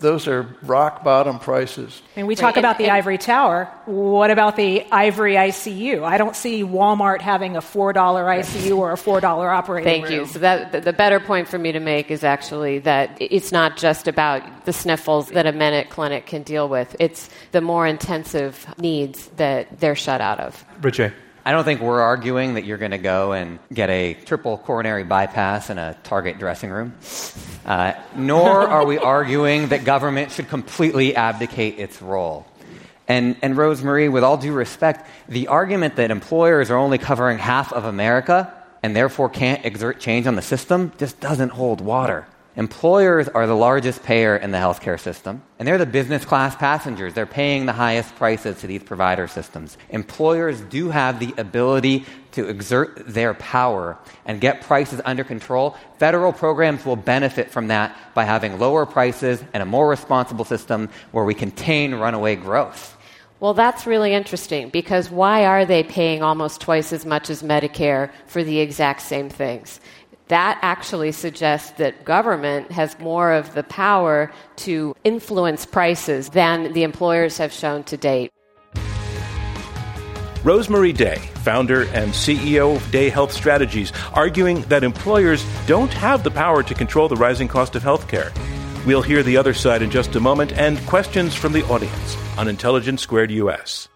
those 0.00 0.26
are 0.26 0.42
rock 0.62 1.04
bottom 1.04 1.38
prices. 1.38 2.02
And 2.16 2.26
we 2.26 2.34
talk 2.34 2.56
right. 2.56 2.58
about 2.58 2.78
the 2.78 2.84
and, 2.84 2.92
ivory 2.92 3.18
tower. 3.18 3.66
What 3.84 4.30
about 4.30 4.56
the 4.56 4.84
ivory 4.90 5.34
ICU? 5.34 6.02
I 6.02 6.18
don't 6.18 6.34
see 6.34 6.62
Walmart 6.62 7.20
having 7.20 7.56
a 7.56 7.60
$4 7.60 7.94
ICU 7.94 8.76
or 8.76 8.92
a 8.92 8.96
$4 8.96 9.22
operating 9.22 9.92
room. 9.92 10.02
Thank 10.02 10.10
room. 10.10 10.20
you. 10.20 10.26
So 10.26 10.38
that, 10.40 10.84
the 10.84 10.92
better 10.92 11.20
point 11.20 11.48
for 11.48 11.58
me 11.58 11.72
to 11.72 11.80
make 11.80 12.10
is 12.10 12.24
actually 12.24 12.80
that 12.80 13.16
it's 13.20 13.52
not 13.52 13.76
just 13.76 14.08
about 14.08 14.64
the 14.64 14.72
sniffles 14.72 15.28
that 15.28 15.46
a 15.46 15.52
minute 15.52 15.90
clinic 15.90 16.26
can 16.26 16.42
deal 16.42 16.68
with. 16.68 16.96
It's 16.98 17.28
the 17.52 17.60
more 17.60 17.86
intensive 17.86 18.66
needs 18.78 19.28
that 19.36 19.80
they're 19.80 19.94
shut 19.94 20.20
out 20.20 20.40
of. 20.40 20.64
Richie. 20.80 21.12
I 21.44 21.52
don't 21.52 21.64
think 21.64 21.80
we're 21.80 22.02
arguing 22.02 22.54
that 22.54 22.64
you're 22.64 22.76
going 22.76 22.90
to 22.90 22.98
go 22.98 23.32
and 23.32 23.58
get 23.72 23.88
a 23.88 24.14
triple 24.26 24.58
coronary 24.58 25.04
bypass 25.04 25.70
in 25.70 25.78
a 25.78 25.96
Target 26.02 26.38
dressing 26.38 26.70
room. 26.70 26.94
Uh, 27.64 27.94
nor 28.14 28.68
are 28.68 28.84
we 28.84 28.98
arguing 28.98 29.68
that 29.68 29.84
government 29.84 30.32
should 30.32 30.48
completely 30.48 31.16
abdicate 31.16 31.78
its 31.78 32.02
role. 32.02 32.46
And, 33.08 33.36
and 33.40 33.56
Rosemary, 33.56 34.08
with 34.10 34.22
all 34.22 34.36
due 34.36 34.52
respect, 34.52 35.08
the 35.28 35.48
argument 35.48 35.96
that 35.96 36.10
employers 36.10 36.70
are 36.70 36.76
only 36.76 36.98
covering 36.98 37.38
half 37.38 37.72
of 37.72 37.86
America 37.86 38.52
and 38.82 38.94
therefore 38.94 39.30
can't 39.30 39.64
exert 39.64 39.98
change 39.98 40.26
on 40.26 40.36
the 40.36 40.42
system 40.42 40.92
just 40.98 41.20
doesn't 41.20 41.50
hold 41.50 41.80
water. 41.80 42.26
Employers 42.60 43.26
are 43.26 43.46
the 43.46 43.56
largest 43.56 44.02
payer 44.02 44.36
in 44.36 44.50
the 44.50 44.58
healthcare 44.58 45.00
system, 45.00 45.42
and 45.58 45.66
they're 45.66 45.78
the 45.78 45.86
business 45.86 46.26
class 46.26 46.54
passengers. 46.54 47.14
They're 47.14 47.24
paying 47.24 47.64
the 47.64 47.72
highest 47.72 48.14
prices 48.16 48.60
to 48.60 48.66
these 48.66 48.82
provider 48.82 49.26
systems. 49.28 49.78
Employers 49.88 50.60
do 50.60 50.90
have 50.90 51.20
the 51.20 51.32
ability 51.38 52.04
to 52.32 52.50
exert 52.50 53.14
their 53.14 53.32
power 53.32 53.96
and 54.26 54.42
get 54.42 54.60
prices 54.60 55.00
under 55.06 55.24
control. 55.24 55.74
Federal 55.98 56.34
programs 56.34 56.84
will 56.84 56.96
benefit 56.96 57.50
from 57.50 57.68
that 57.68 57.96
by 58.12 58.24
having 58.24 58.58
lower 58.58 58.84
prices 58.84 59.42
and 59.54 59.62
a 59.62 59.66
more 59.66 59.88
responsible 59.88 60.44
system 60.44 60.90
where 61.12 61.24
we 61.24 61.32
contain 61.32 61.94
runaway 61.94 62.36
growth. 62.36 62.94
Well, 63.40 63.54
that's 63.54 63.86
really 63.86 64.12
interesting 64.12 64.68
because 64.68 65.10
why 65.10 65.46
are 65.46 65.64
they 65.64 65.82
paying 65.82 66.22
almost 66.22 66.60
twice 66.60 66.92
as 66.92 67.06
much 67.06 67.30
as 67.30 67.42
Medicare 67.42 68.10
for 68.26 68.44
the 68.44 68.60
exact 68.60 69.00
same 69.00 69.30
things? 69.30 69.80
That 70.30 70.58
actually 70.62 71.12
suggests 71.12 71.72
that 71.72 72.04
government 72.04 72.70
has 72.72 72.98
more 72.98 73.32
of 73.32 73.54
the 73.54 73.62
power 73.64 74.32
to 74.56 74.96
influence 75.04 75.66
prices 75.66 76.30
than 76.30 76.72
the 76.72 76.82
employers 76.82 77.36
have 77.38 77.52
shown 77.52 77.82
to 77.84 77.96
date. 77.96 78.30
Rosemary 80.42 80.94
Day, 80.94 81.16
founder 81.42 81.82
and 81.92 82.12
CEO 82.12 82.76
of 82.76 82.90
Day 82.90 83.10
Health 83.10 83.30
Strategies, 83.30 83.92
arguing 84.14 84.62
that 84.62 84.82
employers 84.82 85.44
don't 85.66 85.92
have 85.92 86.24
the 86.24 86.30
power 86.30 86.62
to 86.62 86.74
control 86.74 87.08
the 87.08 87.16
rising 87.16 87.46
cost 87.46 87.76
of 87.76 87.82
healthcare. 87.82 88.32
We'll 88.86 89.02
hear 89.02 89.22
the 89.22 89.36
other 89.36 89.52
side 89.52 89.82
in 89.82 89.90
just 89.90 90.16
a 90.16 90.20
moment 90.20 90.52
and 90.52 90.78
questions 90.86 91.34
from 91.34 91.52
the 91.52 91.64
audience 91.66 92.16
on 92.38 92.48
Intelligence 92.48 93.02
Squared 93.02 93.30
US. 93.32 93.89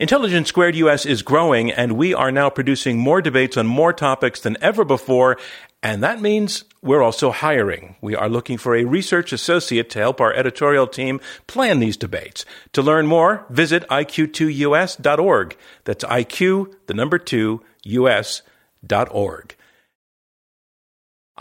Intelligence 0.00 0.48
Squared 0.48 0.76
US 0.76 1.04
is 1.04 1.20
growing, 1.20 1.70
and 1.70 1.92
we 1.92 2.14
are 2.14 2.32
now 2.32 2.48
producing 2.48 2.96
more 2.96 3.20
debates 3.20 3.58
on 3.58 3.66
more 3.66 3.92
topics 3.92 4.40
than 4.40 4.56
ever 4.62 4.82
before, 4.82 5.36
and 5.82 6.02
that 6.02 6.22
means 6.22 6.64
we're 6.80 7.02
also 7.02 7.30
hiring. 7.30 7.96
We 8.00 8.16
are 8.16 8.30
looking 8.30 8.56
for 8.56 8.74
a 8.74 8.84
research 8.84 9.30
associate 9.30 9.90
to 9.90 9.98
help 9.98 10.18
our 10.18 10.32
editorial 10.32 10.86
team 10.86 11.20
plan 11.46 11.80
these 11.80 11.98
debates. 11.98 12.46
To 12.72 12.80
learn 12.80 13.08
more, 13.08 13.44
visit 13.50 13.86
iq2us.org. 13.88 15.56
That's 15.84 16.04
IQ, 16.04 16.74
the 16.86 16.94
number 16.94 17.18
two, 17.18 17.62
us.org. 17.84 19.54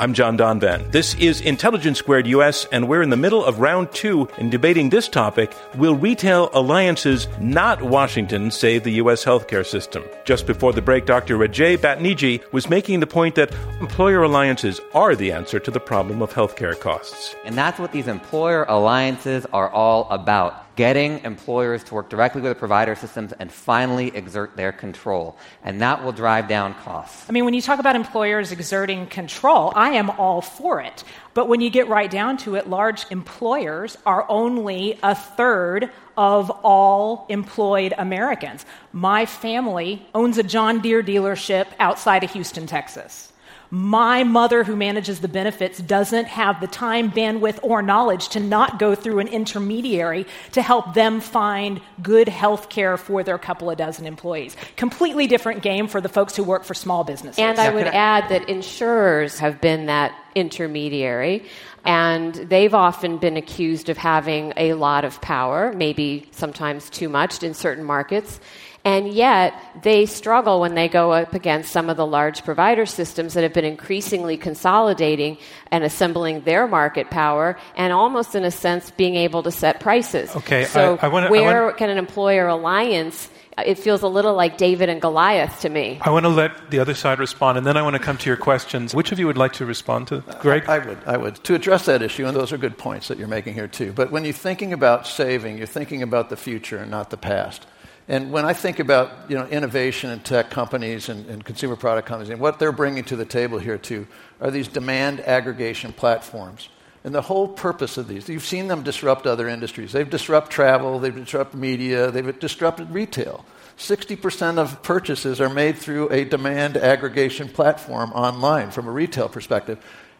I'm 0.01 0.13
John 0.13 0.37
Donvan. 0.37 0.89
This 0.93 1.13
is 1.15 1.41
Intelligence 1.41 1.99
Squared 1.99 2.25
US, 2.27 2.63
and 2.71 2.87
we're 2.87 3.01
in 3.01 3.09
the 3.09 3.17
middle 3.17 3.43
of 3.43 3.59
round 3.59 3.91
two 3.91 4.29
in 4.37 4.49
debating 4.49 4.89
this 4.89 5.09
topic 5.09 5.53
Will 5.75 5.93
retail 5.93 6.49
alliances, 6.53 7.27
not 7.41 7.81
Washington, 7.81 8.49
save 8.49 8.85
the 8.85 8.93
US 8.93 9.25
healthcare 9.25 9.65
system? 9.65 10.05
Just 10.23 10.47
before 10.47 10.71
the 10.71 10.81
break, 10.81 11.05
Dr. 11.05 11.37
Rajaie 11.37 11.77
Batniji 11.77 12.41
was 12.53 12.69
making 12.69 13.01
the 13.01 13.07
point 13.07 13.35
that 13.35 13.53
employer 13.81 14.23
alliances 14.23 14.79
are 14.93 15.17
the 15.17 15.33
answer 15.33 15.59
to 15.59 15.69
the 15.69 15.81
problem 15.81 16.21
of 16.21 16.31
healthcare 16.31 16.79
costs. 16.79 17.35
And 17.43 17.57
that's 17.57 17.77
what 17.77 17.91
these 17.91 18.07
employer 18.07 18.63
alliances 18.69 19.45
are 19.51 19.69
all 19.69 20.07
about 20.11 20.68
getting 20.79 21.19
employers 21.25 21.83
to 21.83 21.93
work 21.93 22.09
directly 22.09 22.39
with 22.39 22.49
the 22.49 22.55
provider 22.55 22.95
systems 22.95 23.33
and 23.33 23.51
finally 23.51 24.15
exert 24.15 24.55
their 24.55 24.71
control. 24.71 25.35
And 25.61 25.81
that 25.81 26.01
will 26.05 26.13
drive 26.13 26.47
down 26.47 26.73
costs. 26.73 27.25
I 27.27 27.33
mean, 27.33 27.43
when 27.43 27.53
you 27.53 27.61
talk 27.61 27.79
about 27.79 27.97
employers 27.97 28.53
exerting 28.53 29.05
control, 29.07 29.73
I 29.75 29.89
am 29.95 30.09
all 30.11 30.39
for 30.39 30.79
it. 30.79 31.03
But 31.33 31.49
when 31.49 31.59
you 31.59 31.69
get 31.69 31.89
right 31.89 32.09
down 32.09 32.37
to 32.37 32.55
it, 32.55 32.69
large 32.69 33.05
employers 33.11 33.97
are 34.05 34.25
only 34.29 34.97
a 35.03 35.15
third 35.15 35.91
of 36.15 36.49
all 36.63 37.25
employed 37.27 37.93
Americans. 37.97 38.65
My 38.93 39.25
family 39.25 40.07
owns 40.15 40.37
a 40.37 40.43
John 40.43 40.79
Deere 40.79 41.03
dealership 41.03 41.67
outside 41.79 42.23
of 42.23 42.31
Houston, 42.31 42.67
Texas. 42.67 43.28
My 43.71 44.23
mother, 44.23 44.63
who 44.63 44.75
manages 44.75 45.19
the 45.19 45.27
benefits, 45.27 45.79
doesn't 45.79 46.25
have 46.25 46.59
the 46.59 46.67
time, 46.67 47.11
bandwidth, 47.11 47.59
or 47.61 47.81
knowledge 47.81 48.29
to 48.29 48.39
not 48.39 48.79
go 48.79 48.95
through 48.95 49.19
an 49.19 49.27
intermediary 49.27 50.25
to 50.53 50.61
help 50.61 50.95
them 50.95 51.21
find 51.21 51.79
good 52.01 52.27
health 52.27 52.69
care 52.69 52.97
for 52.97 53.23
their 53.23 53.37
couple 53.37 53.69
of 53.69 53.77
dozen 53.77 54.07
employees. 54.07 54.57
Completely 54.75 55.27
different 55.27 55.61
game 55.61 55.87
for 55.87 56.01
the 56.01 56.09
folks 56.09 56.35
who 56.35 56.43
work 56.43 56.63
for 56.63 56.73
small 56.73 57.03
businesses. 57.03 57.37
And 57.37 57.59
I 57.59 57.69
would 57.71 57.87
add 57.87 58.29
that 58.29 58.49
insurers 58.49 59.37
have 59.39 59.61
been 59.61 59.85
that 59.85 60.15
intermediary. 60.33 61.45
And 61.85 62.33
they've 62.35 62.73
often 62.73 63.17
been 63.17 63.37
accused 63.37 63.89
of 63.89 63.97
having 63.97 64.53
a 64.57 64.73
lot 64.73 65.05
of 65.05 65.21
power, 65.21 65.71
maybe 65.73 66.27
sometimes 66.31 66.89
too 66.89 67.07
much 67.07 67.41
in 67.41 67.53
certain 67.53 67.83
markets. 67.83 68.39
And 68.85 69.09
yet, 69.09 69.53
they 69.83 70.05
struggle 70.05 70.61
when 70.61 70.73
they 70.73 70.87
go 70.87 71.11
up 71.11 71.33
against 71.33 71.71
some 71.71 71.89
of 71.89 71.97
the 71.97 72.05
large 72.05 72.43
provider 72.43 72.85
systems 72.85 73.33
that 73.33 73.43
have 73.43 73.53
been 73.53 73.65
increasingly 73.65 74.37
consolidating 74.37 75.37
and 75.69 75.83
assembling 75.83 76.41
their 76.41 76.65
market 76.65 77.09
power 77.09 77.57
and 77.75 77.91
almost, 77.91 78.35
in 78.35 78.45
a 78.45 78.51
sense, 78.51 78.91
being 78.91 79.15
able 79.15 79.43
to 79.43 79.51
set 79.51 79.79
prices. 79.79 80.33
Okay, 80.35 80.65
so, 80.65 80.97
I, 81.01 81.07
I 81.07 81.09
wanna, 81.09 81.29
where 81.29 81.63
wanna, 81.65 81.77
can 81.77 81.89
an 81.89 81.97
employer 81.97 82.47
alliance? 82.47 83.29
It 83.65 83.75
feels 83.75 84.01
a 84.03 84.07
little 84.07 84.35
like 84.35 84.57
David 84.57 84.87
and 84.87 85.01
Goliath 85.01 85.61
to 85.61 85.69
me. 85.69 85.99
I 86.01 86.11
want 86.11 86.23
to 86.23 86.29
let 86.29 86.71
the 86.71 86.79
other 86.79 86.93
side 86.93 87.19
respond, 87.19 87.57
and 87.57 87.67
then 87.67 87.75
I 87.75 87.81
want 87.81 87.95
to 87.95 87.99
come 87.99 88.17
to 88.17 88.29
your 88.29 88.37
questions. 88.37 88.95
Which 88.95 89.11
of 89.11 89.19
you 89.19 89.27
would 89.27 89.37
like 89.37 89.53
to 89.53 89.65
respond 89.65 90.07
to 90.07 90.23
Greg? 90.39 90.63
I, 90.69 90.75
I 90.75 90.79
would. 90.79 90.97
I 91.05 91.17
would. 91.17 91.35
To 91.43 91.55
address 91.55 91.85
that 91.87 92.01
issue, 92.01 92.25
and 92.25 92.33
those 92.33 92.53
are 92.53 92.57
good 92.57 92.77
points 92.77 93.09
that 93.09 93.17
you're 93.17 93.27
making 93.27 93.55
here, 93.55 93.67
too. 93.67 93.91
But 93.91 94.11
when 94.11 94.23
you're 94.23 94.31
thinking 94.31 94.71
about 94.71 95.05
saving, 95.05 95.57
you're 95.57 95.67
thinking 95.67 96.01
about 96.01 96.29
the 96.29 96.37
future 96.37 96.77
and 96.77 96.89
not 96.89 97.09
the 97.09 97.17
past. 97.17 97.65
And 98.09 98.31
when 98.31 98.43
I 98.43 98.53
think 98.53 98.79
about 98.79 99.29
you 99.29 99.37
know, 99.37 99.45
innovation 99.45 100.09
and 100.09 100.25
tech 100.25 100.49
companies 100.49 101.09
and, 101.09 101.27
and, 101.27 101.45
consumer 101.45 101.75
product 101.75 102.07
companies, 102.07 102.31
and 102.31 102.41
what 102.41 102.57
they're 102.57 102.71
bringing 102.71 103.03
to 103.05 103.15
the 103.15 103.23
table 103.23 103.59
here 103.59 103.77
too, 103.77 104.07
are 104.41 104.49
these 104.49 104.67
demand 104.67 105.19
aggregation 105.21 105.93
platforms. 105.93 106.69
And 107.03 107.13
the 107.13 107.21
whole 107.21 107.47
purpose 107.47 107.97
of 107.97 108.07
these, 108.07 108.27
you've 108.27 108.43
seen 108.43 108.67
them 108.67 108.81
disrupt 108.81 109.27
other 109.27 109.47
industries. 109.47 109.91
They've 109.91 110.09
disrupted 110.09 110.51
travel, 110.51 110.97
they've 110.97 111.15
disrupted 111.15 111.59
media, 111.59 112.09
they've 112.09 112.37
disrupted 112.39 112.89
retail. 112.89 113.45
60% 113.77 114.57
of 114.57 114.81
purchases 114.81 115.39
are 115.39 115.49
made 115.49 115.77
through 115.77 116.09
a 116.09 116.25
demand 116.25 116.77
aggregation 116.77 117.47
platform 117.47 118.11
online 118.13 118.71
from 118.71 118.87
a 118.87 118.91
retail 118.91 119.29
perspective. 119.29 119.77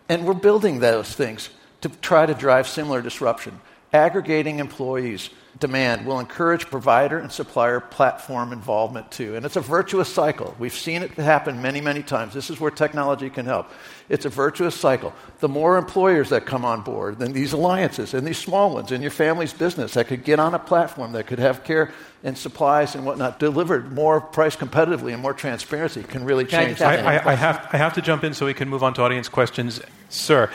And 0.07 0.25
we're 0.25 0.35
building 0.35 0.79
those 0.79 1.13
things 1.13 1.49
to 1.81 1.89
try 1.89 2.27
to 2.27 2.35
drive 2.35 2.67
similar 2.67 3.01
disruption. 3.01 3.59
Aggregating 3.91 4.59
employees, 4.59 5.31
demand 5.59 6.05
will 6.05 6.19
encourage 6.19 6.67
provider 6.67 7.17
and 7.17 7.31
supplier 7.31 7.79
platform 7.79 8.53
involvement 8.53 9.11
too. 9.11 9.35
And 9.35 9.45
it's 9.45 9.55
a 9.55 9.61
virtuous 9.61 10.11
cycle. 10.13 10.55
We've 10.59 10.73
seen 10.73 11.01
it 11.01 11.11
happen 11.11 11.61
many, 11.61 11.81
many 11.81 12.03
times. 12.03 12.33
This 12.33 12.49
is 12.49 12.59
where 12.59 12.71
technology 12.71 13.29
can 13.29 13.45
help. 13.45 13.69
It's 14.09 14.25
a 14.25 14.29
virtuous 14.29 14.75
cycle. 14.75 15.13
The 15.39 15.49
more 15.49 15.77
employers 15.77 16.29
that 16.29 16.45
come 16.45 16.65
on 16.65 16.81
board, 16.81 17.19
then 17.19 17.33
these 17.33 17.53
alliances 17.53 18.13
and 18.13 18.25
these 18.25 18.37
small 18.37 18.73
ones 18.73 18.91
in 18.91 19.01
your 19.01 19.11
family's 19.11 19.53
business 19.53 19.95
that 19.95 20.07
could 20.07 20.23
get 20.23 20.39
on 20.39 20.53
a 20.53 20.59
platform 20.59 21.13
that 21.13 21.27
could 21.27 21.39
have 21.39 21.63
care 21.63 21.93
and 22.23 22.37
supplies 22.37 22.95
and 22.95 23.05
whatnot 23.05 23.39
delivered 23.39 23.91
more 23.93 24.21
price 24.21 24.55
competitively 24.55 25.13
and 25.13 25.21
more 25.21 25.33
transparency 25.33 26.03
can 26.03 26.23
really 26.23 26.45
change. 26.45 26.81
I, 26.81 26.95
I, 26.95 27.31
I, 27.31 27.35
have, 27.35 27.67
I 27.71 27.77
have 27.77 27.93
to 27.93 28.01
jump 28.01 28.23
in 28.23 28.33
so 28.33 28.45
we 28.45 28.53
can 28.53 28.69
move 28.69 28.83
on 28.83 28.93
to 28.95 29.01
audience 29.01 29.29
questions. 29.29 29.81
Sir, 30.09 30.51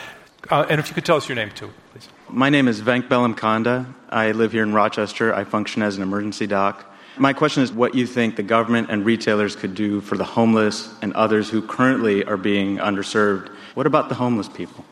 uh, 0.49 0.65
and 0.69 0.79
if 0.79 0.87
you 0.87 0.93
could 0.93 1.05
tell 1.05 1.17
us 1.17 1.27
your 1.27 1.35
name 1.35 1.51
too, 1.51 1.71
please. 1.91 2.07
My 2.29 2.49
name 2.49 2.67
is 2.67 2.81
Venk 2.81 3.07
Belamkonda. 3.07 3.85
I 4.09 4.31
live 4.31 4.51
here 4.51 4.63
in 4.63 4.73
Rochester. 4.73 5.33
I 5.33 5.43
function 5.43 5.81
as 5.81 5.97
an 5.97 6.03
emergency 6.03 6.47
doc. 6.47 6.85
My 7.17 7.31
question 7.31 7.63
is 7.63 7.71
what 7.71 7.95
you 7.95 8.05
think 8.05 8.35
the 8.35 8.43
government 8.43 8.89
and 8.89 9.05
retailers 9.05 9.55
could 9.55 9.73
do 9.73 10.01
for 10.01 10.17
the 10.17 10.25
homeless 10.25 10.93
and 11.01 11.13
others 11.13 11.49
who 11.49 11.61
currently 11.61 12.25
are 12.25 12.35
being 12.35 12.77
underserved. 12.77 13.49
What 13.73 13.87
about 13.87 14.09
the 14.09 14.15
homeless 14.15 14.49
people? 14.49 14.83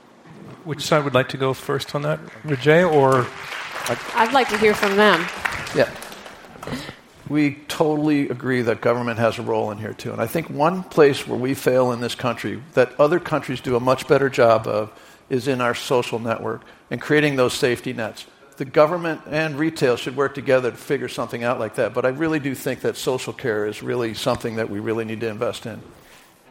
Which 0.63 0.81
side 0.81 1.03
would 1.03 1.13
like 1.13 1.27
to 1.29 1.37
go 1.37 1.53
first 1.53 1.93
on 1.93 2.03
that, 2.03 2.19
Rajaie, 2.43 2.89
or? 2.89 3.27
I'd 4.15 4.31
like 4.31 4.47
to 4.49 4.57
hear 4.57 4.73
from 4.73 4.95
them. 4.95 5.25
Yeah. 5.75 5.91
We 7.27 7.55
totally 7.67 8.29
agree 8.29 8.61
that 8.61 8.79
government 8.79 9.19
has 9.19 9.37
a 9.37 9.41
role 9.41 9.71
in 9.71 9.77
here 9.77 9.93
too. 9.93 10.13
And 10.13 10.21
I 10.21 10.27
think 10.27 10.49
one 10.49 10.83
place 10.83 11.27
where 11.27 11.37
we 11.37 11.53
fail 11.53 11.91
in 11.91 11.99
this 11.99 12.15
country 12.15 12.61
that 12.73 12.97
other 12.99 13.19
countries 13.19 13.59
do 13.59 13.75
a 13.75 13.79
much 13.79 14.07
better 14.07 14.29
job 14.29 14.67
of 14.67 14.91
is 15.30 15.47
in 15.47 15.61
our 15.61 15.76
social 15.76 16.19
network 16.19 16.61
and 16.91 17.01
creating 17.01 17.36
those 17.36 17.53
safety 17.53 17.93
nets. 17.93 18.26
The 18.57 18.65
government 18.65 19.21
and 19.28 19.57
retail 19.57 19.97
should 19.97 20.15
work 20.15 20.36
together 20.36 20.69
to 20.69 20.78
figure 20.78 21.07
something 21.07 21.43
out 21.43 21.59
like 21.59 21.76
that. 21.76 21.93
But 21.93 22.05
I 22.05 22.09
really 22.09 22.39
do 22.39 22.53
think 22.53 22.82
that 22.82 22.97
social 22.97 23.34
care 23.34 23.65
is 23.65 23.82
really 23.82 24.13
something 24.13 24.57
that 24.57 24.69
we 24.69 24.80
really 24.80 25.05
need 25.05 25.21
to 25.21 25.28
invest 25.28 25.65
in. 25.65 25.82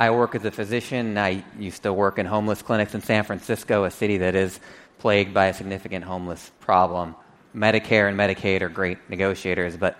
I 0.00 0.10
work 0.10 0.34
as 0.34 0.44
a 0.44 0.50
physician. 0.50 1.16
I 1.16 1.44
used 1.58 1.84
to 1.84 1.92
work 1.92 2.18
in 2.18 2.26
homeless 2.26 2.60
clinics 2.60 2.94
in 2.94 3.02
San 3.02 3.22
Francisco, 3.22 3.84
a 3.84 3.90
city 3.90 4.18
that 4.18 4.34
is 4.34 4.58
plagued 4.98 5.32
by 5.32 5.46
a 5.46 5.54
significant 5.54 6.04
homeless 6.04 6.50
problem. 6.60 7.14
Medicare 7.54 8.08
and 8.08 8.18
Medicaid 8.18 8.62
are 8.62 8.68
great 8.68 8.98
negotiators, 9.08 9.76
but 9.76 9.98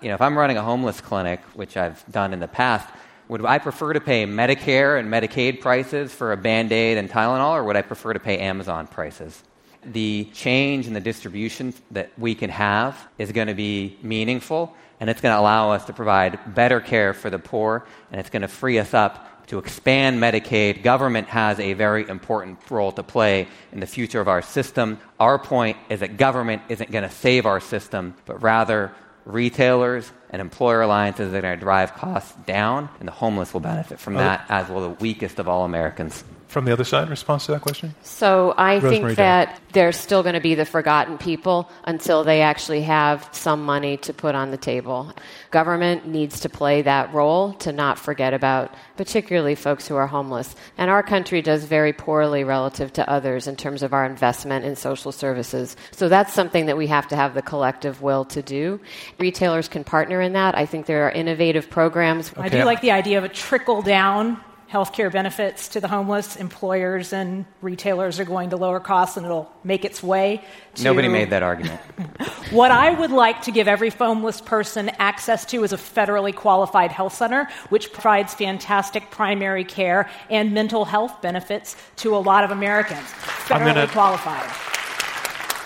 you 0.00 0.08
know, 0.08 0.14
if 0.14 0.20
I'm 0.20 0.36
running 0.36 0.56
a 0.56 0.62
homeless 0.62 1.00
clinic, 1.00 1.40
which 1.54 1.76
I've 1.76 2.04
done 2.10 2.32
in 2.32 2.40
the 2.40 2.48
past, 2.48 2.88
would 3.28 3.44
I 3.44 3.58
prefer 3.58 3.92
to 3.92 4.00
pay 4.00 4.24
Medicare 4.24 4.98
and 4.98 5.08
Medicaid 5.08 5.60
prices 5.60 6.12
for 6.12 6.32
a 6.32 6.36
Band 6.36 6.72
Aid 6.72 6.98
and 6.98 7.10
Tylenol, 7.10 7.52
or 7.52 7.64
would 7.64 7.76
I 7.76 7.82
prefer 7.82 8.12
to 8.12 8.20
pay 8.20 8.38
Amazon 8.38 8.86
prices? 8.86 9.42
the 9.84 10.28
change 10.34 10.86
in 10.86 10.92
the 10.92 11.00
distribution 11.00 11.74
that 11.90 12.10
we 12.18 12.34
can 12.34 12.50
have 12.50 13.08
is 13.18 13.32
going 13.32 13.48
to 13.48 13.54
be 13.54 13.96
meaningful 14.02 14.74
and 15.00 15.08
it's 15.08 15.20
going 15.20 15.34
to 15.34 15.40
allow 15.40 15.70
us 15.70 15.84
to 15.84 15.92
provide 15.92 16.54
better 16.54 16.80
care 16.80 17.14
for 17.14 17.30
the 17.30 17.38
poor 17.38 17.86
and 18.10 18.20
it's 18.20 18.30
going 18.30 18.42
to 18.42 18.48
free 18.48 18.78
us 18.78 18.94
up 18.94 19.46
to 19.46 19.58
expand 19.58 20.20
Medicaid. 20.20 20.82
Government 20.82 21.26
has 21.28 21.58
a 21.58 21.72
very 21.72 22.06
important 22.08 22.58
role 22.70 22.92
to 22.92 23.02
play 23.02 23.48
in 23.72 23.80
the 23.80 23.86
future 23.86 24.20
of 24.20 24.28
our 24.28 24.42
system. 24.42 24.98
Our 25.18 25.38
point 25.38 25.78
is 25.88 26.00
that 26.00 26.18
government 26.18 26.62
isn't 26.68 26.90
going 26.90 27.04
to 27.04 27.14
save 27.14 27.46
our 27.46 27.60
system, 27.60 28.14
but 28.26 28.42
rather 28.42 28.92
retailers 29.28 30.10
and 30.30 30.40
employer 30.40 30.82
alliances 30.82 31.32
are 31.32 31.40
going 31.40 31.56
to 31.56 31.60
drive 31.60 31.94
costs 31.94 32.34
down, 32.46 32.88
and 32.98 33.06
the 33.06 33.12
homeless 33.12 33.52
will 33.52 33.60
benefit 33.60 34.00
from 34.00 34.16
oh. 34.16 34.20
that, 34.20 34.46
as 34.48 34.68
will 34.68 34.80
the 34.80 34.90
weakest 34.90 35.38
of 35.38 35.48
all 35.48 35.64
Americans 35.64 36.24
from 36.48 36.64
the 36.64 36.72
other 36.72 36.84
side 36.84 37.04
in 37.04 37.10
response 37.10 37.46
to 37.46 37.52
that 37.52 37.60
question? 37.60 37.94
So 38.02 38.52
I 38.52 38.78
Rosemary 38.78 39.00
think 39.00 39.16
that 39.18 39.56
Day. 39.56 39.62
they're 39.72 39.92
still 39.92 40.22
going 40.22 40.34
to 40.34 40.40
be 40.40 40.54
the 40.54 40.64
forgotten 40.64 41.18
people 41.18 41.70
until 41.84 42.24
they 42.24 42.40
actually 42.40 42.82
have 42.82 43.28
some 43.32 43.64
money 43.64 43.98
to 43.98 44.14
put 44.14 44.34
on 44.34 44.50
the 44.50 44.56
table. 44.56 45.12
Government 45.50 46.06
needs 46.06 46.40
to 46.40 46.48
play 46.48 46.82
that 46.82 47.12
role 47.12 47.52
to 47.54 47.70
not 47.70 47.98
forget 47.98 48.32
about, 48.32 48.74
particularly 48.96 49.54
folks 49.54 49.86
who 49.86 49.94
are 49.94 50.06
homeless. 50.06 50.56
And 50.78 50.90
our 50.90 51.02
country 51.02 51.42
does 51.42 51.64
very 51.64 51.92
poorly 51.92 52.44
relative 52.44 52.92
to 52.94 53.08
others 53.08 53.46
in 53.46 53.56
terms 53.56 53.82
of 53.82 53.92
our 53.92 54.06
investment 54.06 54.64
in 54.64 54.74
social 54.74 55.12
services. 55.12 55.76
So 55.90 56.08
that's 56.08 56.32
something 56.32 56.66
that 56.66 56.78
we 56.78 56.86
have 56.86 57.08
to 57.08 57.16
have 57.16 57.34
the 57.34 57.42
collective 57.42 58.00
will 58.00 58.24
to 58.26 58.42
do. 58.42 58.80
Retailers 59.18 59.68
can 59.68 59.84
partner 59.84 60.22
in 60.22 60.32
that. 60.32 60.56
I 60.56 60.64
think 60.64 60.86
there 60.86 61.06
are 61.06 61.10
innovative 61.10 61.68
programs. 61.68 62.32
Okay. 62.32 62.40
I 62.40 62.48
do 62.48 62.64
like 62.64 62.80
the 62.80 62.92
idea 62.92 63.18
of 63.18 63.24
a 63.24 63.28
trickle 63.28 63.82
down 63.82 64.40
healthcare 64.70 65.10
benefits 65.10 65.68
to 65.68 65.80
the 65.80 65.88
homeless, 65.88 66.36
employers 66.36 67.12
and 67.12 67.46
retailers 67.62 68.20
are 68.20 68.24
going 68.24 68.50
to 68.50 68.56
lower 68.56 68.80
costs 68.80 69.16
and 69.16 69.24
it'll 69.24 69.50
make 69.64 69.84
its 69.84 70.02
way 70.02 70.44
to. 70.74 70.84
Nobody 70.84 71.08
made 71.08 71.30
that 71.30 71.42
argument. 71.42 71.80
what 72.50 72.70
I 72.70 72.90
would 72.90 73.10
like 73.10 73.40
to 73.42 73.50
give 73.50 73.66
every 73.66 73.88
homeless 73.88 74.40
person 74.42 74.90
access 74.98 75.46
to 75.46 75.64
is 75.64 75.72
a 75.72 75.78
federally 75.78 76.34
qualified 76.34 76.92
health 76.92 77.14
center, 77.14 77.48
which 77.70 77.92
provides 77.92 78.34
fantastic 78.34 79.10
primary 79.10 79.64
care 79.64 80.10
and 80.28 80.52
mental 80.52 80.84
health 80.84 81.22
benefits 81.22 81.76
to 81.96 82.14
a 82.14 82.18
lot 82.18 82.44
of 82.44 82.50
Americans. 82.50 83.06
Federally 83.46 83.74
gonna, 83.74 83.88
qualified. 83.88 84.50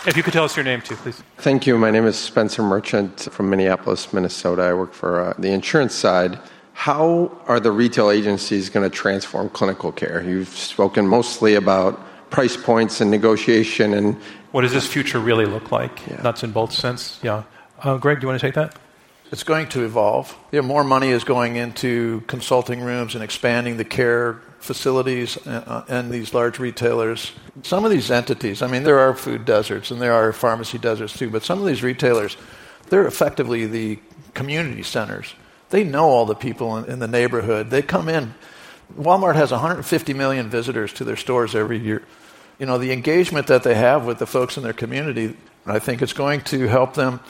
If 0.06 0.16
you 0.16 0.22
could 0.22 0.32
tell 0.32 0.44
us 0.44 0.56
your 0.56 0.64
name 0.64 0.80
too, 0.80 0.96
please. 0.96 1.22
Thank 1.38 1.66
you. 1.66 1.76
My 1.76 1.90
name 1.90 2.06
is 2.06 2.16
Spencer 2.16 2.62
Merchant 2.62 3.20
from 3.32 3.50
Minneapolis, 3.50 4.12
Minnesota. 4.12 4.62
I 4.62 4.74
work 4.74 4.92
for 4.92 5.20
uh, 5.20 5.34
the 5.38 5.50
insurance 5.50 5.94
side. 5.94 6.38
How 6.82 7.30
are 7.46 7.60
the 7.60 7.70
retail 7.70 8.10
agencies 8.10 8.68
going 8.68 8.82
to 8.82 8.90
transform 8.90 9.50
clinical 9.50 9.92
care? 9.92 10.20
You've 10.20 10.48
spoken 10.48 11.06
mostly 11.06 11.54
about 11.54 12.00
price 12.28 12.56
points 12.56 13.00
and 13.00 13.08
negotiation 13.08 13.94
and 13.94 14.16
what 14.50 14.62
does 14.62 14.72
this 14.72 14.88
future 14.88 15.20
really 15.20 15.46
look 15.46 15.70
like? 15.70 16.04
Yeah. 16.08 16.22
Nuts 16.22 16.42
and 16.42 16.52
bolts 16.52 16.76
sense. 16.76 17.20
Yeah. 17.22 17.44
Uh, 17.84 17.98
Greg, 17.98 18.18
do 18.18 18.24
you 18.24 18.28
want 18.30 18.40
to 18.40 18.44
take 18.44 18.56
that? 18.56 18.76
It's 19.30 19.44
going 19.44 19.68
to 19.68 19.84
evolve. 19.84 20.36
Yeah, 20.50 20.62
more 20.62 20.82
money 20.82 21.10
is 21.10 21.22
going 21.22 21.54
into 21.54 22.22
consulting 22.26 22.80
rooms 22.80 23.14
and 23.14 23.22
expanding 23.22 23.76
the 23.76 23.84
care 23.84 24.42
facilities 24.58 25.36
and, 25.46 25.64
uh, 25.64 25.84
and 25.86 26.10
these 26.10 26.34
large 26.34 26.58
retailers. 26.58 27.30
Some 27.62 27.84
of 27.84 27.92
these 27.92 28.10
entities, 28.10 28.60
I 28.60 28.66
mean, 28.66 28.82
there 28.82 28.98
are 28.98 29.14
food 29.14 29.44
deserts 29.44 29.92
and 29.92 30.02
there 30.02 30.14
are 30.14 30.32
pharmacy 30.32 30.78
deserts 30.78 31.16
too, 31.16 31.30
but 31.30 31.44
some 31.44 31.60
of 31.60 31.64
these 31.64 31.84
retailers, 31.84 32.36
they're 32.88 33.06
effectively 33.06 33.66
the 33.66 34.00
community 34.34 34.82
centers 34.82 35.32
they 35.72 35.84
know 35.84 36.04
all 36.04 36.26
the 36.26 36.36
people 36.36 36.76
in, 36.76 36.84
in 36.84 36.98
the 37.00 37.08
neighborhood. 37.08 37.70
They 37.70 37.82
come 37.82 38.08
in. 38.08 38.34
Walmart 38.96 39.34
has 39.34 39.50
150 39.50 40.14
million 40.14 40.50
visitors 40.50 40.92
to 40.94 41.04
their 41.04 41.16
stores 41.16 41.54
every 41.54 41.78
year. 41.78 42.02
You 42.58 42.66
know, 42.66 42.78
the 42.78 42.92
engagement 42.92 43.46
that 43.46 43.62
they 43.62 43.74
have 43.74 44.04
with 44.04 44.18
the 44.18 44.26
folks 44.26 44.56
in 44.58 44.62
their 44.62 44.74
community, 44.74 45.34
I 45.66 45.78
think 45.78 46.02
it's 46.02 46.12
going 46.12 46.42
to 46.42 46.68
help 46.68 46.94
them 46.94 47.20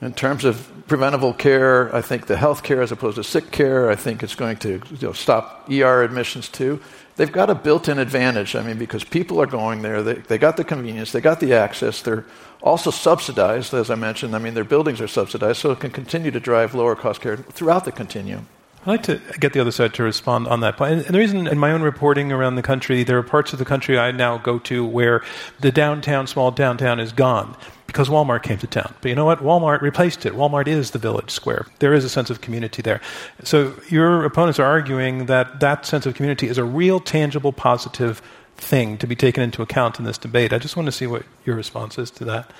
In 0.00 0.12
terms 0.12 0.44
of 0.44 0.70
preventable 0.86 1.32
care, 1.32 1.94
I 1.94 2.00
think 2.00 2.26
the 2.26 2.36
health 2.36 2.62
care 2.62 2.82
as 2.82 2.92
opposed 2.92 3.16
to 3.16 3.24
sick 3.24 3.50
care, 3.50 3.90
I 3.90 3.94
think 3.94 4.22
it's 4.22 4.34
going 4.34 4.56
to 4.58 4.82
you 4.90 4.98
know, 5.00 5.12
stop 5.12 5.68
ER 5.70 6.02
admissions 6.02 6.48
too. 6.48 6.80
They've 7.16 7.30
got 7.30 7.48
a 7.48 7.54
built 7.54 7.88
in 7.88 7.98
advantage, 7.98 8.56
I 8.56 8.62
mean, 8.62 8.76
because 8.76 9.04
people 9.04 9.40
are 9.40 9.46
going 9.46 9.82
there, 9.82 10.02
they, 10.02 10.14
they 10.14 10.36
got 10.36 10.56
the 10.56 10.64
convenience, 10.64 11.12
they 11.12 11.20
got 11.20 11.38
the 11.38 11.54
access, 11.54 12.02
they're 12.02 12.26
also 12.60 12.90
subsidized, 12.90 13.72
as 13.72 13.88
I 13.88 13.94
mentioned. 13.94 14.34
I 14.34 14.40
mean, 14.40 14.54
their 14.54 14.64
buildings 14.64 15.00
are 15.00 15.06
subsidized, 15.06 15.58
so 15.58 15.70
it 15.70 15.78
can 15.78 15.92
continue 15.92 16.32
to 16.32 16.40
drive 16.40 16.74
lower 16.74 16.96
cost 16.96 17.20
care 17.20 17.36
throughout 17.36 17.84
the 17.84 17.92
continuum. 17.92 18.48
I'd 18.82 18.86
like 18.88 19.02
to 19.04 19.20
get 19.38 19.52
the 19.52 19.60
other 19.60 19.70
side 19.70 19.94
to 19.94 20.02
respond 20.02 20.48
on 20.48 20.60
that 20.60 20.76
point. 20.76 21.06
And 21.06 21.14
the 21.14 21.18
reason 21.18 21.46
in 21.46 21.58
my 21.58 21.70
own 21.70 21.82
reporting 21.82 22.32
around 22.32 22.56
the 22.56 22.62
country, 22.62 23.04
there 23.04 23.16
are 23.16 23.22
parts 23.22 23.52
of 23.52 23.58
the 23.58 23.64
country 23.64 23.98
I 23.98 24.10
now 24.10 24.36
go 24.36 24.58
to 24.60 24.84
where 24.84 25.22
the 25.60 25.72
downtown, 25.72 26.26
small 26.26 26.50
downtown, 26.50 27.00
is 27.00 27.12
gone 27.12 27.56
because 27.94 28.08
Walmart 28.08 28.42
came 28.42 28.58
to 28.58 28.66
town. 28.66 28.92
But 29.00 29.08
you 29.08 29.14
know 29.14 29.24
what? 29.24 29.38
Walmart 29.38 29.80
replaced 29.80 30.26
it. 30.26 30.32
Walmart 30.32 30.66
is 30.66 30.90
the 30.90 30.98
village 30.98 31.30
square. 31.30 31.66
There 31.78 31.94
is 31.94 32.04
a 32.04 32.08
sense 32.08 32.28
of 32.28 32.40
community 32.40 32.82
there. 32.82 33.00
So 33.44 33.72
your 33.88 34.24
opponents 34.24 34.58
are 34.58 34.64
arguing 34.64 35.26
that 35.26 35.60
that 35.60 35.86
sense 35.86 36.04
of 36.04 36.14
community 36.14 36.48
is 36.48 36.58
a 36.58 36.64
real, 36.64 36.98
tangible, 36.98 37.52
positive 37.52 38.20
thing 38.56 38.98
to 38.98 39.06
be 39.06 39.14
taken 39.14 39.44
into 39.44 39.62
account 39.62 40.00
in 40.00 40.04
this 40.04 40.18
debate. 40.18 40.52
I 40.52 40.58
just 40.58 40.76
want 40.76 40.86
to 40.86 40.92
see 40.92 41.06
what 41.06 41.22
your 41.44 41.54
response 41.54 41.96
is 41.96 42.10
to 42.12 42.24
that. 42.24 42.50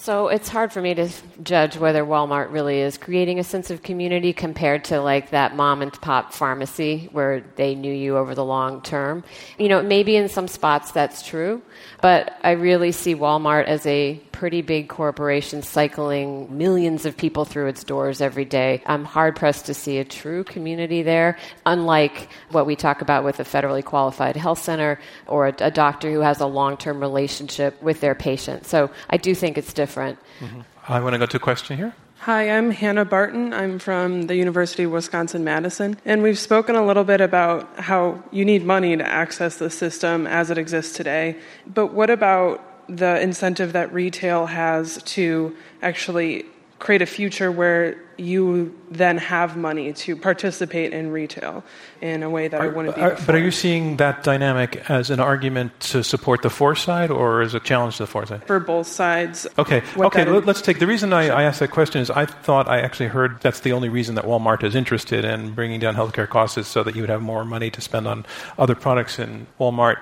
So 0.00 0.28
it's 0.28 0.48
hard 0.48 0.72
for 0.72 0.80
me 0.80 0.94
to 0.94 1.08
judge 1.42 1.76
whether 1.76 2.04
Walmart 2.04 2.52
really 2.52 2.80
is 2.80 2.96
creating 2.96 3.40
a 3.40 3.44
sense 3.44 3.70
of 3.70 3.82
community 3.82 4.32
compared 4.32 4.84
to 4.84 5.00
like 5.00 5.30
that 5.30 5.56
mom 5.56 5.82
and 5.82 5.92
pop 5.92 6.32
pharmacy 6.32 7.08
where 7.10 7.42
they 7.56 7.74
knew 7.74 7.92
you 7.92 8.16
over 8.16 8.34
the 8.34 8.44
long 8.44 8.80
term. 8.80 9.24
You 9.58 9.68
know, 9.68 9.82
maybe 9.82 10.14
in 10.14 10.28
some 10.28 10.46
spots 10.46 10.92
that's 10.92 11.26
true, 11.26 11.62
but 12.00 12.38
I 12.44 12.52
really 12.52 12.92
see 12.92 13.16
Walmart 13.16 13.64
as 13.64 13.84
a 13.86 14.22
pretty 14.38 14.62
big 14.62 14.88
corporation 14.88 15.62
cycling 15.62 16.56
millions 16.56 17.04
of 17.04 17.16
people 17.16 17.44
through 17.44 17.66
its 17.66 17.82
doors 17.82 18.20
every 18.20 18.44
day. 18.44 18.80
I'm 18.86 19.04
hard 19.04 19.34
pressed 19.34 19.66
to 19.66 19.74
see 19.74 19.98
a 19.98 20.04
true 20.04 20.44
community 20.44 21.02
there, 21.02 21.36
unlike 21.66 22.28
what 22.52 22.64
we 22.64 22.76
talk 22.76 23.02
about 23.02 23.24
with 23.24 23.40
a 23.40 23.44
federally 23.44 23.84
qualified 23.84 24.36
health 24.36 24.60
center 24.60 25.00
or 25.26 25.48
a, 25.48 25.54
a 25.58 25.72
doctor 25.72 26.12
who 26.12 26.20
has 26.20 26.38
a 26.38 26.46
long 26.46 26.76
term 26.76 27.00
relationship 27.00 27.82
with 27.82 28.00
their 28.00 28.14
patient. 28.14 28.64
So 28.64 28.92
I 29.10 29.16
do 29.16 29.34
think 29.34 29.58
it's 29.58 29.72
different. 29.72 30.20
Mm-hmm. 30.38 30.60
I 30.86 31.00
want 31.00 31.14
to 31.14 31.18
go 31.18 31.26
to 31.26 31.36
a 31.36 31.40
question 31.40 31.76
here. 31.76 31.92
Hi, 32.20 32.50
I'm 32.50 32.70
Hannah 32.70 33.04
Barton. 33.04 33.52
I'm 33.52 33.80
from 33.80 34.22
the 34.28 34.36
University 34.36 34.84
of 34.84 34.92
Wisconsin 34.92 35.42
Madison. 35.42 35.98
And 36.04 36.22
we've 36.22 36.38
spoken 36.38 36.76
a 36.76 36.86
little 36.86 37.04
bit 37.04 37.20
about 37.20 37.80
how 37.80 38.22
you 38.30 38.44
need 38.44 38.64
money 38.64 38.96
to 38.96 39.04
access 39.04 39.56
the 39.56 39.70
system 39.70 40.28
as 40.28 40.50
it 40.50 40.58
exists 40.58 40.96
today. 40.96 41.36
But 41.66 41.92
what 41.92 42.10
about 42.10 42.62
the 42.88 43.20
incentive 43.20 43.72
that 43.74 43.92
retail 43.92 44.46
has 44.46 45.02
to 45.04 45.56
actually 45.82 46.46
create 46.78 47.02
a 47.02 47.06
future 47.06 47.50
where 47.50 48.00
you 48.16 48.76
then 48.90 49.18
have 49.18 49.56
money 49.56 49.92
to 49.92 50.16
participate 50.16 50.92
in 50.92 51.10
retail 51.10 51.62
in 52.00 52.22
a 52.22 52.30
way 52.30 52.48
that 52.48 52.60
are, 52.60 52.64
I 52.64 52.68
wouldn't 52.68 52.96
be. 52.96 53.00
Are, 53.00 53.16
but 53.26 53.34
are 53.34 53.38
you 53.38 53.50
seeing 53.50 53.96
that 53.96 54.22
dynamic 54.22 54.88
as 54.90 55.10
an 55.10 55.20
argument 55.20 55.78
to 55.80 56.02
support 56.02 56.42
the 56.42 56.50
for 56.50 56.74
side 56.74 57.10
or 57.10 57.42
as 57.42 57.54
a 57.54 57.60
challenge 57.60 57.96
to 57.96 58.04
the 58.04 58.06
for 58.06 58.26
side? 58.26 58.44
For 58.44 58.60
both 58.60 58.86
sides. 58.86 59.46
Okay. 59.56 59.82
Okay. 59.96 60.24
Let's 60.24 60.62
take 60.62 60.78
the 60.78 60.86
reason 60.86 61.12
I, 61.12 61.28
I, 61.28 61.42
asked 61.44 61.60
that 61.60 61.70
question 61.70 62.00
is 62.00 62.10
I 62.10 62.26
thought 62.26 62.68
I 62.68 62.80
actually 62.80 63.08
heard 63.08 63.40
that's 63.40 63.60
the 63.60 63.72
only 63.72 63.88
reason 63.88 64.14
that 64.16 64.24
Walmart 64.24 64.62
is 64.64 64.74
interested 64.74 65.24
in 65.24 65.52
bringing 65.54 65.80
down 65.80 65.94
healthcare 65.94 66.28
costs 66.28 66.58
is 66.58 66.66
so 66.66 66.82
that 66.84 66.94
you 66.94 67.02
would 67.02 67.10
have 67.10 67.22
more 67.22 67.44
money 67.44 67.70
to 67.70 67.80
spend 67.80 68.06
on 68.06 68.26
other 68.58 68.74
products 68.74 69.18
in 69.18 69.46
Walmart. 69.60 69.98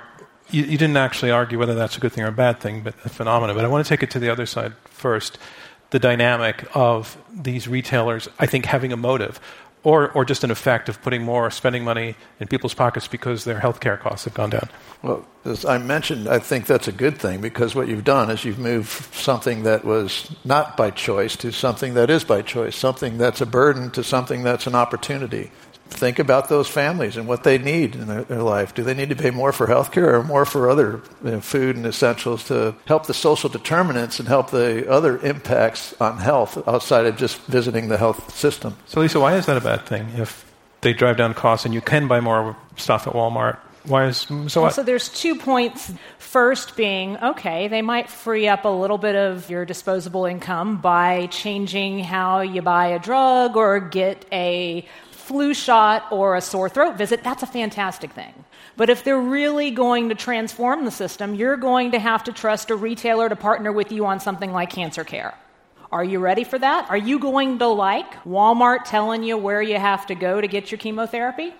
You, 0.50 0.62
you 0.62 0.78
didn't 0.78 0.96
actually 0.96 1.30
argue 1.30 1.58
whether 1.58 1.74
that's 1.74 1.96
a 1.96 2.00
good 2.00 2.12
thing 2.12 2.24
or 2.24 2.28
a 2.28 2.32
bad 2.32 2.60
thing, 2.60 2.82
but 2.82 2.94
a 3.04 3.08
phenomenon. 3.08 3.56
But 3.56 3.64
I 3.64 3.68
want 3.68 3.84
to 3.84 3.88
take 3.88 4.02
it 4.02 4.10
to 4.12 4.18
the 4.18 4.30
other 4.30 4.46
side 4.46 4.74
first 4.84 5.38
the 5.90 5.98
dynamic 5.98 6.66
of 6.74 7.16
these 7.32 7.68
retailers, 7.68 8.28
I 8.38 8.46
think, 8.46 8.66
having 8.66 8.92
a 8.92 8.96
motive. 8.96 9.40
Or, 9.84 10.10
or 10.10 10.24
just 10.24 10.42
an 10.42 10.50
effect 10.50 10.88
of 10.88 11.00
putting 11.00 11.22
more 11.22 11.48
spending 11.48 11.84
money 11.84 12.16
in 12.40 12.48
people's 12.48 12.74
pockets 12.74 13.06
because 13.06 13.44
their 13.44 13.60
healthcare 13.60 13.96
costs 13.96 14.24
have 14.24 14.34
gone 14.34 14.50
down. 14.50 14.68
Well, 15.00 15.24
as 15.44 15.64
I 15.64 15.78
mentioned, 15.78 16.28
I 16.28 16.40
think 16.40 16.66
that's 16.66 16.88
a 16.88 16.92
good 16.92 17.18
thing 17.18 17.40
because 17.40 17.76
what 17.76 17.86
you've 17.86 18.02
done 18.02 18.28
is 18.28 18.44
you've 18.44 18.58
moved 18.58 19.14
something 19.14 19.62
that 19.62 19.84
was 19.84 20.34
not 20.44 20.76
by 20.76 20.90
choice 20.90 21.36
to 21.36 21.52
something 21.52 21.94
that 21.94 22.10
is 22.10 22.24
by 22.24 22.42
choice, 22.42 22.74
something 22.74 23.16
that's 23.16 23.40
a 23.40 23.46
burden 23.46 23.92
to 23.92 24.02
something 24.02 24.42
that's 24.42 24.66
an 24.66 24.74
opportunity 24.74 25.52
think 25.90 26.18
about 26.18 26.48
those 26.48 26.68
families 26.68 27.16
and 27.16 27.26
what 27.26 27.44
they 27.44 27.58
need 27.58 27.94
in 27.94 28.06
their, 28.06 28.22
their, 28.24 28.42
life. 28.42 28.74
Do 28.74 28.82
they 28.82 28.94
need 28.94 29.08
to 29.08 29.16
pay 29.16 29.30
more 29.30 29.52
for 29.52 29.66
health 29.66 29.92
care 29.92 30.14
or 30.16 30.22
more 30.22 30.44
for 30.44 30.68
other 30.68 31.00
you 31.24 31.30
know, 31.32 31.40
food 31.40 31.76
and 31.76 31.86
essentials 31.86 32.44
to 32.44 32.74
help 32.86 33.06
the 33.06 33.14
social 33.14 33.48
determinants 33.48 34.18
and 34.18 34.28
help 34.28 34.50
the 34.50 34.88
other 34.90 35.18
impacts 35.18 35.94
on 36.00 36.18
health 36.18 36.66
outside 36.68 37.06
of 37.06 37.16
just 37.16 37.40
visiting 37.42 37.88
the 37.88 37.96
health 37.96 38.34
system? 38.34 38.76
So, 38.86 39.00
Lisa, 39.00 39.20
why 39.20 39.36
is 39.36 39.46
that 39.46 39.56
a 39.56 39.60
bad 39.60 39.86
thing 39.86 40.08
if 40.16 40.44
they 40.82 40.92
drive 40.92 41.16
down 41.16 41.34
costs 41.34 41.64
and 41.64 41.74
you 41.74 41.80
can 41.80 42.08
buy 42.08 42.20
more 42.20 42.56
stuff 42.76 43.06
at 43.06 43.14
Walmart? 43.14 43.58
Why 43.86 44.06
is 44.06 44.26
so? 44.48 44.62
Well, 44.62 44.70
so 44.70 44.82
there's 44.82 45.08
two 45.08 45.36
points. 45.36 45.92
First, 46.18 46.76
being 46.76 47.16
okay, 47.18 47.68
they 47.68 47.82
might 47.82 48.10
free 48.10 48.48
up 48.48 48.64
a 48.64 48.68
little 48.68 48.98
bit 48.98 49.14
of 49.14 49.48
your 49.48 49.64
disposable 49.64 50.26
income 50.26 50.78
by 50.78 51.26
changing 51.26 52.00
how 52.00 52.40
you 52.40 52.62
buy 52.62 52.88
a 52.88 52.98
drug 52.98 53.56
or 53.56 53.78
get 53.78 54.26
a 54.32 54.84
flu 55.26 55.52
shot 55.54 56.06
or 56.10 56.36
a 56.36 56.40
sore 56.40 56.68
throat 56.68 56.96
visit, 56.96 57.24
that's 57.24 57.42
a 57.42 57.46
fantastic 57.46 58.12
thing. 58.12 58.32
But 58.76 58.90
if 58.90 59.02
they're 59.02 59.20
really 59.20 59.70
going 59.70 60.10
to 60.10 60.14
transform 60.14 60.84
the 60.84 60.90
system, 60.90 61.34
you're 61.34 61.56
going 61.56 61.92
to 61.92 61.98
have 61.98 62.24
to 62.24 62.32
trust 62.32 62.70
a 62.70 62.76
retailer 62.76 63.28
to 63.28 63.36
partner 63.36 63.72
with 63.72 63.90
you 63.90 64.06
on 64.06 64.20
something 64.20 64.52
like 64.52 64.70
cancer 64.70 65.02
care. 65.02 65.34
Are 65.90 66.04
you 66.04 66.18
ready 66.18 66.44
for 66.44 66.58
that? 66.58 66.90
Are 66.90 66.96
you 66.96 67.18
going 67.18 67.58
to 67.58 67.66
like 67.66 68.22
Walmart 68.24 68.84
telling 68.84 69.22
you 69.22 69.36
where 69.36 69.62
you 69.62 69.78
have 69.78 70.06
to 70.06 70.14
go 70.14 70.40
to 70.40 70.46
get 70.46 70.70
your 70.70 70.78
chemotherapy? 70.78 71.54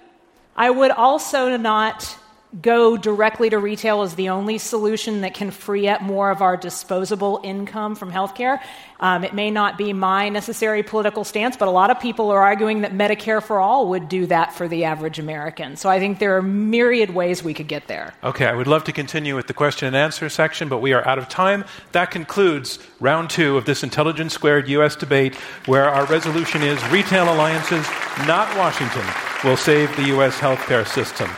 I 0.57 0.71
would 0.71 0.91
also 0.91 1.57
not 1.57 2.17
go 2.63 2.97
directly 2.97 3.51
to 3.51 3.59
retail 3.59 4.03
as 4.03 4.15
the 4.15 4.29
only 4.29 4.59
solution 4.59 5.21
that 5.23 5.35
can 5.35 5.51
free 5.51 5.89
up 5.89 6.01
more 6.01 6.31
of 6.31 6.41
our 6.41 6.57
disposable 6.57 7.41
income 7.43 7.95
from 7.95 8.11
healthcare. 8.11 8.61
Um, 9.01 9.25
it 9.25 9.35
may 9.35 9.51
not 9.51 9.77
be 9.77 9.93
my 9.93 10.29
necessary 10.29 10.83
political 10.83 11.25
stance, 11.25 11.57
but 11.57 11.69
a 11.69 11.71
lot 11.71 11.91
of 11.91 12.01
people 12.01 12.31
are 12.31 12.43
arguing 12.43 12.81
that 12.81 12.93
Medicare 12.93 13.43
for 13.43 13.59
all 13.59 13.89
would 13.91 14.09
do 14.09 14.27
that 14.27 14.55
for 14.55 14.69
the 14.69 14.85
average 14.85 15.19
American. 15.19 15.77
So 15.77 15.91
I 15.91 15.99
think 15.99 16.19
there 16.19 16.37
are 16.37 16.43
myriad 16.43 17.11
ways 17.11 17.43
we 17.43 17.53
could 17.53 17.69
get 17.69 17.89
there. 17.89 18.15
Okay, 18.25 18.47
I 18.47 18.55
would 18.55 18.67
love 18.67 18.85
to 18.85 18.93
continue 18.93 19.37
with 19.37 19.49
the 19.49 19.55
question 19.55 19.89
and 19.89 19.97
answer 19.97 20.29
section, 20.29 20.69
but 20.69 20.79
we 20.79 20.93
are 20.93 21.07
out 21.07 21.19
of 21.19 21.29
time. 21.29 21.65
That 21.93 22.11
concludes 22.11 22.79
round 23.01 23.29
two 23.29 23.57
of 23.57 23.67
this 23.67 23.83
Intelligence 23.83 24.33
Squared 24.33 24.69
U.S. 24.69 24.97
debate, 24.97 25.35
where 25.67 25.91
our 25.91 26.07
resolution 26.07 26.63
is 26.63 26.83
retail 26.89 27.25
alliances, 27.25 27.87
not 28.27 28.57
Washington, 28.57 29.05
will 29.45 29.57
save 29.57 29.95
the 29.97 30.05
U.S. 30.05 30.39
healthcare 30.39 30.87
system. 30.87 31.29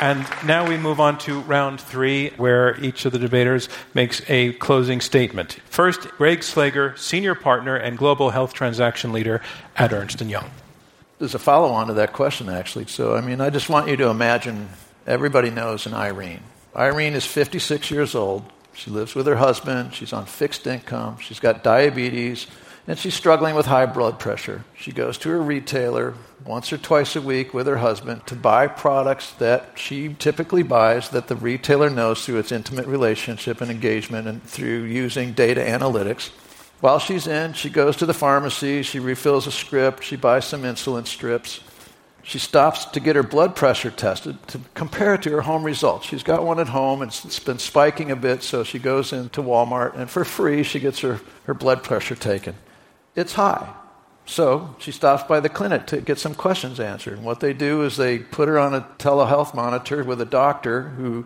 And 0.00 0.26
now 0.44 0.68
we 0.68 0.76
move 0.76 1.00
on 1.00 1.16
to 1.20 1.40
round 1.40 1.80
three, 1.80 2.30
where 2.36 2.78
each 2.84 3.06
of 3.06 3.12
the 3.12 3.18
debaters 3.18 3.68
makes 3.94 4.20
a 4.28 4.52
closing 4.54 5.00
statement. 5.00 5.54
First, 5.66 6.02
Greg 6.18 6.40
Slager, 6.40 6.96
senior 6.98 7.34
partner 7.34 7.76
and 7.76 7.96
global 7.96 8.30
health 8.30 8.52
transaction 8.52 9.12
leader 9.12 9.40
at 9.74 9.94
Ernst 9.94 10.20
& 10.20 10.22
Young. 10.22 10.50
There's 11.18 11.34
a 11.34 11.38
follow 11.38 11.72
on 11.72 11.86
to 11.86 11.94
that 11.94 12.12
question, 12.12 12.50
actually. 12.50 12.86
So, 12.86 13.16
I 13.16 13.22
mean, 13.22 13.40
I 13.40 13.48
just 13.48 13.70
want 13.70 13.88
you 13.88 13.96
to 13.96 14.08
imagine 14.08 14.68
everybody 15.06 15.50
knows 15.50 15.86
an 15.86 15.94
Irene. 15.94 16.42
Irene 16.76 17.14
is 17.14 17.24
56 17.24 17.90
years 17.90 18.14
old. 18.14 18.44
She 18.74 18.90
lives 18.90 19.14
with 19.14 19.26
her 19.26 19.36
husband. 19.36 19.94
She's 19.94 20.12
on 20.12 20.26
fixed 20.26 20.66
income. 20.66 21.16
She's 21.18 21.40
got 21.40 21.64
diabetes 21.64 22.46
and 22.86 22.98
she's 22.98 23.14
struggling 23.14 23.54
with 23.54 23.66
high 23.66 23.86
blood 23.86 24.18
pressure. 24.18 24.64
She 24.76 24.92
goes 24.92 25.18
to 25.18 25.30
her 25.30 25.40
retailer 25.40 26.14
once 26.44 26.72
or 26.72 26.78
twice 26.78 27.16
a 27.16 27.20
week 27.20 27.54
with 27.54 27.66
her 27.66 27.78
husband 27.78 28.26
to 28.26 28.36
buy 28.36 28.66
products 28.66 29.32
that 29.32 29.70
she 29.74 30.14
typically 30.18 30.62
buys 30.62 31.08
that 31.10 31.28
the 31.28 31.36
retailer 31.36 31.90
knows 31.90 32.24
through 32.24 32.38
its 32.38 32.52
intimate 32.52 32.86
relationship 32.86 33.60
and 33.60 33.70
engagement 33.70 34.28
and 34.28 34.42
through 34.42 34.82
using 34.84 35.32
data 35.32 35.60
analytics. 35.60 36.30
While 36.80 36.98
she's 36.98 37.26
in, 37.26 37.54
she 37.54 37.70
goes 37.70 37.96
to 37.96 38.06
the 38.06 38.14
pharmacy, 38.14 38.82
she 38.82 38.98
refills 38.98 39.46
a 39.46 39.52
script, 39.52 40.04
she 40.04 40.16
buys 40.16 40.44
some 40.44 40.62
insulin 40.62 41.06
strips. 41.06 41.60
She 42.22 42.38
stops 42.38 42.84
to 42.86 43.00
get 43.00 43.16
her 43.16 43.22
blood 43.22 43.54
pressure 43.54 43.90
tested 43.90 44.46
to 44.48 44.60
compare 44.74 45.14
it 45.14 45.22
to 45.22 45.30
her 45.30 45.42
home 45.42 45.62
results. 45.62 46.06
She's 46.06 46.24
got 46.24 46.44
one 46.44 46.58
at 46.58 46.68
home 46.68 47.00
and 47.00 47.10
it's 47.10 47.38
been 47.38 47.60
spiking 47.60 48.10
a 48.10 48.16
bit, 48.16 48.42
so 48.42 48.64
she 48.64 48.78
goes 48.78 49.12
into 49.12 49.42
Walmart 49.42 49.96
and 49.96 50.10
for 50.10 50.24
free 50.24 50.64
she 50.64 50.80
gets 50.80 51.00
her, 51.00 51.20
her 51.44 51.54
blood 51.54 51.82
pressure 51.82 52.16
taken 52.16 52.56
it's 53.16 53.32
high. 53.32 53.72
So 54.26 54.74
she 54.80 54.90
stops 54.90 55.22
by 55.22 55.38
the 55.38 55.48
clinic 55.48 55.86
to 55.86 56.00
get 56.00 56.18
some 56.18 56.34
questions 56.34 56.80
answered. 56.80 57.14
And 57.14 57.24
what 57.24 57.38
they 57.38 57.52
do 57.52 57.84
is 57.84 57.96
they 57.96 58.18
put 58.18 58.48
her 58.48 58.58
on 58.58 58.74
a 58.74 58.80
telehealth 58.98 59.54
monitor 59.54 60.02
with 60.02 60.20
a 60.20 60.26
doctor 60.26 60.82
who, 60.82 61.24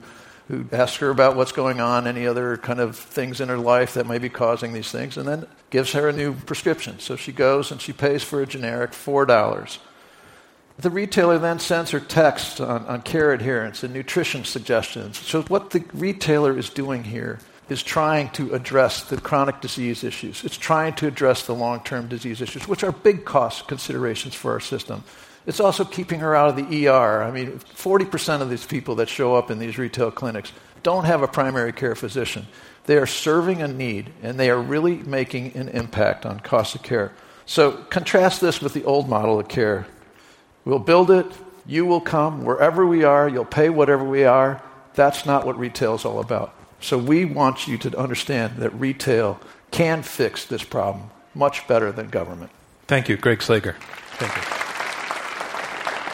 who 0.49 0.67
asks 0.71 0.99
her 0.99 1.09
about 1.09 1.35
what's 1.35 1.53
going 1.53 1.81
on, 1.81 2.07
any 2.07 2.27
other 2.27 2.59
kind 2.59 2.79
of 2.79 2.97
things 2.97 3.41
in 3.41 3.49
her 3.49 3.57
life 3.57 3.95
that 3.95 4.07
may 4.07 4.19
be 4.19 4.29
causing 4.29 4.75
these 4.75 4.93
things, 4.93 5.17
and 5.17 5.27
then 5.27 5.47
gives 5.71 5.93
her 5.93 6.09
a 6.11 6.13
new 6.13 6.35
prescription. 6.35 6.99
So 7.01 7.17
she 7.17 7.33
goes 7.33 7.73
and 7.73 7.81
she 7.81 7.95
pays 7.95 8.23
for 8.23 8.43
a 8.43 8.47
generic 8.47 8.91
$4. 8.91 9.79
The 10.79 10.91
retailer 10.91 11.39
then 11.39 11.59
sends 11.59 11.91
her 11.93 12.01
texts 12.01 12.61
on, 12.61 12.85
on 12.85 13.01
care 13.03 13.33
adherence 13.33 13.83
and 13.83 13.95
nutrition 13.95 14.45
suggestions. 14.45 15.19
So 15.19 15.43
what 15.43 15.71
the 15.71 15.85
retailer 15.95 16.57
is 16.57 16.69
doing 16.69 17.05
here 17.05 17.39
is 17.71 17.83
trying 17.83 18.29
to 18.31 18.53
address 18.53 19.05
the 19.05 19.21
chronic 19.21 19.61
disease 19.61 20.03
issues. 20.03 20.45
It's 20.45 20.59
trying 20.59 20.95
to 20.95 21.07
address 21.07 21.47
the 21.47 21.55
long 21.55 21.81
term 21.85 22.09
disease 22.09 22.41
issues, 22.41 22.67
which 22.67 22.83
are 22.83 22.93
big 22.93 23.25
cost 23.25 23.69
considerations 23.69 24.35
for 24.35 24.53
our 24.53 24.61
system. 24.61 25.05
It's 25.47 25.61
also 25.61 25.85
keeping 25.85 26.21
her 26.21 26.35
out 26.35 26.51
of 26.51 26.57
the 26.57 26.89
ER. 26.89 27.23
I 27.23 27.31
mean, 27.31 27.59
40% 27.59 28.43
of 28.43 28.51
these 28.51 28.67
people 28.67 28.97
that 28.97 29.09
show 29.09 29.35
up 29.35 29.51
in 29.51 29.59
these 29.59 29.79
retail 29.79 30.11
clinics 30.11 30.53
don't 30.83 31.05
have 31.05 31.23
a 31.23 31.29
primary 31.29 31.73
care 31.73 31.95
physician. 31.95 32.47
They 32.85 32.97
are 32.97 33.07
serving 33.07 33.63
a 33.63 33.69
need, 33.69 34.13
and 34.23 34.39
they 34.39 34.51
are 34.51 34.61
really 34.61 34.97
making 34.97 35.55
an 35.55 35.69
impact 35.69 36.27
on 36.27 36.41
cost 36.41 36.75
of 36.75 36.83
care. 36.83 37.13
So 37.47 37.73
contrast 37.73 38.41
this 38.41 38.61
with 38.61 38.75
the 38.75 38.85
old 38.85 39.09
model 39.09 39.41
of 39.41 39.49
care. 39.49 39.87
We'll 40.65 40.79
build 40.79 41.11
it, 41.11 41.27
you 41.67 41.87
will 41.87 42.01
come 42.01 42.45
wherever 42.45 42.85
we 42.87 43.05
are, 43.05 43.29
you'll 43.29 43.45
pay 43.45 43.71
whatever 43.71 44.05
we 44.05 44.25
are. 44.25 44.63
That's 44.95 45.25
not 45.25 45.47
what 45.47 45.59
retail 45.59 45.95
is 45.95 46.05
all 46.05 46.21
about. 46.21 46.55
So 46.81 46.97
we 46.97 47.25
want 47.25 47.69
you 47.69 47.79
to 47.79 47.99
understand 47.99 48.57
that 48.59 48.71
retail 48.71 49.41
can 49.71 50.03
fix 50.03 50.45
this 50.45 50.65
problem 50.65 51.11
much 51.35 51.67
better 51.69 51.93
than 51.93 52.09
government. 52.09 52.51
Thank 52.87 53.09
you, 53.09 53.17
Greg 53.17 53.39
Slager. 53.39 53.77
Thank 54.19 54.35
you. 54.35 54.43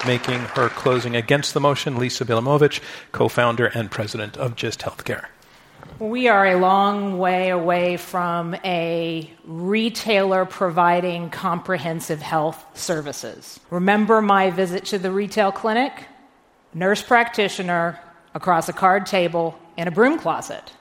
Making 0.07 0.41
her 0.55 0.69
closing 0.69 1.17
against 1.17 1.55
the 1.55 1.61
motion, 1.61 1.97
Lisa 1.97 2.25
Bielamowicz, 2.25 2.81
co 3.13 3.29
founder 3.29 3.67
and 3.67 3.91
president 3.91 4.37
of 4.37 4.57
GIST 4.57 4.81
Healthcare. 4.81 5.27
We 5.99 6.29
are 6.29 6.47
a 6.47 6.57
long 6.57 7.17
way 7.19 7.49
away 7.49 7.97
from 7.97 8.55
a 8.65 9.31
retailer 9.45 10.45
providing 10.45 11.31
comprehensive 11.31 12.21
health 12.21 12.65
services. 12.77 13.59
Remember 13.71 14.21
my 14.21 14.51
visit 14.51 14.85
to 14.87 14.99
the 14.99 15.11
retail 15.11 15.53
clinic? 15.53 16.07
Nurse 16.75 17.03
practitioner 17.03 17.99
across 18.35 18.69
a 18.69 18.75
card 18.75 19.07
table 19.07 19.59
in 19.77 19.89
a 19.89 19.91
broom 19.91 20.19
closet. 20.19 20.73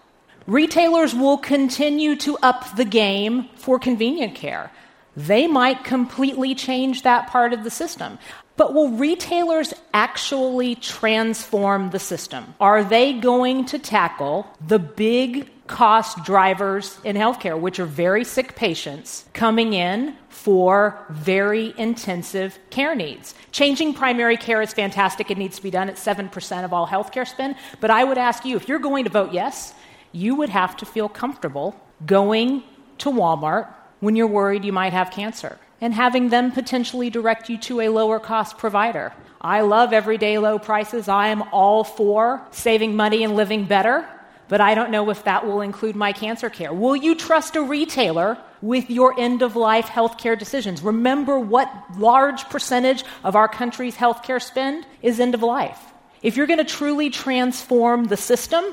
Retailers 0.47 1.15
will 1.15 1.37
continue 1.37 2.15
to 2.17 2.37
up 2.37 2.75
the 2.75 2.85
game 2.85 3.49
for 3.55 3.79
convenient 3.79 4.35
care. 4.35 4.71
They 5.17 5.47
might 5.47 5.83
completely 5.83 6.53
change 6.53 7.01
that 7.01 7.27
part 7.27 7.53
of 7.53 7.63
the 7.63 7.71
system. 7.71 8.19
But 8.57 8.73
will 8.73 8.89
retailers 8.89 9.73
actually 9.93 10.75
transform 10.75 11.89
the 11.89 11.99
system? 11.99 12.53
Are 12.59 12.83
they 12.83 13.13
going 13.13 13.65
to 13.65 13.79
tackle 13.79 14.47
the 14.65 14.79
big 14.79 15.49
cost 15.67 16.23
drivers 16.23 16.97
in 17.03 17.15
healthcare, 17.15 17.59
which 17.59 17.79
are 17.79 17.85
very 17.85 18.23
sick 18.23 18.55
patients 18.55 19.25
coming 19.33 19.73
in 19.73 20.15
for 20.45 20.95
very 21.09 21.73
intensive 21.75 22.59
care 22.69 22.93
needs? 22.93 23.33
Changing 23.51 23.95
primary 23.95 24.37
care 24.37 24.61
is 24.61 24.73
fantastic. 24.73 25.31
It 25.31 25.39
needs 25.39 25.57
to 25.57 25.63
be 25.63 25.71
done 25.71 25.89
at 25.89 25.95
7% 25.95 26.63
of 26.63 26.71
all 26.71 26.85
healthcare 26.85 27.27
spend. 27.27 27.55
But 27.81 27.89
I 27.89 28.03
would 28.03 28.19
ask 28.19 28.45
you 28.45 28.55
if 28.55 28.69
you're 28.69 28.77
going 28.77 29.05
to 29.05 29.09
vote 29.09 29.33
yes, 29.33 29.73
you 30.11 30.35
would 30.35 30.49
have 30.49 30.77
to 30.77 30.85
feel 30.85 31.09
comfortable 31.09 31.75
going 32.05 32.61
to 32.99 33.09
Walmart 33.09 33.73
when 34.01 34.15
you're 34.15 34.27
worried 34.27 34.63
you 34.63 34.71
might 34.71 34.93
have 34.93 35.09
cancer 35.09 35.57
and 35.81 35.95
having 35.95 36.29
them 36.29 36.51
potentially 36.51 37.09
direct 37.09 37.49
you 37.49 37.57
to 37.57 37.81
a 37.81 37.89
lower 37.89 38.19
cost 38.19 38.59
provider. 38.59 39.13
I 39.41 39.61
love 39.61 39.93
everyday 39.93 40.37
low 40.37 40.59
prices. 40.59 41.07
I 41.07 41.29
am 41.29 41.41
all 41.51 41.83
for 41.83 42.45
saving 42.51 42.95
money 42.95 43.23
and 43.23 43.35
living 43.35 43.65
better, 43.65 44.07
but 44.47 44.61
I 44.61 44.75
don't 44.75 44.91
know 44.91 45.09
if 45.09 45.23
that 45.23 45.45
will 45.45 45.61
include 45.61 45.95
my 45.95 46.13
cancer 46.13 46.49
care. 46.49 46.73
Will 46.73 46.95
you 46.95 47.15
trust 47.15 47.55
a 47.55 47.61
retailer 47.61 48.37
with 48.61 48.89
your 48.89 49.19
end 49.19 49.41
of 49.41 49.55
life 49.55 49.87
healthcare 49.87 50.37
decisions? 50.37 50.81
Remember 50.81 51.39
what 51.39 51.71
large 51.97 52.47
percentage 52.49 53.03
of 53.23 53.35
our 53.35 53.47
country's 53.47 53.95
healthcare 53.95 54.41
spend 54.41 54.85
is 55.01 55.19
end 55.19 55.33
of 55.33 55.41
life. 55.43 55.79
If 56.21 56.37
you're 56.37 56.47
going 56.47 56.59
to 56.59 56.65
truly 56.65 57.09
transform 57.09 58.05
the 58.05 58.17
system, 58.17 58.63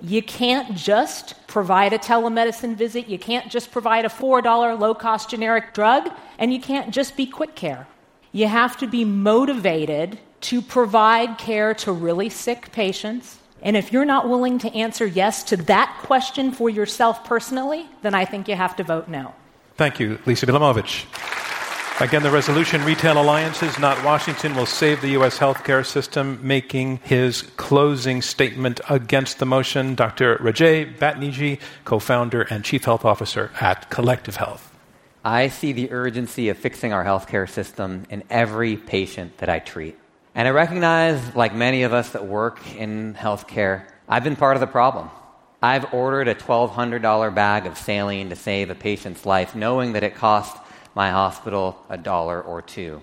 you 0.00 0.22
can't 0.22 0.74
just 0.74 1.34
provide 1.46 1.92
a 1.92 1.98
telemedicine 1.98 2.74
visit, 2.74 3.08
you 3.08 3.18
can't 3.18 3.50
just 3.50 3.70
provide 3.70 4.04
a 4.04 4.08
$4 4.08 4.78
low 4.78 4.94
cost 4.94 5.28
generic 5.28 5.74
drug, 5.74 6.10
and 6.38 6.52
you 6.52 6.60
can't 6.60 6.90
just 6.90 7.16
be 7.16 7.26
quick 7.26 7.54
care. 7.54 7.86
You 8.32 8.46
have 8.46 8.76
to 8.78 8.86
be 8.86 9.04
motivated 9.04 10.18
to 10.42 10.62
provide 10.62 11.36
care 11.36 11.74
to 11.74 11.92
really 11.92 12.30
sick 12.30 12.72
patients. 12.72 13.39
And 13.62 13.76
if 13.76 13.92
you're 13.92 14.04
not 14.04 14.28
willing 14.28 14.58
to 14.60 14.74
answer 14.74 15.06
yes 15.06 15.42
to 15.44 15.56
that 15.56 15.98
question 16.02 16.52
for 16.52 16.70
yourself 16.70 17.24
personally, 17.24 17.86
then 18.02 18.14
I 18.14 18.24
think 18.24 18.48
you 18.48 18.56
have 18.56 18.76
to 18.76 18.84
vote 18.84 19.08
no. 19.08 19.34
Thank 19.76 20.00
you, 20.00 20.18
Lisa 20.26 20.46
Bielamowicz. 20.46 21.06
Again, 22.00 22.22
the 22.22 22.30
resolution 22.30 22.82
Retail 22.82 23.20
Alliances, 23.20 23.78
not 23.78 24.02
Washington, 24.02 24.54
will 24.54 24.64
save 24.64 25.02
the 25.02 25.10
U.S. 25.10 25.38
healthcare 25.38 25.84
system, 25.84 26.40
making 26.42 26.98
his 27.02 27.42
closing 27.42 28.22
statement 28.22 28.80
against 28.88 29.38
the 29.38 29.44
motion. 29.44 29.94
Dr. 29.94 30.36
Rajaie 30.38 30.96
Batniji, 30.96 31.60
co 31.84 31.98
founder 31.98 32.40
and 32.42 32.64
chief 32.64 32.86
health 32.86 33.04
officer 33.04 33.50
at 33.60 33.90
Collective 33.90 34.36
Health. 34.36 34.74
I 35.22 35.48
see 35.48 35.72
the 35.72 35.92
urgency 35.92 36.48
of 36.48 36.56
fixing 36.56 36.94
our 36.94 37.04
healthcare 37.04 37.46
system 37.46 38.06
in 38.08 38.24
every 38.30 38.78
patient 38.78 39.36
that 39.36 39.50
I 39.50 39.58
treat. 39.58 39.98
And 40.34 40.46
I 40.46 40.52
recognize, 40.52 41.34
like 41.34 41.54
many 41.54 41.82
of 41.82 41.92
us 41.92 42.10
that 42.10 42.26
work 42.26 42.60
in 42.76 43.14
healthcare, 43.14 43.86
I've 44.08 44.22
been 44.22 44.36
part 44.36 44.56
of 44.56 44.60
the 44.60 44.66
problem. 44.66 45.10
I've 45.60 45.92
ordered 45.92 46.28
a 46.28 46.34
$1,200 46.34 47.34
bag 47.34 47.66
of 47.66 47.76
saline 47.76 48.30
to 48.30 48.36
save 48.36 48.70
a 48.70 48.74
patient's 48.74 49.26
life, 49.26 49.54
knowing 49.54 49.92
that 49.92 50.04
it 50.04 50.14
cost 50.14 50.56
my 50.94 51.10
hospital 51.10 51.84
a 51.88 51.98
dollar 51.98 52.40
or 52.40 52.62
two. 52.62 53.02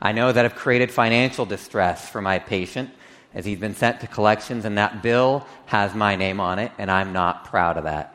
I 0.00 0.12
know 0.12 0.32
that 0.32 0.44
I've 0.44 0.54
created 0.54 0.90
financial 0.90 1.46
distress 1.46 2.08
for 2.08 2.20
my 2.20 2.38
patient 2.38 2.90
as 3.34 3.44
he's 3.44 3.58
been 3.58 3.74
sent 3.74 4.00
to 4.00 4.06
collections, 4.06 4.64
and 4.64 4.78
that 4.78 5.02
bill 5.02 5.46
has 5.66 5.94
my 5.94 6.16
name 6.16 6.40
on 6.40 6.58
it, 6.58 6.72
and 6.78 6.90
I'm 6.90 7.12
not 7.12 7.44
proud 7.44 7.76
of 7.76 7.84
that. 7.84 8.12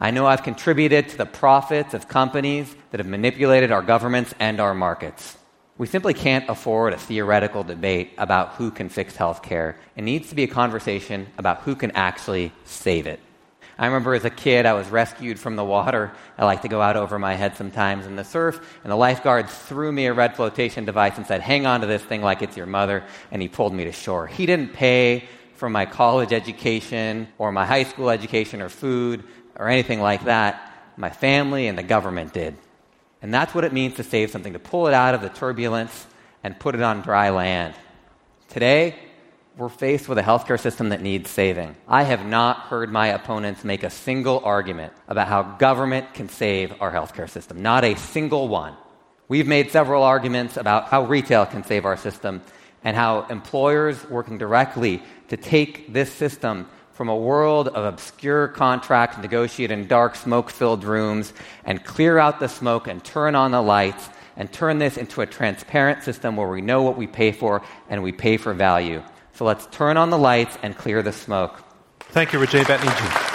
I 0.00 0.10
know 0.10 0.26
I've 0.26 0.42
contributed 0.42 1.08
to 1.10 1.16
the 1.16 1.24
profits 1.24 1.94
of 1.94 2.08
companies 2.08 2.74
that 2.90 2.98
have 2.98 3.06
manipulated 3.06 3.70
our 3.70 3.82
governments 3.82 4.34
and 4.40 4.60
our 4.60 4.74
markets. 4.74 5.35
We 5.78 5.86
simply 5.86 6.14
can't 6.14 6.48
afford 6.48 6.94
a 6.94 6.98
theoretical 6.98 7.62
debate 7.62 8.12
about 8.16 8.54
who 8.54 8.70
can 8.70 8.88
fix 8.88 9.14
healthcare. 9.14 9.74
It 9.94 10.02
needs 10.02 10.30
to 10.30 10.34
be 10.34 10.44
a 10.44 10.48
conversation 10.48 11.26
about 11.36 11.60
who 11.60 11.74
can 11.74 11.90
actually 11.90 12.52
save 12.64 13.06
it. 13.06 13.20
I 13.78 13.84
remember 13.84 14.14
as 14.14 14.24
a 14.24 14.30
kid, 14.30 14.64
I 14.64 14.72
was 14.72 14.88
rescued 14.88 15.38
from 15.38 15.56
the 15.56 15.64
water. 15.64 16.12
I 16.38 16.46
like 16.46 16.62
to 16.62 16.68
go 16.68 16.80
out 16.80 16.96
over 16.96 17.18
my 17.18 17.34
head 17.34 17.56
sometimes 17.56 18.06
in 18.06 18.16
the 18.16 18.24
surf, 18.24 18.78
and 18.82 18.90
the 18.90 18.96
lifeguard 18.96 19.50
threw 19.50 19.92
me 19.92 20.06
a 20.06 20.14
red 20.14 20.34
flotation 20.34 20.86
device 20.86 21.18
and 21.18 21.26
said, 21.26 21.42
Hang 21.42 21.66
on 21.66 21.82
to 21.82 21.86
this 21.86 22.02
thing 22.02 22.22
like 22.22 22.40
it's 22.40 22.56
your 22.56 22.64
mother, 22.64 23.04
and 23.30 23.42
he 23.42 23.48
pulled 23.48 23.74
me 23.74 23.84
to 23.84 23.92
shore. 23.92 24.26
He 24.26 24.46
didn't 24.46 24.72
pay 24.72 25.28
for 25.56 25.68
my 25.68 25.84
college 25.84 26.32
education 26.32 27.28
or 27.36 27.52
my 27.52 27.66
high 27.66 27.84
school 27.84 28.08
education 28.08 28.62
or 28.62 28.70
food 28.70 29.24
or 29.56 29.68
anything 29.68 30.00
like 30.00 30.24
that. 30.24 30.72
My 30.96 31.10
family 31.10 31.66
and 31.66 31.76
the 31.76 31.82
government 31.82 32.32
did. 32.32 32.56
And 33.26 33.34
that's 33.34 33.56
what 33.56 33.64
it 33.64 33.72
means 33.72 33.96
to 33.96 34.04
save 34.04 34.30
something, 34.30 34.52
to 34.52 34.60
pull 34.60 34.86
it 34.86 34.94
out 34.94 35.16
of 35.16 35.20
the 35.20 35.28
turbulence 35.28 36.06
and 36.44 36.56
put 36.60 36.76
it 36.76 36.80
on 36.80 37.00
dry 37.00 37.30
land. 37.30 37.74
Today, 38.50 38.94
we're 39.56 39.68
faced 39.68 40.08
with 40.08 40.18
a 40.18 40.22
healthcare 40.22 40.60
system 40.60 40.90
that 40.90 41.02
needs 41.02 41.28
saving. 41.28 41.74
I 41.88 42.04
have 42.04 42.24
not 42.24 42.56
heard 42.56 42.92
my 42.92 43.08
opponents 43.08 43.64
make 43.64 43.82
a 43.82 43.90
single 43.90 44.44
argument 44.44 44.92
about 45.08 45.26
how 45.26 45.42
government 45.42 46.14
can 46.14 46.28
save 46.28 46.80
our 46.80 46.92
healthcare 46.92 47.28
system. 47.28 47.62
Not 47.62 47.82
a 47.82 47.96
single 47.96 48.46
one. 48.46 48.76
We've 49.26 49.48
made 49.48 49.72
several 49.72 50.04
arguments 50.04 50.56
about 50.56 50.84
how 50.84 51.06
retail 51.06 51.46
can 51.46 51.64
save 51.64 51.84
our 51.84 51.96
system 51.96 52.42
and 52.84 52.96
how 52.96 53.22
employers 53.22 54.08
working 54.08 54.38
directly 54.38 55.02
to 55.30 55.36
take 55.36 55.92
this 55.92 56.12
system 56.12 56.68
from 56.96 57.10
a 57.10 57.16
world 57.16 57.68
of 57.68 57.84
obscure 57.84 58.48
contracts 58.48 59.18
negotiated 59.18 59.78
in 59.78 59.86
dark, 59.86 60.16
smoke 60.16 60.48
filled 60.48 60.82
rooms 60.82 61.34
and 61.66 61.84
clear 61.84 62.18
out 62.18 62.40
the 62.40 62.48
smoke 62.48 62.88
and 62.88 63.04
turn 63.04 63.34
on 63.34 63.50
the 63.50 63.60
lights 63.60 64.08
and 64.34 64.50
turn 64.50 64.78
this 64.78 64.96
into 64.96 65.20
a 65.20 65.26
transparent 65.26 66.02
system 66.02 66.36
where 66.36 66.48
we 66.48 66.62
know 66.62 66.80
what 66.80 66.96
we 66.96 67.06
pay 67.06 67.32
for 67.32 67.62
and 67.90 68.02
we 68.02 68.12
pay 68.12 68.38
for 68.38 68.54
value. 68.54 69.02
So 69.34 69.44
let's 69.44 69.66
turn 69.66 69.98
on 69.98 70.08
the 70.08 70.16
lights 70.16 70.56
and 70.62 70.74
clear 70.74 71.02
the 71.02 71.12
smoke. 71.12 71.62
Thank 72.00 72.32
you, 72.32 72.38
Rajaie 72.38 72.64
Batniji. 72.64 73.34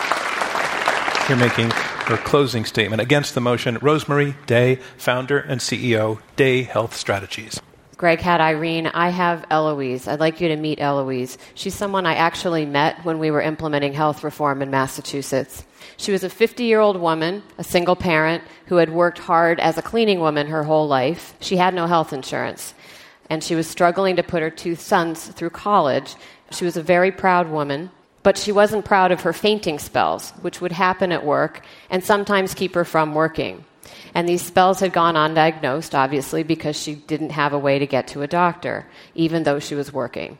You're 1.29 1.37
making 1.37 1.69
her 1.69 2.17
closing 2.17 2.65
statement 2.65 2.99
against 2.99 3.35
the 3.35 3.41
motion. 3.41 3.77
Rosemary 3.79 4.35
Day, 4.47 4.79
founder 4.97 5.37
and 5.37 5.61
CEO, 5.61 6.19
Day 6.35 6.63
Health 6.63 6.95
Strategies. 6.95 7.61
Greg 8.01 8.19
had 8.19 8.41
Irene. 8.41 8.87
I 8.87 9.09
have 9.09 9.45
Eloise. 9.51 10.07
I'd 10.07 10.19
like 10.19 10.41
you 10.41 10.47
to 10.47 10.55
meet 10.55 10.81
Eloise. 10.81 11.37
She's 11.53 11.75
someone 11.75 12.07
I 12.07 12.15
actually 12.15 12.65
met 12.65 13.05
when 13.05 13.19
we 13.19 13.29
were 13.29 13.43
implementing 13.43 13.93
health 13.93 14.23
reform 14.23 14.63
in 14.63 14.71
Massachusetts. 14.71 15.63
She 15.97 16.11
was 16.11 16.23
a 16.23 16.29
50 16.29 16.63
year 16.63 16.79
old 16.79 16.99
woman, 16.99 17.43
a 17.59 17.63
single 17.63 17.95
parent, 17.95 18.43
who 18.65 18.77
had 18.77 18.89
worked 18.89 19.19
hard 19.19 19.59
as 19.59 19.77
a 19.77 19.83
cleaning 19.83 20.19
woman 20.19 20.47
her 20.47 20.63
whole 20.63 20.87
life. 20.87 21.35
She 21.41 21.57
had 21.57 21.75
no 21.75 21.85
health 21.85 22.11
insurance 22.11 22.73
and 23.29 23.43
she 23.43 23.53
was 23.53 23.67
struggling 23.67 24.15
to 24.15 24.23
put 24.23 24.41
her 24.41 24.49
two 24.49 24.73
sons 24.73 25.27
through 25.27 25.51
college. 25.51 26.15
She 26.49 26.65
was 26.65 26.77
a 26.77 26.81
very 26.81 27.11
proud 27.11 27.51
woman, 27.51 27.91
but 28.23 28.35
she 28.35 28.51
wasn't 28.51 28.83
proud 28.83 29.11
of 29.11 29.21
her 29.21 29.31
fainting 29.31 29.77
spells, 29.77 30.31
which 30.41 30.59
would 30.59 30.71
happen 30.71 31.11
at 31.11 31.23
work 31.23 31.63
and 31.91 32.03
sometimes 32.03 32.55
keep 32.55 32.73
her 32.73 32.83
from 32.83 33.13
working. 33.13 33.63
And 34.13 34.27
these 34.27 34.41
spells 34.41 34.79
had 34.79 34.93
gone 34.93 35.15
undiagnosed, 35.15 35.93
obviously, 35.93 36.43
because 36.43 36.75
she 36.79 36.95
didn't 36.95 37.31
have 37.31 37.53
a 37.53 37.59
way 37.59 37.79
to 37.79 37.87
get 37.87 38.07
to 38.09 38.21
a 38.21 38.27
doctor, 38.27 38.87
even 39.15 39.43
though 39.43 39.59
she 39.59 39.75
was 39.75 39.93
working. 39.93 40.37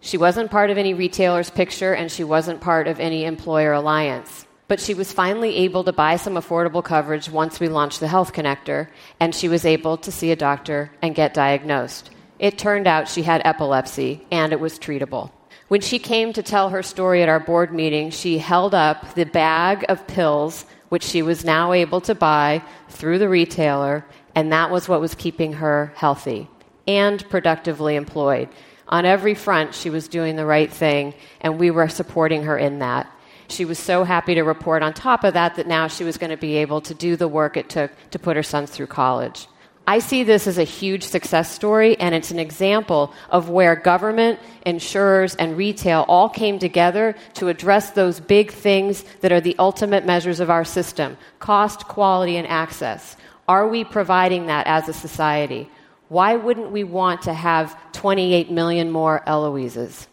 She 0.00 0.16
wasn't 0.16 0.50
part 0.50 0.70
of 0.70 0.78
any 0.78 0.94
retailer's 0.94 1.50
picture, 1.50 1.92
and 1.92 2.10
she 2.10 2.24
wasn't 2.24 2.60
part 2.60 2.86
of 2.86 3.00
any 3.00 3.24
employer 3.24 3.72
alliance. 3.72 4.46
But 4.68 4.80
she 4.80 4.94
was 4.94 5.12
finally 5.12 5.56
able 5.56 5.82
to 5.84 5.92
buy 5.92 6.16
some 6.16 6.34
affordable 6.34 6.84
coverage 6.84 7.30
once 7.30 7.58
we 7.58 7.68
launched 7.68 8.00
the 8.00 8.08
Health 8.08 8.32
Connector, 8.32 8.88
and 9.18 9.34
she 9.34 9.48
was 9.48 9.64
able 9.64 9.96
to 9.98 10.12
see 10.12 10.30
a 10.30 10.36
doctor 10.36 10.92
and 11.02 11.14
get 11.14 11.34
diagnosed. 11.34 12.10
It 12.38 12.58
turned 12.58 12.86
out 12.86 13.08
she 13.08 13.22
had 13.22 13.42
epilepsy, 13.44 14.26
and 14.30 14.52
it 14.52 14.60
was 14.60 14.78
treatable. 14.78 15.30
When 15.68 15.82
she 15.82 15.98
came 15.98 16.32
to 16.32 16.42
tell 16.42 16.70
her 16.70 16.82
story 16.82 17.22
at 17.22 17.28
our 17.28 17.40
board 17.40 17.74
meeting, 17.74 18.08
she 18.08 18.38
held 18.38 18.74
up 18.74 19.14
the 19.14 19.26
bag 19.26 19.84
of 19.90 20.06
pills, 20.06 20.64
which 20.88 21.02
she 21.02 21.20
was 21.20 21.44
now 21.44 21.74
able 21.74 22.00
to 22.02 22.14
buy 22.14 22.62
through 22.88 23.18
the 23.18 23.28
retailer, 23.28 24.06
and 24.34 24.50
that 24.50 24.70
was 24.70 24.88
what 24.88 25.02
was 25.02 25.14
keeping 25.14 25.52
her 25.54 25.92
healthy 25.94 26.48
and 26.86 27.28
productively 27.28 27.96
employed. 27.96 28.48
On 28.88 29.04
every 29.04 29.34
front, 29.34 29.74
she 29.74 29.90
was 29.90 30.08
doing 30.08 30.36
the 30.36 30.46
right 30.46 30.72
thing, 30.72 31.12
and 31.42 31.58
we 31.58 31.70
were 31.70 31.88
supporting 31.88 32.44
her 32.44 32.56
in 32.56 32.78
that. 32.78 33.06
She 33.48 33.66
was 33.66 33.78
so 33.78 34.04
happy 34.04 34.34
to 34.36 34.42
report 34.44 34.82
on 34.82 34.94
top 34.94 35.22
of 35.22 35.34
that 35.34 35.56
that 35.56 35.66
now 35.66 35.86
she 35.86 36.02
was 36.02 36.16
going 36.16 36.30
to 36.30 36.38
be 36.38 36.56
able 36.56 36.80
to 36.80 36.94
do 36.94 37.14
the 37.14 37.28
work 37.28 37.58
it 37.58 37.68
took 37.68 37.90
to 38.10 38.18
put 38.18 38.36
her 38.36 38.42
sons 38.42 38.70
through 38.70 38.86
college. 38.86 39.46
I 39.88 40.00
see 40.00 40.22
this 40.22 40.46
as 40.46 40.58
a 40.58 40.64
huge 40.64 41.02
success 41.02 41.50
story, 41.50 41.98
and 41.98 42.14
it's 42.14 42.30
an 42.30 42.38
example 42.38 43.14
of 43.30 43.48
where 43.48 43.74
government, 43.74 44.38
insurers, 44.66 45.34
and 45.36 45.56
retail 45.56 46.04
all 46.08 46.28
came 46.28 46.58
together 46.58 47.16
to 47.36 47.48
address 47.48 47.92
those 47.92 48.20
big 48.20 48.52
things 48.52 49.02
that 49.22 49.32
are 49.32 49.40
the 49.40 49.56
ultimate 49.58 50.04
measures 50.04 50.40
of 50.40 50.50
our 50.50 50.62
system 50.62 51.16
cost, 51.38 51.88
quality, 51.88 52.36
and 52.36 52.46
access. 52.48 53.16
Are 53.48 53.66
we 53.66 53.82
providing 53.82 54.44
that 54.48 54.66
as 54.66 54.90
a 54.90 54.92
society? 54.92 55.70
Why 56.10 56.36
wouldn't 56.36 56.70
we 56.70 56.84
want 56.84 57.22
to 57.22 57.32
have 57.32 57.74
28 57.92 58.50
million 58.50 58.90
more 58.90 59.22
Eloises? 59.26 60.06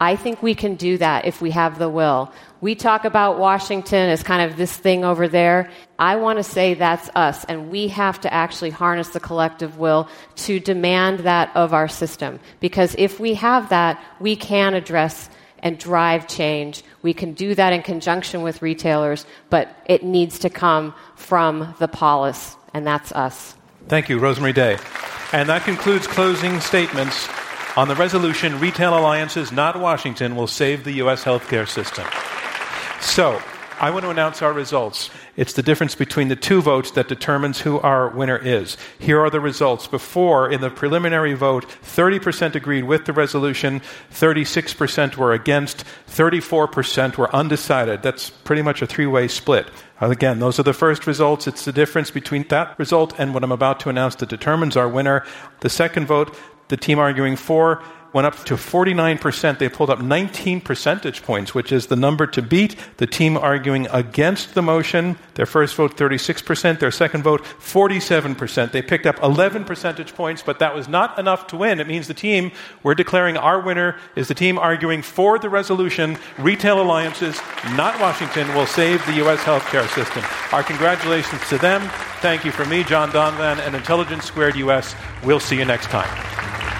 I 0.00 0.14
think 0.14 0.40
we 0.40 0.54
can 0.54 0.76
do 0.76 0.98
that 0.98 1.24
if 1.24 1.40
we 1.40 1.50
have 1.50 1.80
the 1.80 1.88
will. 1.88 2.30
We 2.60 2.74
talk 2.74 3.04
about 3.04 3.38
Washington 3.38 4.08
as 4.08 4.22
kind 4.22 4.50
of 4.50 4.56
this 4.56 4.74
thing 4.74 5.04
over 5.04 5.28
there. 5.28 5.70
I 5.98 6.16
want 6.16 6.38
to 6.38 6.42
say 6.42 6.74
that's 6.74 7.10
us, 7.14 7.44
and 7.44 7.70
we 7.70 7.88
have 7.88 8.20
to 8.22 8.32
actually 8.32 8.70
harness 8.70 9.10
the 9.10 9.20
collective 9.20 9.78
will 9.78 10.08
to 10.36 10.58
demand 10.58 11.20
that 11.20 11.54
of 11.54 11.74
our 11.74 11.88
system. 11.88 12.40
Because 12.60 12.94
if 12.96 13.20
we 13.20 13.34
have 13.34 13.68
that, 13.68 14.02
we 14.20 14.36
can 14.36 14.74
address 14.74 15.28
and 15.58 15.78
drive 15.78 16.28
change. 16.28 16.82
We 17.02 17.12
can 17.12 17.34
do 17.34 17.54
that 17.54 17.72
in 17.72 17.82
conjunction 17.82 18.42
with 18.42 18.62
retailers, 18.62 19.26
but 19.50 19.74
it 19.86 20.02
needs 20.02 20.38
to 20.40 20.50
come 20.50 20.94
from 21.14 21.74
the 21.78 21.88
polis, 21.88 22.56
and 22.72 22.86
that's 22.86 23.12
us. 23.12 23.54
Thank 23.88 24.08
you, 24.08 24.18
Rosemary 24.18 24.52
Day. 24.52 24.78
And 25.32 25.48
that 25.48 25.64
concludes 25.64 26.06
closing 26.06 26.60
statements 26.60 27.28
on 27.76 27.88
the 27.88 27.94
resolution 27.94 28.58
Retail 28.60 28.96
Alliances, 28.96 29.52
not 29.52 29.78
Washington, 29.78 30.36
will 30.36 30.46
save 30.46 30.84
the 30.84 30.92
U.S. 30.92 31.24
healthcare 31.24 31.68
system. 31.68 32.06
So, 33.00 33.40
I 33.78 33.90
want 33.90 34.04
to 34.04 34.10
announce 34.10 34.40
our 34.40 34.54
results. 34.54 35.10
It's 35.36 35.52
the 35.52 35.62
difference 35.62 35.94
between 35.94 36.28
the 36.28 36.36
two 36.36 36.62
votes 36.62 36.92
that 36.92 37.08
determines 37.08 37.60
who 37.60 37.78
our 37.80 38.08
winner 38.08 38.38
is. 38.38 38.78
Here 38.98 39.20
are 39.20 39.28
the 39.28 39.38
results. 39.38 39.86
Before, 39.86 40.50
in 40.50 40.62
the 40.62 40.70
preliminary 40.70 41.34
vote, 41.34 41.66
30% 41.82 42.54
agreed 42.54 42.84
with 42.84 43.04
the 43.04 43.12
resolution, 43.12 43.82
36% 44.12 45.18
were 45.18 45.34
against, 45.34 45.84
34% 46.08 47.18
were 47.18 47.34
undecided. 47.36 48.02
That's 48.02 48.30
pretty 48.30 48.62
much 48.62 48.80
a 48.80 48.86
three 48.86 49.06
way 49.06 49.28
split. 49.28 49.68
Again, 50.00 50.38
those 50.38 50.58
are 50.58 50.62
the 50.62 50.72
first 50.72 51.06
results. 51.06 51.46
It's 51.46 51.66
the 51.66 51.72
difference 51.72 52.10
between 52.10 52.48
that 52.48 52.78
result 52.78 53.18
and 53.18 53.34
what 53.34 53.44
I'm 53.44 53.52
about 53.52 53.80
to 53.80 53.90
announce 53.90 54.14
that 54.16 54.30
determines 54.30 54.78
our 54.78 54.88
winner. 54.88 55.22
The 55.60 55.68
second 55.68 56.06
vote, 56.06 56.34
the 56.68 56.78
team 56.78 56.98
arguing 56.98 57.36
for 57.36 57.82
went 58.16 58.26
up 58.26 58.34
to 58.46 58.54
49%. 58.54 59.58
They 59.58 59.68
pulled 59.68 59.90
up 59.90 60.00
19 60.00 60.62
percentage 60.62 61.22
points, 61.22 61.54
which 61.54 61.70
is 61.70 61.88
the 61.88 61.96
number 61.96 62.26
to 62.28 62.40
beat. 62.40 62.74
The 62.96 63.06
team 63.06 63.36
arguing 63.36 63.88
against 63.92 64.54
the 64.54 64.62
motion, 64.62 65.18
their 65.34 65.44
first 65.44 65.74
vote 65.74 65.98
36%, 65.98 66.80
their 66.80 66.90
second 66.90 67.24
vote 67.24 67.44
47%. 67.44 68.72
They 68.72 68.80
picked 68.80 69.04
up 69.04 69.22
11 69.22 69.66
percentage 69.66 70.14
points, 70.14 70.42
but 70.42 70.60
that 70.60 70.74
was 70.74 70.88
not 70.88 71.18
enough 71.18 71.46
to 71.48 71.58
win. 71.58 71.78
It 71.78 71.88
means 71.88 72.08
the 72.08 72.14
team, 72.14 72.52
we're 72.82 72.94
declaring 72.94 73.36
our 73.36 73.60
winner 73.60 73.98
is 74.16 74.28
the 74.28 74.34
team 74.34 74.58
arguing 74.58 75.02
for 75.02 75.38
the 75.38 75.50
resolution 75.50 76.16
Retail 76.38 76.80
Alliances, 76.80 77.38
not 77.74 78.00
Washington, 78.00 78.48
will 78.54 78.64
save 78.64 79.04
the 79.04 79.16
U.S. 79.24 79.40
healthcare 79.40 79.86
system. 79.94 80.24
Our 80.52 80.62
congratulations 80.62 81.46
to 81.50 81.58
them. 81.58 81.82
Thank 82.22 82.46
you 82.46 82.50
for 82.50 82.64
me, 82.64 82.82
John 82.82 83.10
Donvan, 83.10 83.58
and 83.58 83.76
Intelligence 83.76 84.24
Squared 84.24 84.56
US. 84.56 84.94
We'll 85.22 85.38
see 85.38 85.58
you 85.58 85.66
next 85.66 85.88
time. 85.88 86.75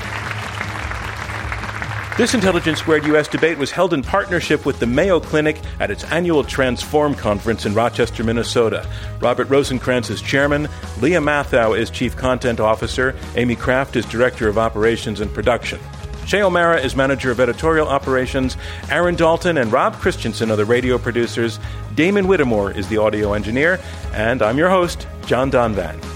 This 2.17 2.33
Intelligence 2.33 2.79
Squared 2.79 3.05
US 3.05 3.29
debate 3.29 3.59
was 3.59 3.71
held 3.71 3.93
in 3.93 4.03
partnership 4.03 4.64
with 4.64 4.81
the 4.81 4.87
Mayo 4.87 5.21
Clinic 5.21 5.61
at 5.81 5.91
its 5.91 6.03
annual 6.05 6.43
Transform 6.43 7.14
conference 7.14 7.67
in 7.67 7.75
Rochester, 7.75 8.25
Minnesota. 8.25 8.89
Robert 9.21 9.51
Rosenkranz 9.51 10.09
is 10.09 10.23
chairman, 10.23 10.67
Lia 11.03 11.21
Matthow 11.21 11.79
is 11.79 11.91
chief 11.91 12.17
content 12.17 12.59
officer, 12.59 13.14
Amy 13.35 13.55
Kraft 13.55 13.97
is 13.97 14.07
director 14.07 14.49
of 14.49 14.57
operations 14.57 15.21
and 15.21 15.33
production. 15.35 15.79
Shay 16.27 16.41
O'Mara 16.41 16.81
is 16.81 16.97
manager 16.97 17.31
of 17.31 17.39
editorial 17.39 17.87
operations. 17.87 18.57
Aaron 18.91 19.14
Dalton 19.14 19.59
and 19.59 19.71
Rob 19.71 19.95
Christensen 19.97 20.51
are 20.51 20.57
the 20.57 20.64
radio 20.64 20.97
producers. 20.97 21.61
Damon 21.95 22.27
Whittemore 22.27 22.73
is 22.73 22.89
the 22.89 22.97
audio 22.97 23.35
engineer. 23.35 23.79
And 24.14 24.41
I'm 24.41 24.57
your 24.57 24.71
host, 24.71 25.07
John 25.27 25.51
Donvan. 25.51 26.16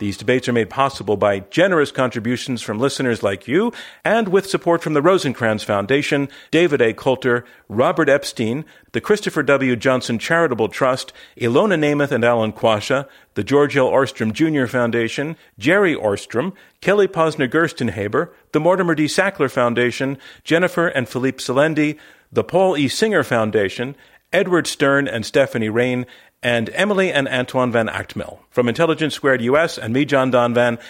These 0.00 0.16
debates 0.16 0.48
are 0.48 0.54
made 0.54 0.70
possible 0.70 1.18
by 1.18 1.40
generous 1.40 1.92
contributions 1.92 2.62
from 2.62 2.78
listeners 2.78 3.22
like 3.22 3.46
you 3.46 3.70
and 4.02 4.28
with 4.28 4.48
support 4.48 4.82
from 4.82 4.94
the 4.94 5.02
Rosenkranz 5.02 5.62
Foundation, 5.62 6.30
David 6.50 6.80
A. 6.80 6.94
Coulter, 6.94 7.44
Robert 7.68 8.08
Epstein, 8.08 8.64
the 8.92 9.02
Christopher 9.02 9.42
W. 9.42 9.76
Johnson 9.76 10.18
Charitable 10.18 10.70
Trust, 10.70 11.12
Ilona 11.36 11.78
Nemeth 11.78 12.12
and 12.12 12.24
Alan 12.24 12.50
Quasha, 12.50 13.06
the 13.34 13.44
George 13.44 13.76
L. 13.76 13.90
Ohrstrom 13.90 14.32
Jr. 14.32 14.64
Foundation, 14.66 15.36
Jerry 15.58 15.94
Ohrstrom, 15.94 16.54
Kelly 16.80 17.06
Posner 17.06 17.46
Gerstenhaber, 17.46 18.30
the 18.52 18.60
Mortimer 18.60 18.94
D. 18.94 19.04
Sackler 19.04 19.50
Foundation, 19.50 20.16
Jennifer 20.44 20.88
and 20.88 21.10
Philippe 21.10 21.40
Selendy, 21.40 21.98
the 22.32 22.42
Paul 22.42 22.74
E. 22.78 22.88
Singer 22.88 23.22
Foundation, 23.22 23.94
Edward 24.32 24.66
Stern 24.66 25.08
and 25.08 25.26
Stephanie 25.26 25.68
Rain, 25.68 26.06
and 26.42 26.70
Emily 26.70 27.12
and 27.12 27.28
Antoine 27.28 27.72
Van 27.72 27.88
Agtmael. 27.88 28.38
From 28.50 28.68
Intelligence 28.68 29.14
Squared 29.14 29.42
US 29.42 29.78
and 29.78 29.92
me, 29.92 30.04
John 30.04 30.32
Donvan, 30.32 30.80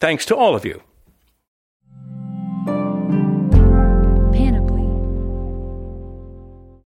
thanks 0.00 0.26
to 0.26 0.36
all 0.36 0.54
of 0.54 0.64
you 0.64 0.82